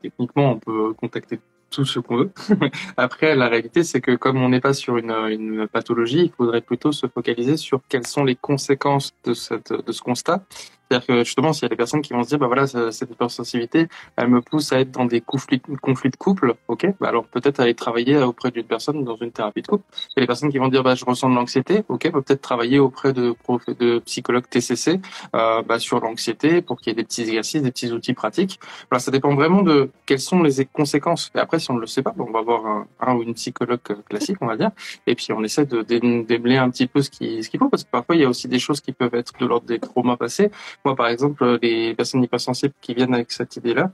Techniquement, 0.03 0.53
on 0.53 0.59
peut 0.59 0.93
contacter 0.95 1.41
tout 1.71 1.85
ce 1.85 2.01
qu'on 2.01 2.17
veut. 2.17 2.31
Après, 2.97 3.35
la 3.37 3.49
réalité, 3.49 3.85
c'est 3.85 4.01
que 4.01 4.17
comme 4.17 4.39
on 4.39 4.49
n'est 4.49 4.61
pas 4.61 4.75
sur 4.75 4.97
une, 4.97 5.69
pathologie, 5.73 6.25
il 6.25 6.31
faudrait 6.31 6.61
plutôt 6.61 6.93
se 6.93 7.07
focaliser 7.07 7.57
sur 7.57 7.81
quelles 7.89 8.07
sont 8.07 8.25
les 8.25 8.35
conséquences 8.35 9.15
de 9.25 9.35
ce 9.35 10.03
constat 10.03 10.45
c'est-à-dire 10.91 11.07
que 11.07 11.25
justement, 11.25 11.53
s'il 11.53 11.63
y 11.63 11.67
a 11.67 11.69
des 11.69 11.77
personnes 11.77 12.03
qui 12.03 12.13
vont 12.13 12.25
se 12.25 12.31
dire, 12.31 12.39
bah 12.39 12.49
voilà, 12.49 12.67
cette 12.67 13.11
hypersensibilité, 13.11 13.87
elle 14.17 14.27
me 14.27 14.41
pousse 14.41 14.73
à 14.73 14.81
être 14.81 14.91
dans 14.91 15.05
des 15.05 15.21
conflits, 15.21 15.63
conflits 15.81 16.11
de 16.11 16.17
couple, 16.17 16.57
ok, 16.67 16.95
bah 17.01 17.09
alors 17.09 17.27
peut-être 17.27 17.61
aller 17.61 17.75
travailler 17.75 18.17
auprès 18.19 18.51
d'une 18.51 18.65
personne 18.65 19.05
dans 19.05 19.15
une 19.17 19.31
thérapie 19.31 19.63
de 19.63 19.69
couple. 19.69 19.85
Il 19.93 20.13
y 20.17 20.21
a 20.21 20.23
des 20.23 20.27
personnes 20.27 20.51
qui 20.51 20.59
vont 20.59 20.67
dire, 20.67 20.83
bah 20.83 20.97
je 20.97 21.05
ressens 21.05 21.31
de 21.31 21.37
l'anxiété, 21.37 21.85
ok, 21.89 22.11
bah, 22.11 22.21
peut-être 22.27 22.41
travailler 22.41 22.81
auprès 22.81 23.13
de, 23.13 23.37
de 23.79 23.99
psychologues 24.01 24.49
TCC 24.51 25.01
euh, 25.37 25.63
bah, 25.63 25.79
sur 25.79 26.01
l'anxiété 26.01 26.61
pour 26.61 26.81
qu'il 26.81 26.91
y 26.91 26.93
ait 26.93 26.97
des 26.97 27.05
petits 27.05 27.23
exercices, 27.23 27.63
des 27.63 27.71
petits 27.71 27.93
outils 27.93 28.15
pratiques. 28.15 28.59
Voilà, 28.91 28.99
ça 28.99 29.13
dépend 29.13 29.33
vraiment 29.37 29.63
de 29.63 29.91
quelles 30.07 30.19
sont 30.19 30.43
les 30.43 30.65
conséquences. 30.65 31.31
Et 31.37 31.39
après, 31.39 31.61
si 31.61 31.71
on 31.71 31.75
ne 31.75 31.81
le 31.81 31.87
sait 31.87 32.03
pas, 32.03 32.13
bah, 32.17 32.25
on 32.27 32.33
va 32.33 32.43
voir 32.43 32.87
un, 33.01 33.15
ou 33.15 33.23
une 33.23 33.35
psychologue 33.35 33.81
classique, 34.09 34.39
on 34.41 34.47
va 34.47 34.57
dire, 34.57 34.71
et 35.07 35.15
puis 35.15 35.33
on 35.33 35.45
essaie 35.45 35.67
de 35.67 35.83
démêler 35.83 36.57
un 36.57 36.69
petit 36.71 36.89
peu 36.89 37.01
ce 37.01 37.11
qu'il 37.11 37.45
ce 37.45 37.49
qu'il 37.49 37.61
faut, 37.61 37.69
parce 37.69 37.85
que 37.85 37.91
parfois 37.91 38.17
il 38.17 38.23
y 38.23 38.25
a 38.25 38.29
aussi 38.29 38.49
des 38.49 38.59
choses 38.59 38.81
qui 38.81 38.93
peuvent 38.93 39.15
être 39.15 39.33
de 39.39 39.47
l'ordre 39.47 39.67
des 39.67 39.79
traumas 39.79 40.17
passés 40.17 40.51
moi, 40.85 40.97
par 40.97 41.09
exemple, 41.09 41.59
les 41.63 41.95
personnes 41.95 42.23
hypersensibles 42.23 42.75
qui 42.81 42.95
viennent 42.95 43.15
avec 43.15 43.33
cette 43.33 43.57
idée-là, 43.57 43.91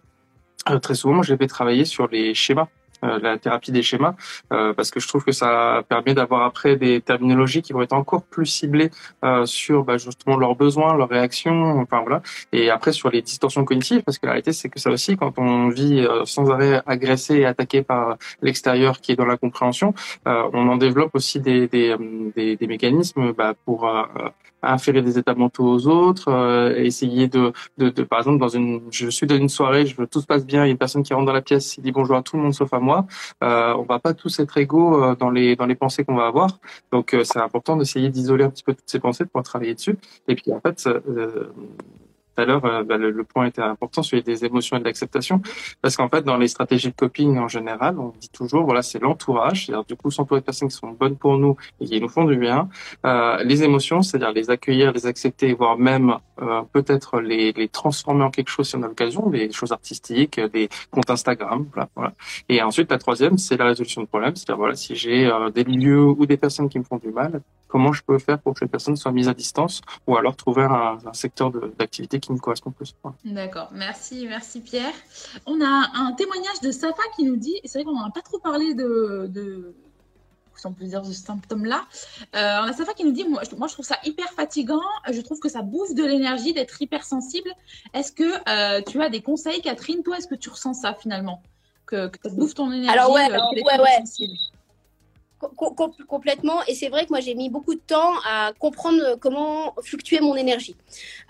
euh, 0.71 0.79
très 0.79 0.95
souvent, 0.95 1.23
je 1.23 1.33
les 1.33 1.39
fais 1.39 1.47
travailler 1.47 1.85
sur 1.85 2.09
les 2.09 2.35
schémas 2.35 2.69
euh, 3.05 3.19
la 3.21 3.37
thérapie 3.37 3.73
des 3.73 3.83
schémas, 3.83 4.15
euh, 4.53 4.73
parce 4.73 4.91
que 4.91 5.01
je 5.01 5.09
trouve 5.09 5.23
que 5.23 5.33
ça 5.33 5.83
permet 5.89 6.15
d'avoir 6.15 6.45
après 6.45 6.77
des 6.77 7.01
terminologies 7.03 7.61
qui 7.61 7.75
vont 7.75 7.83
être 7.83 7.93
encore 7.93 8.23
plus 8.23 8.47
ciblées 8.47 8.91
euh, 9.23 9.45
sur 9.45 9.85
bah, 9.85 9.99
justement 9.99 10.39
leurs 10.39 10.57
besoins, 10.57 10.97
leurs 10.97 11.11
réactions, 11.11 11.79
enfin 11.79 12.01
voilà. 12.01 12.23
Et 12.53 12.71
après 12.71 12.93
sur 12.93 13.11
les 13.11 13.21
distorsions 13.21 13.65
cognitives, 13.65 14.03
parce 14.03 14.19
que 14.19 14.27
la 14.27 14.33
réalité 14.33 14.53
c'est 14.53 14.71
que 14.71 14.81
ça 14.81 14.91
aussi, 14.91 15.17
quand 15.17 15.39
on 15.39 15.69
vit 15.69 16.07
sans 16.25 16.51
arrêt 16.51 16.83
agressé 16.87 17.37
et 17.37 17.47
attaqué 17.47 17.83
par 17.83 18.17
l'extérieur 18.41 19.01
qui 19.01 19.13
est 19.13 19.17
dans 19.17 19.27
la 19.27 19.37
compréhension, 19.37 19.95
on 20.25 20.69
en 20.69 20.77
développe 20.77 21.11
aussi 21.15 21.41
des, 21.41 21.69
des, 21.69 21.97
des, 22.35 22.57
des 22.57 22.67
mécanismes 22.67 23.33
bah, 23.33 23.55
pour 23.65 23.91
inférer 24.73 25.03
des 25.03 25.19
états 25.19 25.35
mentaux 25.35 25.67
aux 25.67 25.87
autres, 25.87 26.75
essayer 26.79 27.29
de, 27.29 27.53
de, 27.79 27.91
de, 27.91 28.03
par 28.03 28.21
exemple 28.21 28.39
dans 28.39 28.49
une, 28.49 28.81
je 28.91 29.09
suis 29.09 29.27
dans 29.27 29.37
une 29.37 29.49
soirée, 29.49 29.87
je 29.87 29.97
veux 29.97 30.07
tout 30.07 30.21
se 30.21 30.27
passe 30.27 30.47
bien, 30.47 30.65
il 30.65 30.69
y 30.69 30.71
a 30.71 30.73
une 30.73 30.79
personne 30.79 31.03
qui 31.03 31.13
rentre 31.13 31.27
dans 31.27 31.33
la 31.33 31.43
pièce, 31.43 31.77
il 31.77 31.83
dit 31.83 31.93
bonjour 31.93 32.17
à 32.17 32.23
tout 32.23 32.37
le 32.37 32.43
monde 32.43 32.55
sauf 32.55 32.73
à 32.73 32.81
moi 32.81 32.87
moi, 32.87 33.07
euh, 33.45 33.75
on 33.75 33.83
va 33.83 33.99
pas 33.99 34.15
tous 34.15 34.39
être 34.39 34.57
égaux 34.57 35.03
euh, 35.03 35.15
dans 35.17 35.29
les 35.29 35.57
dans 35.57 35.67
les 35.67 35.75
pensées 35.75 36.05
qu'on 36.05 36.15
va 36.15 36.27
avoir. 36.27 36.59
Donc 36.93 37.13
euh, 37.13 37.25
c'est 37.25 37.41
important 37.41 37.77
d'essayer 37.77 38.09
d'isoler 38.09 38.45
un 38.45 38.51
petit 38.51 38.63
peu 38.63 38.73
toutes 38.75 38.89
ces 38.89 39.01
pensées 39.01 39.27
pour 39.27 39.43
travailler 39.43 39.75
dessus. 39.75 39.99
Et 40.29 40.35
puis 40.37 40.53
en 40.53 40.61
fait, 40.61 40.87
euh, 40.87 41.53
tout 42.37 42.43
à 42.43 42.45
l'heure, 42.45 42.65
euh, 42.65 42.83
bah, 42.83 42.97
le, 42.97 43.11
le, 43.11 43.25
point 43.25 43.47
était 43.47 43.63
important, 43.63 44.03
celui 44.03 44.23
des 44.23 44.45
émotions 44.45 44.77
et 44.77 44.81
de 44.81 44.85
l'acceptation, 44.85 45.41
parce 45.81 45.97
qu'en 45.97 46.09
fait, 46.09 46.23
dans 46.23 46.37
les 46.37 46.49
stratégies 46.49 46.91
de 46.91 46.95
coping 46.95 47.39
en 47.39 47.49
général, 47.49 47.99
on 47.99 48.13
dit 48.21 48.29
toujours, 48.29 48.65
voilà, 48.65 48.83
c'est 48.83 48.99
l'entourage, 48.99 49.67
c'est-à-dire 49.67 49.85
du 49.85 49.97
coup 49.97 50.11
s'entourer 50.11 50.41
de 50.41 50.45
personnes 50.45 50.69
qui 50.69 50.77
sont 50.77 50.91
bonnes 50.91 51.17
pour 51.17 51.39
nous 51.39 51.57
et 51.81 51.87
qui 51.87 52.01
nous 52.01 52.09
font 52.09 52.25
du 52.25 52.37
bien. 52.37 52.69
Euh, 53.05 53.43
les 53.43 53.63
émotions, 53.63 54.03
c'est-à-dire 54.03 54.33
les 54.33 54.51
accueillir, 54.51 54.93
les 54.93 55.07
accepter, 55.07 55.55
voire 55.55 55.79
même 55.79 56.17
euh, 56.43 56.63
peut-être 56.73 57.21
les, 57.21 57.53
les 57.53 57.69
transformer 57.69 58.25
en 58.25 58.31
quelque 58.31 58.51
chose 58.51 58.69
si 58.69 58.77
on 58.77 58.83
a 58.83 58.89
l'occasion, 58.89 59.29
des 59.31 59.51
choses 59.53 59.73
artistiques, 59.73 60.39
des 60.39 60.69
comptes 60.91 61.11
Instagram, 61.11 61.67
voilà, 61.73 61.89
voilà. 61.95 62.13
Et 62.49 62.63
ensuite, 62.63 62.91
la 62.91 62.99
troisième, 62.99 63.39
c'est 63.39 63.57
la 63.57 63.67
résolution 63.67 64.03
de 64.03 64.07
problèmes, 64.07 64.37
c'est-à-dire 64.37 64.59
voilà, 64.59 64.75
si 64.75 64.95
j'ai 64.95 65.27
euh, 65.27 65.51
des 65.51 65.65
lieux 65.65 66.05
ou 66.05 66.27
des 66.27 66.37
personnes 66.37 66.69
qui 66.69 66.79
me 66.79 66.85
font 66.85 66.99
du 66.99 67.11
mal, 67.11 67.41
comment 67.69 67.93
je 67.93 68.03
peux 68.03 68.19
faire 68.19 68.39
pour 68.39 68.55
que 68.55 68.61
ces 68.61 68.67
personnes 68.67 68.97
soient 68.97 69.13
mises 69.13 69.29
à 69.29 69.35
distance 69.35 69.81
ou 70.07 70.17
alors 70.17 70.37
trouver 70.37 70.63
un, 70.63 70.99
un 71.05 71.13
secteur 71.13 71.51
d'activité 71.79 72.21
qui 72.27 72.33
me 72.33 72.39
correspond 72.39 72.71
plus. 72.71 72.95
D'accord, 73.25 73.69
merci, 73.73 74.27
merci 74.29 74.61
Pierre. 74.61 74.95
On 75.47 75.61
a 75.61 75.91
un 75.95 76.13
témoignage 76.13 76.61
de 76.63 76.71
Safa 76.71 77.03
qui 77.17 77.25
nous 77.25 77.37
dit, 77.37 77.59
et 77.63 77.69
c'est 77.69 77.79
vrai 77.79 77.85
qu'on 77.85 77.99
n'en 77.99 78.07
a 78.07 78.11
pas 78.11 78.23
trop 78.23 78.39
parlé 78.39 78.75
de, 78.75 79.31
de 79.33 79.75
si 80.57 80.67
on 80.67 80.73
peut 80.73 80.87
dire, 80.87 81.05
ce 81.05 81.13
symptôme-là. 81.13 81.87
Euh, 82.35 82.59
on 82.63 82.69
a 82.69 82.73
Safa 82.73 82.95
qui 82.95 83.05
nous 83.05 83.13
dit, 83.13 83.25
moi 83.25 83.43
je, 83.49 83.55
moi 83.57 83.69
je, 83.69 83.75
trouve 83.75 83.85
ça 83.85 83.99
hyper 84.05 84.29
fatigant, 84.33 84.83
je 85.11 85.21
trouve 85.21 85.39
que 85.39 85.49
ça 85.49 85.63
bouffe 85.63 85.95
de 85.95 86.05
l'énergie 86.05 86.53
d'être 86.53 86.81
hypersensible. 86.81 87.51
Est-ce 87.95 88.13
que 88.13 88.25
euh, 88.49 88.83
tu 88.83 89.01
as 89.03 89.09
des 89.09 89.23
conseils, 89.23 89.61
Catherine? 89.61 90.03
Toi, 90.03 90.19
est-ce 90.19 90.29
que 90.29 90.35
tu 90.35 90.51
ressens 90.51 90.75
ça 90.75 90.95
finalement? 90.95 91.43
Que, 91.87 92.09
que 92.09 92.19
ça 92.23 92.35
bouffe 92.35 92.55
ton 92.55 92.73
énergie 92.73 92.89
Alors 92.89 93.13
ouais, 93.13 93.23
alors, 93.23 93.53
ouais, 93.53 93.63
ouais 93.63 94.05
complètement. 95.39 96.61
Et 96.67 96.75
c'est 96.75 96.89
vrai 96.89 97.05
que 97.05 97.11
moi, 97.11 97.21
j'ai 97.21 97.35
mis 97.35 97.51
beaucoup 97.51 97.75
de 97.75 97.81
temps 97.81 98.15
à 98.27 98.53
comprendre 98.59 99.17
comment 99.21 99.75
fluctuer 99.83 100.21
mon 100.21 100.35
énergie, 100.35 100.77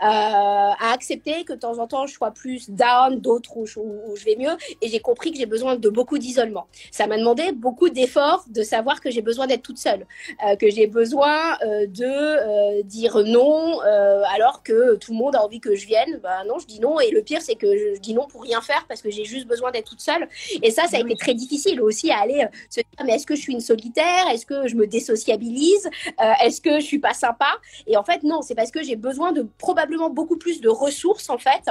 euh, 0.03 0.07
à 0.07 0.93
accepter 0.93 1.45
que 1.45 1.55
de 1.55 1.59
temps 1.59 1.79
en 1.79 1.87
temps, 1.87 2.07
je 2.07 2.15
sois 2.15 2.31
plus 2.31 2.71
down, 2.71 3.21
d'autres 3.21 3.57
où, 3.57 3.65
où, 3.77 4.17
je 4.17 4.25
vais 4.25 4.37
mieux. 4.37 4.57
Et 4.81 4.89
j'ai 4.89 5.01
compris 5.01 5.33
que 5.33 5.39
j'ai 5.39 5.47
besoin 5.47 5.77
de 5.77 5.89
beaucoup 5.89 6.19
d'isolement. 6.19 6.69
Ça 6.93 7.07
m'a 7.07 7.19
demandé 7.19 7.53
beaucoup 7.53 7.89
d'efforts 7.89 8.45
de 8.49 8.63
savoir 8.63 9.01
que 9.01 9.11
j'ai 9.11 9.23
besoin 9.23 9.47
d'être 9.47 9.63
toute 9.63 9.79
seule, 9.79 10.07
euh, 10.47 10.57
que 10.57 10.71
j'ai 10.71 10.87
besoin 10.87 11.59
euh, 11.63 11.87
de 11.87 12.83
dire 12.83 13.19
non 13.25 13.81
alors 13.81 14.63
que 14.63 14.97
tout 14.97 15.13
le 15.13 15.19
monde 15.19 15.35
a 15.37 15.43
envie 15.43 15.61
que 15.61 15.75
je 15.75 15.87
vienne. 15.87 16.21
Ben 16.23 16.45
non, 16.47 16.59
je 16.59 16.67
dis 16.67 16.81
non. 16.81 17.01
Et 17.01 17.11
le 17.11 17.23
pire, 17.23 17.41
c'est 17.43 17.55
que 17.55 17.67
je, 17.77 17.99
dis 17.99 18.15
non 18.15 18.27
pour 18.27 18.43
rien 18.43 18.61
faire 18.61 18.85
parce 18.89 19.03
que 19.03 19.11
j'ai 19.11 19.25
juste 19.25 19.47
besoin 19.47 19.71
d'être 19.71 19.89
toute 19.89 20.01
seule. 20.01 20.29
Et 20.63 20.71
ça, 20.71 20.87
ça 20.87 20.99
a 20.99 21.01
été 21.01 21.17
très 21.17 21.35
difficile 21.35 21.81
aussi 21.81 22.11
à 22.11 22.21
aller 22.21 22.47
se 22.71 22.81
dire, 22.81 23.05
mais 23.05 23.15
est-ce 23.15 23.27
que 23.27 23.35
je 23.35 23.41
suis 23.41 23.53
une 23.53 23.61
solitaire 23.61 23.96
est-ce 24.03 24.47
que 24.47 24.69
je 24.69 24.75
me 24.75 24.87
désociabilise 24.87 25.89
euh, 26.21 26.33
Est-ce 26.43 26.61
que 26.61 26.81
je 26.81 26.85
suis 26.85 26.99
pas 26.99 27.15
sympa? 27.15 27.49
Et 27.87 27.97
en 27.97 28.05
fait, 28.05 28.23
non, 28.23 28.43
c'est 28.43 28.55
parce 28.55 28.71
que 28.71 28.83
j'ai 28.83 28.97
besoin 28.97 29.33
de 29.33 29.47
probablement 29.59 30.11
beaucoup 30.11 30.37
plus 30.37 30.61
de 30.61 30.69
ressources 30.69 31.31
en 31.31 31.39
fait 31.39 31.71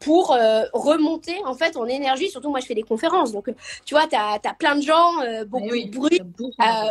pour 0.00 0.32
euh, 0.32 0.62
remonter 0.72 1.36
en 1.44 1.54
fait 1.54 1.76
en 1.76 1.86
énergie. 1.86 2.30
Surtout 2.30 2.50
moi, 2.50 2.60
je 2.60 2.66
fais 2.66 2.74
des 2.74 2.82
conférences, 2.82 3.32
donc 3.32 3.50
tu 3.84 3.94
vois, 3.94 4.06
tu 4.06 4.16
as, 4.16 4.38
plein 4.58 4.76
de 4.76 4.82
gens, 4.82 5.20
euh, 5.22 5.44
beaucoup 5.44 5.68
oui, 5.70 5.86
de 5.86 5.96
bruit. 5.96 6.20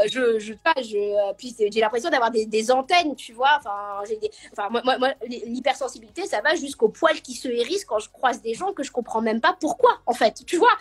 je, 0.08 0.40
je, 0.40 0.54
pas, 0.54 0.74
je, 0.78 1.34
puis 1.34 1.56
j'ai 1.58 1.80
l'impression 1.80 2.10
d'avoir 2.10 2.32
des, 2.32 2.46
des, 2.46 2.72
antennes, 2.72 3.16
tu 3.16 3.34
vois. 3.34 3.58
Enfin, 3.58 4.04
j'ai 4.08 4.18
des, 4.18 4.32
enfin, 4.52 4.70
moi, 4.70 4.82
moi, 4.84 4.98
moi 4.98 5.10
l'hypersensibilité, 5.28 6.26
ça 6.26 6.42
va 6.42 6.56
jusqu'au 6.56 6.90
poil 6.90 7.22
qui 7.22 7.34
se 7.34 7.48
hérisse 7.48 7.86
quand 7.86 8.00
je 8.00 8.10
croise 8.10 8.42
des 8.42 8.54
gens 8.54 8.74
que 8.74 8.84
je 8.84 8.92
comprends 8.92 9.22
même 9.22 9.42
pas 9.42 9.56
pourquoi. 9.60 10.00
En 10.06 10.14
fait, 10.14 10.44
tu 10.46 10.58
vois, 10.58 10.76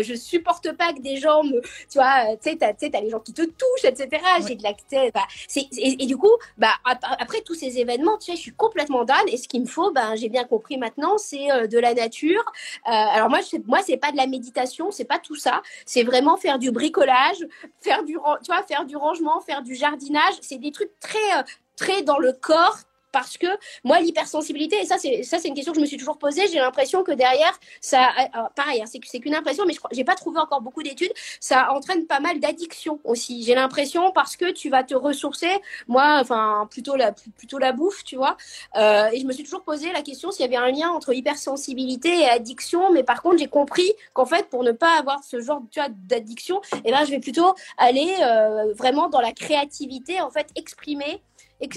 je 0.00 0.14
supporte 0.14 0.72
pas 0.72 0.92
que 0.92 1.00
des 1.00 1.16
gens 1.16 1.42
me, 1.42 1.60
tu 1.60 1.98
vois, 1.98 2.36
tu 2.36 2.50
sais, 2.50 2.56
t'as, 2.56 2.98
as 2.98 3.00
les 3.00 3.10
gens 3.10 3.20
qui 3.20 3.32
te 3.32 3.42
touche, 3.52 3.84
etc. 3.84 4.22
J'ai 4.46 4.56
de 4.56 4.62
la, 4.62 4.72
bah, 5.10 5.26
et, 5.56 6.02
et, 6.02 6.06
du 6.06 6.16
coup, 6.16 6.32
bah, 6.58 6.72
après 6.84 7.40
tous 7.42 7.54
ces 7.54 7.78
événements, 7.78 8.18
tu 8.18 8.26
sais, 8.26 8.36
je 8.36 8.40
suis 8.40 8.54
complètement 8.54 9.04
dan. 9.04 9.16
Et 9.28 9.36
ce 9.36 9.48
qu'il 9.48 9.62
me 9.62 9.66
faut, 9.66 9.90
ben, 9.92 10.14
j'ai 10.16 10.28
bien 10.28 10.44
compris 10.44 10.78
maintenant, 10.78 11.18
c'est 11.18 11.50
euh, 11.50 11.66
de 11.66 11.78
la 11.78 11.94
nature. 11.94 12.42
Euh, 12.86 12.90
alors 12.90 13.30
moi, 13.30 13.40
je, 13.40 13.58
moi, 13.66 13.80
c'est 13.84 13.96
pas 13.96 14.12
de 14.12 14.16
la 14.16 14.26
méditation, 14.26 14.90
c'est 14.90 15.04
pas 15.04 15.18
tout 15.18 15.36
ça. 15.36 15.62
C'est 15.86 16.02
vraiment 16.02 16.36
faire 16.36 16.58
du 16.58 16.70
bricolage, 16.70 17.46
faire 17.80 18.04
du, 18.04 18.14
tu 18.14 18.46
vois, 18.52 18.62
faire 18.62 18.84
du 18.84 18.96
rangement, 18.96 19.40
faire 19.40 19.62
du 19.62 19.74
jardinage. 19.74 20.34
C'est 20.40 20.58
des 20.58 20.72
trucs 20.72 20.98
très, 21.00 21.18
euh, 21.38 21.42
très 21.76 22.02
dans 22.02 22.18
le 22.18 22.32
corps, 22.32 22.78
parce 23.12 23.38
que 23.38 23.46
moi 23.84 24.00
l'hypersensibilité 24.00 24.76
et 24.80 24.86
ça 24.86 24.98
c'est 24.98 25.22
ça 25.22 25.38
c'est 25.38 25.48
une 25.48 25.54
question 25.54 25.72
que 25.72 25.78
je 25.78 25.82
me 25.82 25.86
suis 25.86 25.96
toujours 25.96 26.18
posée 26.18 26.42
j'ai 26.52 26.58
l'impression 26.58 27.02
que 27.02 27.12
derrière 27.12 27.58
ça 27.80 28.10
euh, 28.18 28.42
pareil 28.54 28.82
hein, 28.82 28.86
c'est 28.86 29.00
c'est 29.04 29.20
qu'une 29.20 29.34
impression 29.34 29.64
mais 29.66 29.74
je 29.74 29.80
j'ai 29.92 30.04
pas 30.04 30.14
trouvé 30.14 30.38
encore 30.38 30.60
beaucoup 30.60 30.82
d'études 30.82 31.12
ça 31.40 31.72
entraîne 31.72 32.06
pas 32.06 32.20
mal 32.20 32.40
d'addiction 32.40 33.00
aussi 33.04 33.42
j'ai 33.42 33.54
l'impression 33.54 34.12
parce 34.12 34.36
que 34.36 34.50
tu 34.50 34.70
vas 34.70 34.84
te 34.84 34.94
ressourcer 34.94 35.50
moi 35.88 36.18
enfin 36.20 36.68
plutôt 36.70 36.96
la 36.96 37.12
plutôt 37.12 37.58
la 37.58 37.72
bouffe 37.72 38.04
tu 38.04 38.16
vois 38.16 38.36
euh, 38.76 39.08
et 39.12 39.20
je 39.20 39.26
me 39.26 39.32
suis 39.32 39.44
toujours 39.44 39.62
posé 39.62 39.92
la 39.92 40.02
question 40.02 40.30
s'il 40.30 40.44
y 40.44 40.48
avait 40.48 40.62
un 40.64 40.70
lien 40.70 40.90
entre 40.90 41.12
hypersensibilité 41.12 42.20
et 42.20 42.28
addiction 42.28 42.92
mais 42.92 43.02
par 43.02 43.22
contre 43.22 43.38
j'ai 43.38 43.48
compris 43.48 43.92
qu'en 44.14 44.26
fait 44.26 44.48
pour 44.48 44.62
ne 44.62 44.72
pas 44.72 44.98
avoir 44.98 45.22
ce 45.24 45.40
genre 45.40 45.62
tu 45.70 45.80
vois 45.80 45.88
d'addiction 45.90 46.60
et 46.74 46.80
eh 46.86 46.90
ben 46.92 47.04
je 47.04 47.10
vais 47.10 47.20
plutôt 47.20 47.54
aller 47.78 48.14
euh, 48.20 48.72
vraiment 48.74 49.08
dans 49.08 49.20
la 49.20 49.32
créativité 49.32 50.20
en 50.20 50.30
fait 50.30 50.48
exprimer 50.56 51.22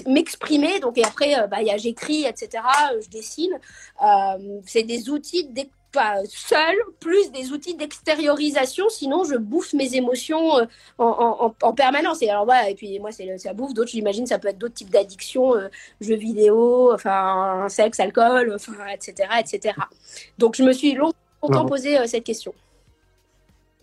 m'exprimer. 0.06 0.80
Donc, 0.80 0.98
et 0.98 1.04
après, 1.04 1.38
euh, 1.38 1.46
bah, 1.46 1.58
j'écris, 1.76 2.24
etc. 2.24 2.62
Je 3.02 3.08
dessine. 3.08 3.58
Euh, 4.02 4.60
c'est 4.66 4.82
des 4.82 5.10
outils 5.10 5.48
pas 5.94 6.16
seul, 6.28 6.74
plus 7.00 7.30
des 7.30 7.52
outils 7.52 7.74
d'extériorisation, 7.74 8.88
sinon 8.88 9.24
je 9.24 9.36
bouffe 9.36 9.72
mes 9.72 9.94
émotions 9.94 10.58
euh, 10.58 10.64
en, 10.98 11.54
en, 11.62 11.66
en, 11.66 11.72
permanence. 11.72 12.20
Et 12.22 12.28
alors 12.28 12.44
voilà, 12.44 12.68
et 12.68 12.74
puis 12.74 12.98
moi 12.98 13.12
c'est 13.12 13.38
ça 13.38 13.54
bouffe, 13.54 13.72
d'autres 13.72 13.90
j'imagine 13.90 14.26
ça 14.26 14.38
peut 14.38 14.48
être 14.48 14.58
d'autres 14.58 14.74
types 14.74 14.90
d'addictions, 14.90 15.54
euh, 15.54 15.68
jeux 16.00 16.16
vidéo, 16.16 16.92
enfin 16.92 17.66
sexe, 17.68 18.00
alcool, 18.00 18.52
enfin 18.54 18.86
etc. 18.92 19.28
etc. 19.38 19.74
Donc 20.38 20.56
je 20.56 20.64
me 20.64 20.72
suis 20.72 20.94
longtemps 20.94 21.66
posé 21.66 21.98
euh, 21.98 22.06
cette 22.06 22.24
question 22.24 22.54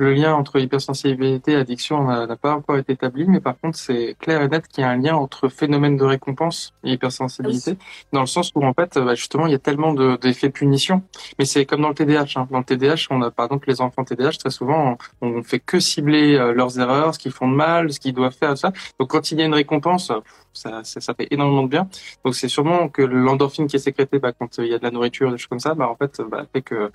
le 0.01 0.13
lien 0.13 0.33
entre 0.33 0.59
hypersensibilité 0.59 1.51
et 1.51 1.55
addiction 1.57 2.05
n'a 2.05 2.35
pas 2.35 2.55
encore 2.55 2.75
été 2.77 2.93
établi, 2.93 3.25
mais 3.27 3.39
par 3.39 3.59
contre, 3.59 3.77
c'est 3.77 4.15
clair 4.19 4.41
et 4.41 4.47
net 4.47 4.67
qu'il 4.67 4.81
y 4.81 4.83
a 4.83 4.89
un 4.89 4.97
lien 4.97 5.15
entre 5.15 5.47
phénomène 5.47 5.95
de 5.95 6.03
récompense 6.03 6.73
et 6.83 6.93
hypersensibilité, 6.93 7.77
dans 8.11 8.21
le 8.21 8.25
sens 8.25 8.51
où, 8.55 8.65
en 8.65 8.73
fait, 8.73 8.97
bah, 8.97 9.13
justement, 9.13 9.45
il 9.45 9.51
y 9.51 9.55
a 9.55 9.59
tellement 9.59 9.93
d'effets 9.93 10.47
de, 10.47 10.53
punition. 10.53 11.03
Mais 11.37 11.45
c'est 11.45 11.67
comme 11.67 11.81
dans 11.81 11.89
le 11.89 11.93
TDAH. 11.93 12.33
Hein. 12.35 12.47
Dans 12.49 12.57
le 12.57 12.63
TDAH, 12.63 13.07
on 13.11 13.21
a, 13.21 13.29
par 13.29 13.45
exemple, 13.45 13.69
les 13.69 13.79
enfants 13.79 14.03
TDAH, 14.03 14.39
très 14.39 14.49
souvent, 14.49 14.97
on, 15.21 15.27
on 15.27 15.43
fait 15.43 15.59
que 15.59 15.79
cibler 15.79 16.35
euh, 16.35 16.51
leurs 16.51 16.79
erreurs, 16.79 17.13
ce 17.13 17.19
qu'ils 17.19 17.31
font 17.31 17.47
de 17.47 17.55
mal, 17.55 17.93
ce 17.93 17.99
qu'ils 17.99 18.15
doivent 18.15 18.35
faire, 18.35 18.57
ça. 18.57 18.71
Donc, 18.99 19.11
quand 19.11 19.31
il 19.31 19.37
y 19.37 19.43
a 19.43 19.45
une 19.45 19.53
récompense, 19.53 20.11
ça, 20.53 20.81
ça, 20.83 20.99
ça 20.99 21.13
fait 21.13 21.27
énormément 21.29 21.63
de 21.63 21.69
bien. 21.69 21.87
Donc, 22.25 22.33
c'est 22.33 22.47
sûrement 22.47 22.89
que 22.89 23.03
l'endorphine 23.03 23.67
qui 23.67 23.75
est 23.75 23.79
sécrétée 23.79 24.17
bah, 24.17 24.31
quand 24.31 24.57
il 24.57 24.65
y 24.65 24.73
a 24.73 24.79
de 24.79 24.83
la 24.83 24.89
nourriture, 24.89 25.31
des 25.31 25.37
choses 25.37 25.47
comme 25.47 25.59
ça, 25.59 25.75
bah, 25.75 25.87
en 25.87 25.95
fait, 25.95 26.21
bah, 26.27 26.47
fait 26.51 26.63
que 26.63 26.75
euh, 26.75 26.89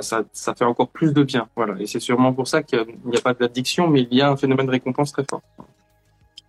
ça, 0.00 0.22
ça, 0.32 0.54
fait 0.54 0.64
encore 0.64 0.88
plus 0.88 1.12
de 1.12 1.22
bien. 1.22 1.48
Voilà. 1.56 1.80
Et 1.80 1.86
c'est 1.86 2.00
sûrement 2.00 2.32
pour 2.32 2.48
ça 2.48 2.62
qu'il 2.62 2.84
n'y 3.04 3.16
a, 3.16 3.20
pas 3.20 3.34
d'addiction, 3.34 3.88
mais 3.88 4.02
il 4.10 4.16
y 4.16 4.22
a 4.22 4.30
un 4.30 4.36
phénomène 4.36 4.66
de 4.66 4.70
récompense 4.70 5.12
très 5.12 5.24
fort. 5.28 5.42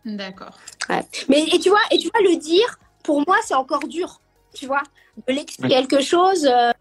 D'accord. 0.06 0.58
Ouais. 0.89 1.04
Mais 1.30 1.43
et 1.43 1.60
tu 1.60 1.69
vois, 1.69 1.82
et 1.91 1.98
tu 1.98 2.10
vois 2.10 2.21
le 2.21 2.38
dire, 2.38 2.80
pour 3.04 3.24
moi, 3.28 3.38
c'est 3.43 3.56
encore 3.56 3.88
dur. 3.88 4.21
Tu 4.54 4.67
vois, 4.67 4.84
de 5.28 5.34
l'expliquer 5.34 5.76
quelque 5.76 6.02
chose. 6.02 6.45
Euh, 6.45 6.71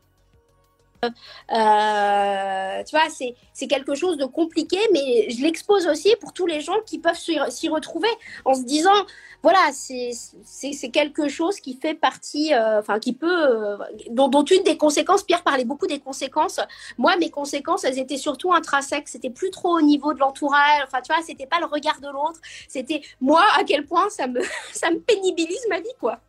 euh, 1.05 2.85
tu 2.85 2.97
vois, 2.97 3.09
c'est 3.11 3.67
quelque 3.67 3.95
chose 3.95 4.17
de 4.17 4.25
compliqué, 4.25 4.79
mais 4.93 5.31
je 5.31 5.43
l'expose 5.43 5.87
aussi 5.87 6.15
pour 6.21 6.33
tous 6.33 6.47
les 6.47 6.61
gens 6.61 6.81
qui 6.87 6.99
peuvent 6.99 7.19
s'y 7.19 7.69
retrouver 7.69 8.09
en 8.45 8.55
se 8.55 8.63
disant, 8.63 9.07
voilà, 9.45 9.73
c'est 9.73 10.91
quelque 10.91 11.29
chose 11.29 11.61
qui 11.61 11.75
fait 11.77 11.93
partie, 11.93 12.55
euh, 12.55 12.81
qui 12.99 13.13
peut, 13.13 13.29
euh, 13.29 13.77
dont, 14.09 14.29
dont, 14.29 14.43
une 14.43 14.63
des 14.63 14.79
conséquences, 14.79 15.23
Pierre 15.23 15.43
parlait 15.43 15.67
beaucoup 15.67 15.87
des 15.87 16.01
conséquences. 16.01 16.61
Moi, 16.97 17.15
mes 17.19 17.29
conséquences, 17.29 17.85
elles 17.85 17.99
étaient 17.99 18.17
surtout 18.17 18.55
intrinsèques. 18.55 19.07
C'était 19.07 19.29
plus 19.29 19.51
trop 19.51 19.77
au 19.77 19.83
niveau 19.83 20.15
de 20.15 20.19
l'entourage. 20.19 20.83
Enfin, 20.87 21.03
tu 21.03 21.13
vois, 21.13 21.23
c'était 21.23 21.47
pas 21.47 21.61
le 21.61 21.67
regard 21.67 22.01
de 22.01 22.09
l'autre. 22.09 22.41
C'était 22.69 23.03
moi, 23.21 23.45
à 23.59 23.65
quel 23.65 23.85
point 23.85 24.09
ça 24.09 24.27
me, 24.27 24.41
ça 24.73 24.91
me 24.91 24.99
pénibilise 24.99 25.67
ma 25.69 25.79
vie, 25.79 25.95
quoi. 26.01 26.21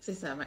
C'est 0.00 0.14
ça, 0.14 0.34
ouais. 0.34 0.46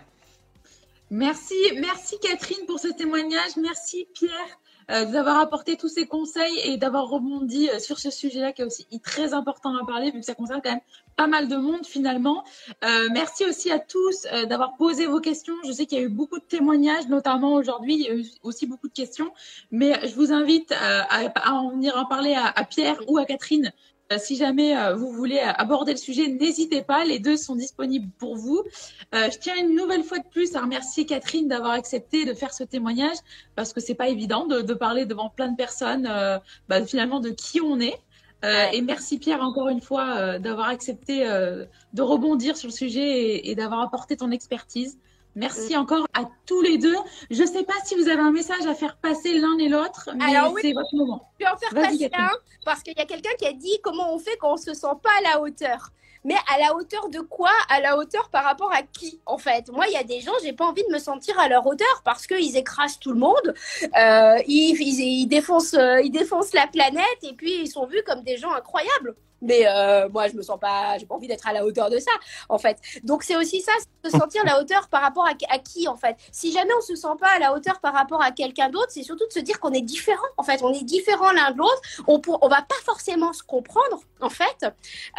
Merci, 1.11 1.55
merci 1.75 2.19
Catherine 2.19 2.65
pour 2.67 2.79
ce 2.79 2.87
témoignage. 2.87 3.57
Merci 3.57 4.07
Pierre 4.13 4.59
euh, 4.91 5.05
d'avoir 5.05 5.39
apporté 5.39 5.75
tous 5.75 5.87
ces 5.87 6.05
conseils 6.05 6.59
et 6.63 6.77
d'avoir 6.77 7.07
rebondi 7.09 7.67
euh, 7.69 7.79
sur 7.79 7.97
ce 7.97 8.11
sujet-là 8.11 8.53
qui 8.53 8.61
est 8.61 8.65
aussi 8.65 8.85
très 9.03 9.33
important 9.33 9.75
à 9.75 9.85
parler 9.85 10.11
vu 10.11 10.19
que 10.19 10.25
ça 10.25 10.35
concerne 10.35 10.61
quand 10.63 10.69
même 10.69 10.81
pas 11.15 11.25
mal 11.25 11.47
de 11.47 11.55
monde 11.55 11.85
finalement. 11.85 12.43
Euh, 12.83 13.07
merci 13.11 13.43
aussi 13.45 13.71
à 13.71 13.79
tous 13.79 14.27
euh, 14.31 14.45
d'avoir 14.45 14.77
posé 14.77 15.07
vos 15.07 15.19
questions. 15.19 15.55
Je 15.65 15.71
sais 15.71 15.87
qu'il 15.87 15.97
y 15.97 16.01
a 16.01 16.03
eu 16.03 16.09
beaucoup 16.09 16.37
de 16.37 16.45
témoignages, 16.45 17.07
notamment 17.07 17.53
aujourd'hui, 17.53 17.95
il 17.95 18.01
y 18.01 18.07
a 18.07 18.13
eu 18.13 18.25
aussi 18.43 18.67
beaucoup 18.67 18.87
de 18.87 18.93
questions, 18.93 19.31
mais 19.71 20.07
je 20.07 20.13
vous 20.13 20.31
invite 20.31 20.71
à, 20.71 21.51
en 21.51 21.71
venir 21.71 21.97
en 21.97 22.05
parler 22.05 22.35
à 22.35 22.63
Pierre 22.63 22.99
ou 23.07 23.17
à 23.17 23.25
Catherine 23.25 23.71
si 24.17 24.35
jamais 24.35 24.73
vous 24.93 25.11
voulez 25.11 25.39
aborder 25.39 25.91
le 25.91 25.97
sujet, 25.97 26.27
n'hésitez 26.27 26.81
pas. 26.81 27.05
Les 27.05 27.19
deux 27.19 27.37
sont 27.37 27.55
disponibles 27.55 28.09
pour 28.17 28.35
vous. 28.35 28.63
je 29.13 29.37
tiens 29.37 29.55
une 29.55 29.75
nouvelle 29.75 30.03
fois 30.03 30.19
de 30.19 30.27
plus 30.27 30.55
à 30.55 30.61
remercier 30.61 31.05
Catherine 31.05 31.47
d'avoir 31.47 31.71
accepté 31.71 32.25
de 32.25 32.33
faire 32.33 32.53
ce 32.53 32.63
témoignage 32.63 33.17
parce 33.55 33.73
que 33.73 33.79
c'est 33.79 33.95
pas 33.95 34.07
évident 34.09 34.47
de, 34.47 34.73
parler 34.73 35.05
devant 35.05 35.29
plein 35.29 35.49
de 35.49 35.55
personnes, 35.55 36.09
bah, 36.67 36.85
finalement, 36.85 37.19
de 37.19 37.29
qui 37.29 37.61
on 37.61 37.79
est. 37.79 37.99
Et 38.73 38.81
merci 38.81 39.19
Pierre 39.19 39.41
encore 39.41 39.69
une 39.69 39.81
fois 39.81 40.39
d'avoir 40.39 40.69
accepté 40.69 41.25
de 41.25 42.01
rebondir 42.01 42.57
sur 42.57 42.69
le 42.69 42.73
sujet 42.73 43.47
et 43.47 43.55
d'avoir 43.55 43.81
apporté 43.81 44.17
ton 44.17 44.31
expertise. 44.31 44.97
Merci 45.39 45.77
encore 45.77 46.05
à 46.13 46.23
tous 46.45 46.61
les 46.61 46.77
deux. 46.77 46.97
Je 47.31 47.41
ne 47.41 47.47
sais 47.47 47.63
pas 47.63 47.73
si 47.85 47.95
vous 47.95 48.09
avez 48.09 48.19
un 48.21 48.31
message 48.31 48.65
à 48.67 48.75
faire 48.75 48.97
passer 48.97 49.39
l'un 49.39 49.57
et 49.57 49.69
l'autre, 49.69 50.09
mais 50.15 50.33
c'est 50.61 50.73
votre 50.73 50.93
moment. 50.95 51.31
Je 51.39 51.45
vais 51.45 51.51
en 51.51 51.57
faire 51.57 51.73
passer 51.73 52.09
un 52.13 52.29
parce 52.65 52.83
qu'il 52.83 52.93
y 52.97 53.01
a 53.01 53.05
quelqu'un 53.05 53.33
qui 53.37 53.45
a 53.45 53.53
dit 53.53 53.79
comment 53.81 54.13
on 54.13 54.19
fait 54.19 54.35
quand 54.37 54.51
on 54.51 54.55
ne 54.55 54.59
se 54.59 54.73
sent 54.73 54.87
pas 55.01 55.09
à 55.19 55.33
la 55.33 55.41
hauteur. 55.41 55.91
Mais 56.25 56.35
à 56.53 56.59
la 56.59 56.75
hauteur 56.75 57.07
de 57.07 57.21
quoi? 57.21 57.51
À 57.69 57.79
la 57.79 57.97
hauteur 57.97 58.29
par 58.29 58.43
rapport 58.43 58.73
à 58.73 58.83
qui 58.83 59.21
En 59.25 59.37
fait, 59.37 59.69
moi, 59.71 59.85
il 59.87 59.93
y 59.93 59.97
a 59.97 60.03
des 60.03 60.19
gens, 60.19 60.33
j'ai 60.43 60.51
pas 60.51 60.65
envie 60.65 60.83
de 60.83 60.91
me 60.91 60.99
sentir 60.99 61.39
à 61.39 61.47
leur 61.47 61.65
hauteur 61.65 62.01
parce 62.03 62.27
qu'ils 62.27 62.57
écrasent 62.57 62.99
tout 62.99 63.13
le 63.13 63.19
monde, 63.19 63.55
euh, 63.97 64.37
ils, 64.45 64.75
ils, 64.81 65.27
défoncent, 65.27 65.75
euh, 65.75 66.01
ils 66.01 66.11
défoncent 66.11 66.53
la 66.53 66.67
planète 66.67 67.19
et 67.23 67.33
puis 67.33 67.61
ils 67.61 67.69
sont 67.69 67.85
vus 67.85 68.03
comme 68.05 68.23
des 68.23 68.35
gens 68.35 68.51
incroyables. 68.51 69.15
Mais 69.41 69.65
euh, 69.65 70.09
moi, 70.09 70.27
je 70.27 70.35
me 70.35 70.41
sens 70.41 70.59
pas, 70.59 70.97
j'ai 70.97 71.05
pas 71.05 71.15
envie 71.15 71.27
d'être 71.27 71.47
à 71.47 71.53
la 71.53 71.65
hauteur 71.65 71.89
de 71.89 71.99
ça, 71.99 72.11
en 72.49 72.57
fait. 72.57 72.77
Donc 73.03 73.23
c'est 73.23 73.35
aussi 73.35 73.61
ça, 73.61 73.71
se 74.05 74.11
sentir 74.11 74.41
à 74.43 74.45
la 74.45 74.61
hauteur 74.61 74.87
par 74.89 75.01
rapport 75.01 75.25
à, 75.25 75.31
à, 75.49 75.59
qui, 75.59 75.87
en 75.87 75.97
fait. 75.97 76.15
Si 76.31 76.51
jamais 76.51 76.73
on 76.77 76.81
se 76.81 76.95
sent 76.95 77.07
pas 77.19 77.29
à 77.35 77.39
la 77.39 77.53
hauteur 77.53 77.79
par 77.79 77.93
rapport 77.93 78.21
à 78.21 78.31
quelqu'un 78.31 78.69
d'autre, 78.69 78.89
c'est 78.89 79.03
surtout 79.03 79.27
de 79.27 79.33
se 79.33 79.39
dire 79.39 79.59
qu'on 79.59 79.73
est 79.73 79.81
différent, 79.81 80.27
en 80.37 80.43
fait. 80.43 80.61
On 80.63 80.73
est 80.73 80.83
différent 80.83 81.31
l'un 81.31 81.51
de 81.51 81.57
l'autre. 81.57 81.81
On 82.07 82.19
pour, 82.19 82.39
on 82.41 82.47
va 82.47 82.61
pas 82.61 82.75
forcément 82.85 83.33
se 83.33 83.43
comprendre, 83.43 84.01
en 84.21 84.29
fait. 84.29 84.65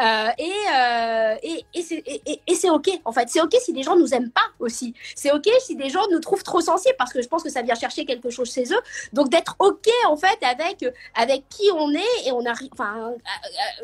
Euh, 0.01 0.29
et, 0.39 0.53
euh, 0.75 1.37
et, 1.43 1.65
et 1.75 1.83
c'est 1.83 2.03
et, 2.07 2.41
et 2.47 2.71
ok, 2.71 2.91
en 3.05 3.13
fait. 3.13 3.29
C'est 3.29 3.41
ok 3.41 3.55
si 3.61 3.73
des 3.73 3.83
gens 3.83 3.97
nous 3.97 4.15
aiment 4.15 4.31
pas 4.31 4.49
aussi. 4.59 4.95
C'est 5.15 5.33
ok 5.33 5.49
si 5.61 5.77
des 5.77 5.91
gens 5.91 6.07
nous 6.11 6.21
trouvent 6.21 6.43
trop 6.43 6.61
sensibles, 6.61 6.97
parce 6.99 7.13
que 7.13 7.23
je 7.23 7.29
pense 7.29 7.43
que 7.43 7.51
ça 7.51 7.63
vient 7.63 7.75
chercher 7.75 8.05
quelque 8.05 8.31
chose 8.31 8.53
chez 8.53 8.65
eux. 8.73 8.81
Donc 9.13 9.29
d'être 9.29 9.57
ok, 9.59 9.89
en 10.07 10.17
fait, 10.17 10.39
avec 10.43 10.85
avec 11.15 11.49
qui 11.49 11.71
on 11.75 11.93
est 11.93 12.27
et 12.27 12.33
on 12.33 12.45
arrive. 12.45 12.71
Enfin, 12.73 13.13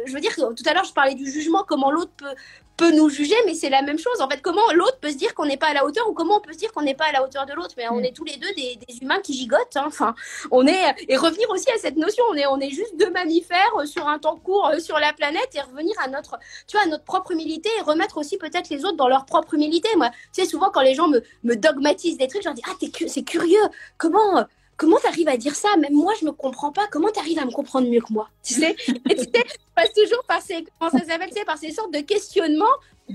je 0.07 0.12
veux 0.12 0.20
dire 0.20 0.26
tout 0.35 0.64
à 0.66 0.74
l'heure, 0.74 0.85
je 0.85 0.93
parlais 0.93 1.14
du 1.14 1.31
jugement, 1.31 1.64
comment 1.66 1.91
l'autre 1.91 2.12
peut, 2.16 2.35
peut 2.77 2.93
nous 2.93 3.09
juger, 3.09 3.35
mais 3.47 3.55
c'est 3.55 3.70
la 3.70 3.83
même 3.83 3.99
chose. 3.99 4.20
En 4.20 4.29
fait, 4.29 4.43
comment 4.43 4.61
l'autre 4.74 4.99
peut 5.01 5.11
se 5.11 5.16
dire 5.16 5.35
qu'on 5.35 5.47
n'est 5.47 5.57
pas 5.57 5.68
à 5.68 5.74
la 5.74 5.85
hauteur 5.85 6.09
ou 6.09 6.12
comment 6.12 6.37
on 6.37 6.41
peut 6.41 6.53
se 6.53 6.59
dire 6.59 6.72
qu'on 6.72 6.83
n'est 6.83 6.95
pas 6.95 7.07
à 7.07 7.12
la 7.12 7.24
hauteur 7.24 7.47
de 7.47 7.53
l'autre. 7.55 7.74
Mais 7.77 7.89
on 7.89 8.01
mm. 8.01 8.05
est 8.05 8.12
tous 8.12 8.24
les 8.24 8.37
deux 8.37 8.53
des, 8.55 8.79
humains 9.01 9.20
qui 9.20 9.33
gigotent. 9.33 9.77
Hein. 9.77 9.85
Enfin, 9.87 10.14
on 10.51 10.66
est 10.66 10.95
et 11.09 11.16
revenir 11.16 11.49
aussi 11.51 11.70
à 11.70 11.79
cette 11.79 11.97
notion. 11.97 12.24
On 12.31 12.35
est 12.35 12.47
on 12.47 12.61
est 12.61 12.70
juste 12.70 12.97
deux 12.99 13.11
mammifères 13.11 13.59
euh, 13.79 13.87
sur 13.87 14.07
un 14.07 14.18
temps 14.18 14.37
court 14.37 14.68
euh, 14.68 14.79
sur 14.79 14.99
la 14.99 15.12
planète 15.12 15.49
et 15.55 15.61
revenir 15.61 15.95
à 16.03 16.09
notre 16.09 16.39
tu 16.66 16.77
vois 16.77 16.87
à 16.87 16.89
notre 16.89 17.05
propre 17.05 17.33
humilité 17.33 17.70
et 17.79 17.83
remettre 17.83 18.18
aussi 18.18 18.37
peut-être 18.37 18.68
les 18.68 18.85
autres 18.85 18.97
dans 18.97 19.09
leur 19.09 19.24
propre 19.24 19.55
humilité. 19.55 19.89
Moi, 19.97 20.11
tu 20.35 20.43
sais 20.43 20.47
souvent 20.47 20.70
quand 20.70 20.83
les 20.83 20.95
gens 20.95 21.09
me, 21.09 21.22
me 21.45 21.55
dogmatisent 21.55 22.18
des 22.18 22.29
trucs, 22.29 22.43
je 22.43 22.49
leur 22.49 22.55
dis 22.55 22.62
ah 22.66 22.74
c'est 23.07 23.24
curieux. 23.24 23.57
Comment 23.99 24.47
comment 24.77 24.99
tu 24.99 25.07
arrives 25.07 25.29
à 25.29 25.37
dire 25.37 25.55
ça? 25.55 25.68
Même 25.79 25.95
moi, 25.95 26.12
je 26.20 26.27
me 26.27 26.33
comprends 26.33 26.72
pas. 26.72 26.87
Comment 26.91 27.11
tu 27.11 27.18
arrives 27.18 27.39
à 27.39 27.45
me 27.45 27.51
comprendre 27.51 27.89
mieux 27.89 28.01
que 28.01 28.12
moi? 28.12 28.29
Tu 28.43 28.55
sais? 28.55 28.77
Et 29.11 29.14
tu 29.14 29.22
sais, 29.22 29.45
passe 29.74 29.93
toujours 29.93 30.22
par 30.27 30.41
ces, 30.43 30.64
comment 30.79 30.91
ça 30.91 31.05
s'appelle, 31.05 31.31
par 31.47 31.59
ces 31.59 31.72
sortes 31.72 31.93
de 31.93 32.01
questionnements, 32.01 32.64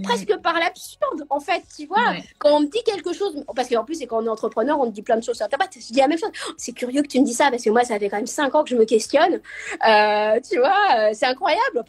presque 0.03 0.35
par 0.37 0.59
l'absurde, 0.59 1.25
en 1.29 1.39
fait, 1.39 1.63
tu 1.75 1.85
vois? 1.85 2.13
Quand 2.39 2.55
on 2.55 2.59
me 2.61 2.67
dit 2.67 2.83
quelque 2.83 3.13
chose, 3.13 3.43
parce 3.55 3.69
qu'en 3.69 3.83
plus, 3.83 3.95
c'est 3.95 4.07
quand 4.07 4.21
on 4.21 4.25
est 4.25 4.29
entrepreneur, 4.29 4.79
on 4.79 4.85
te 4.85 4.91
dit 4.91 5.01
plein 5.01 5.17
de 5.17 5.23
choses 5.23 5.35
sur 5.35 5.45
Internet, 5.45 5.69
je 5.73 5.79
dis 5.79 5.99
la 5.99 6.07
même 6.07 6.17
chose. 6.17 6.31
Oh, 6.47 6.53
c'est 6.57 6.73
curieux 6.73 7.01
que 7.01 7.07
tu 7.07 7.19
me 7.19 7.25
dis 7.25 7.33
ça, 7.33 7.51
parce 7.51 7.63
que 7.63 7.69
moi, 7.69 7.83
ça 7.83 7.99
fait 7.99 8.09
quand 8.09 8.17
même 8.17 8.27
5 8.27 8.55
ans 8.55 8.63
que 8.63 8.69
je 8.69 8.75
me 8.75 8.85
questionne. 8.85 9.41
Euh, 9.87 10.39
tu 10.49 10.57
vois, 10.59 10.77
euh, 10.97 11.09
c'est 11.13 11.25
incroyable. 11.25 11.83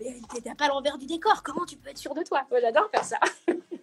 T'as 0.45 0.55
pas 0.55 0.69
l'envers 0.69 0.99
du 0.99 1.07
décor. 1.07 1.43
Comment 1.43 1.65
tu 1.65 1.77
peux 1.77 1.91
être 1.91 1.99
sûr 1.99 2.15
de 2.15 2.23
toi? 2.23 2.43
Moi, 2.51 2.61
j'adore 2.61 2.89
faire 2.91 3.05
ça. 3.05 3.19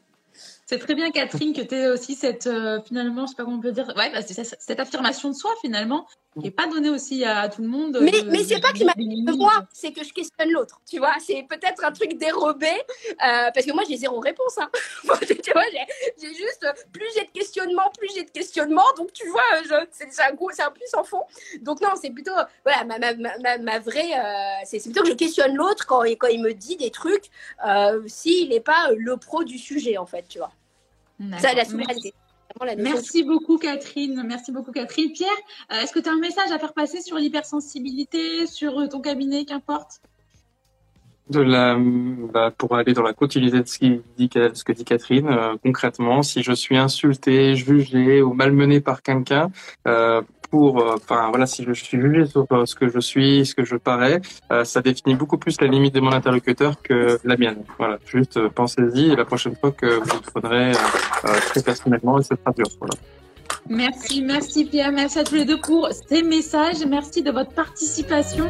C'est 0.70 0.78
très 0.78 0.94
bien, 0.94 1.10
Catherine, 1.10 1.52
que 1.52 1.62
tu 1.62 1.74
aies 1.74 1.88
aussi 1.88 2.14
cette, 2.14 2.46
euh, 2.46 2.80
finalement, 2.86 3.26
je 3.26 3.32
sais 3.32 3.36
pas 3.36 3.44
comment 3.44 3.58
on 3.58 3.60
peut 3.60 3.72
dire, 3.72 3.92
ouais, 3.98 4.12
bah, 4.12 4.22
cette 4.22 4.80
affirmation 4.80 5.30
de 5.30 5.34
soi, 5.34 5.50
finalement, 5.62 6.06
qui 6.40 6.46
n'est 6.46 6.52
pas 6.52 6.68
donnée 6.68 6.90
aussi 6.90 7.24
à 7.24 7.50
tout 7.50 7.62
le 7.62 7.68
monde. 7.68 8.00
Mais, 8.02 8.16
euh, 8.16 8.30
mais 8.30 8.44
c'est 8.44 8.60
pas 8.60 8.72
que 8.72 8.80
je 8.80 8.86
m'appelle 8.86 9.08
moi, 9.38 9.68
c'est 9.72 9.92
que 9.92 10.04
je 10.04 10.14
questionne 10.14 10.52
l'autre, 10.52 10.82
tu 10.90 10.98
vois. 10.98 11.14
C'est 11.20 11.46
peut-être 11.50 11.84
un 11.84 11.92
truc 11.92 12.18
dérobé, 12.18 12.68
euh, 12.68 13.52
parce 13.54 13.66
que 13.66 13.72
moi, 13.72 13.84
j'ai 13.88 13.98
zéro 13.98 14.20
réponse. 14.20 14.58
Hein. 14.58 14.70
tu 15.44 15.52
vois, 15.52 15.64
j'ai 16.20 16.34
juste, 16.34 16.66
plus 16.92 17.06
j'ai 17.16 17.26
de 17.26 17.32
questionnements, 17.32 17.92
plus 17.98 18.10
j'ai 18.16 18.24
de 18.24 18.30
questionnements. 18.30 18.92
Donc, 18.98 19.14
tu 19.14 19.28
vois, 19.30 19.42
c'est 19.92 20.08
un, 20.22 20.34
un 20.34 20.72
plus 20.72 20.94
en 20.94 21.04
fond. 21.04 21.24
Donc, 21.62 21.82
non, 21.82 21.90
c'est 22.02 22.12
plutôt, 22.12 22.32
voilà, 22.64 22.84
ma, 22.86 23.00
ma, 23.00 23.14
ma, 23.14 23.58
ma 23.58 23.80
vraie, 23.80 24.12
c'est 24.66 24.82
plutôt 24.82 25.04
que 25.04 25.10
je 25.10 25.14
questionne 25.14 25.56
l'autre 25.56 25.86
quand, 25.86 26.04
quand 26.04 26.28
il 26.28 26.42
me 26.42 26.54
dit 26.54 26.78
des 26.78 26.92
trucs, 26.92 27.30
s'il 28.08 28.50
n'est 28.50 28.60
pas 28.60 28.90
le 28.96 29.18
pro 29.18 29.44
du 29.44 29.58
sujet, 29.58 29.98
en 29.98 30.06
fait, 30.06 30.26
tu 30.28 30.40
vois. 30.40 30.52
Ça, 31.40 31.54
la 31.54 31.66
souveraineté. 31.66 32.14
Merci 32.78 33.24
beaucoup 33.24 33.58
Catherine, 33.58 34.24
merci 34.26 34.52
beaucoup 34.52 34.72
Catherine. 34.72 35.12
Pierre, 35.12 35.30
euh, 35.72 35.82
est-ce 35.82 35.94
que 35.94 36.00
tu 36.00 36.10
as 36.10 36.14
un 36.14 36.20
message 36.20 36.52
à 36.52 36.60
faire 36.60 36.74
passer 36.74 37.02
sur 37.02 37.18
l'hypersensibilité, 37.18 38.48
sur 38.48 38.80
euh, 38.80 38.88
ton 38.88 39.02
cabinet, 39.02 39.46
qu'importe? 39.46 40.02
De 41.30 41.42
la, 41.42 41.78
bah, 42.34 42.52
pour 42.58 42.76
aller 42.76 42.94
dans 42.94 43.04
la 43.04 43.14
continuité 43.14 43.62
de 43.62 43.68
ce, 43.68 43.80
qui 43.80 44.02
dit, 44.18 44.30
que 44.30 44.72
dit 44.72 44.86
Catherine, 44.86 45.28
euh, 45.28 45.56
concrètement, 45.64 46.24
si 46.24 46.44
je 46.44 46.54
suis 46.54 46.78
insulté, 46.78 47.56
jugé 47.56 48.22
ou 48.22 48.34
malmené 48.34 48.82
par 48.82 49.02
quelqu'un, 49.02 49.52
pour, 50.50 50.80
euh, 50.80 50.96
enfin 50.96 51.30
voilà, 51.30 51.46
si 51.46 51.64
je 51.64 51.74
suis 51.74 52.00
jugé 52.00 52.26
sur 52.26 52.46
euh, 52.52 52.66
ce 52.66 52.76
que 52.76 52.90
je 52.90 53.00
suis, 53.00 53.46
ce 53.46 53.56
que 53.56 53.64
je 53.64 53.76
parais, 53.76 54.22
euh, 54.52 54.64
ça 54.64 54.82
définit 54.82 55.16
beaucoup 55.16 55.38
plus 55.38 55.60
la 55.62 55.68
limite 55.68 55.94
de 55.94 56.00
mon 56.00 56.12
interlocuteur 56.12 56.82
que 56.82 57.20
la 57.24 57.38
mienne. 57.38 57.64
Voilà, 57.78 57.98
juste 58.06 58.48
pensez-y 58.50 59.16
la 59.16 59.26
prochaine 59.26 59.56
fois 59.56 59.72
que 59.72 59.86
vous 59.86 60.18
le 60.18 60.32
prendrez 60.32 60.72
très 61.50 61.62
personnellement, 61.62 62.20
et 62.20 62.24
ce 62.24 62.36
sera 62.36 62.52
dur. 62.52 62.68
Voilà. 62.80 62.96
Merci, 63.68 64.24
merci 64.24 64.66
Pierre, 64.66 64.92
merci 64.92 65.20
à 65.20 65.24
tous 65.24 65.36
les 65.36 65.46
deux 65.46 65.60
pour 65.60 65.90
ces 66.08 66.24
messages, 66.24 66.86
merci 66.88 67.22
de 67.22 67.32
votre 67.32 67.52
participation. 67.52 68.50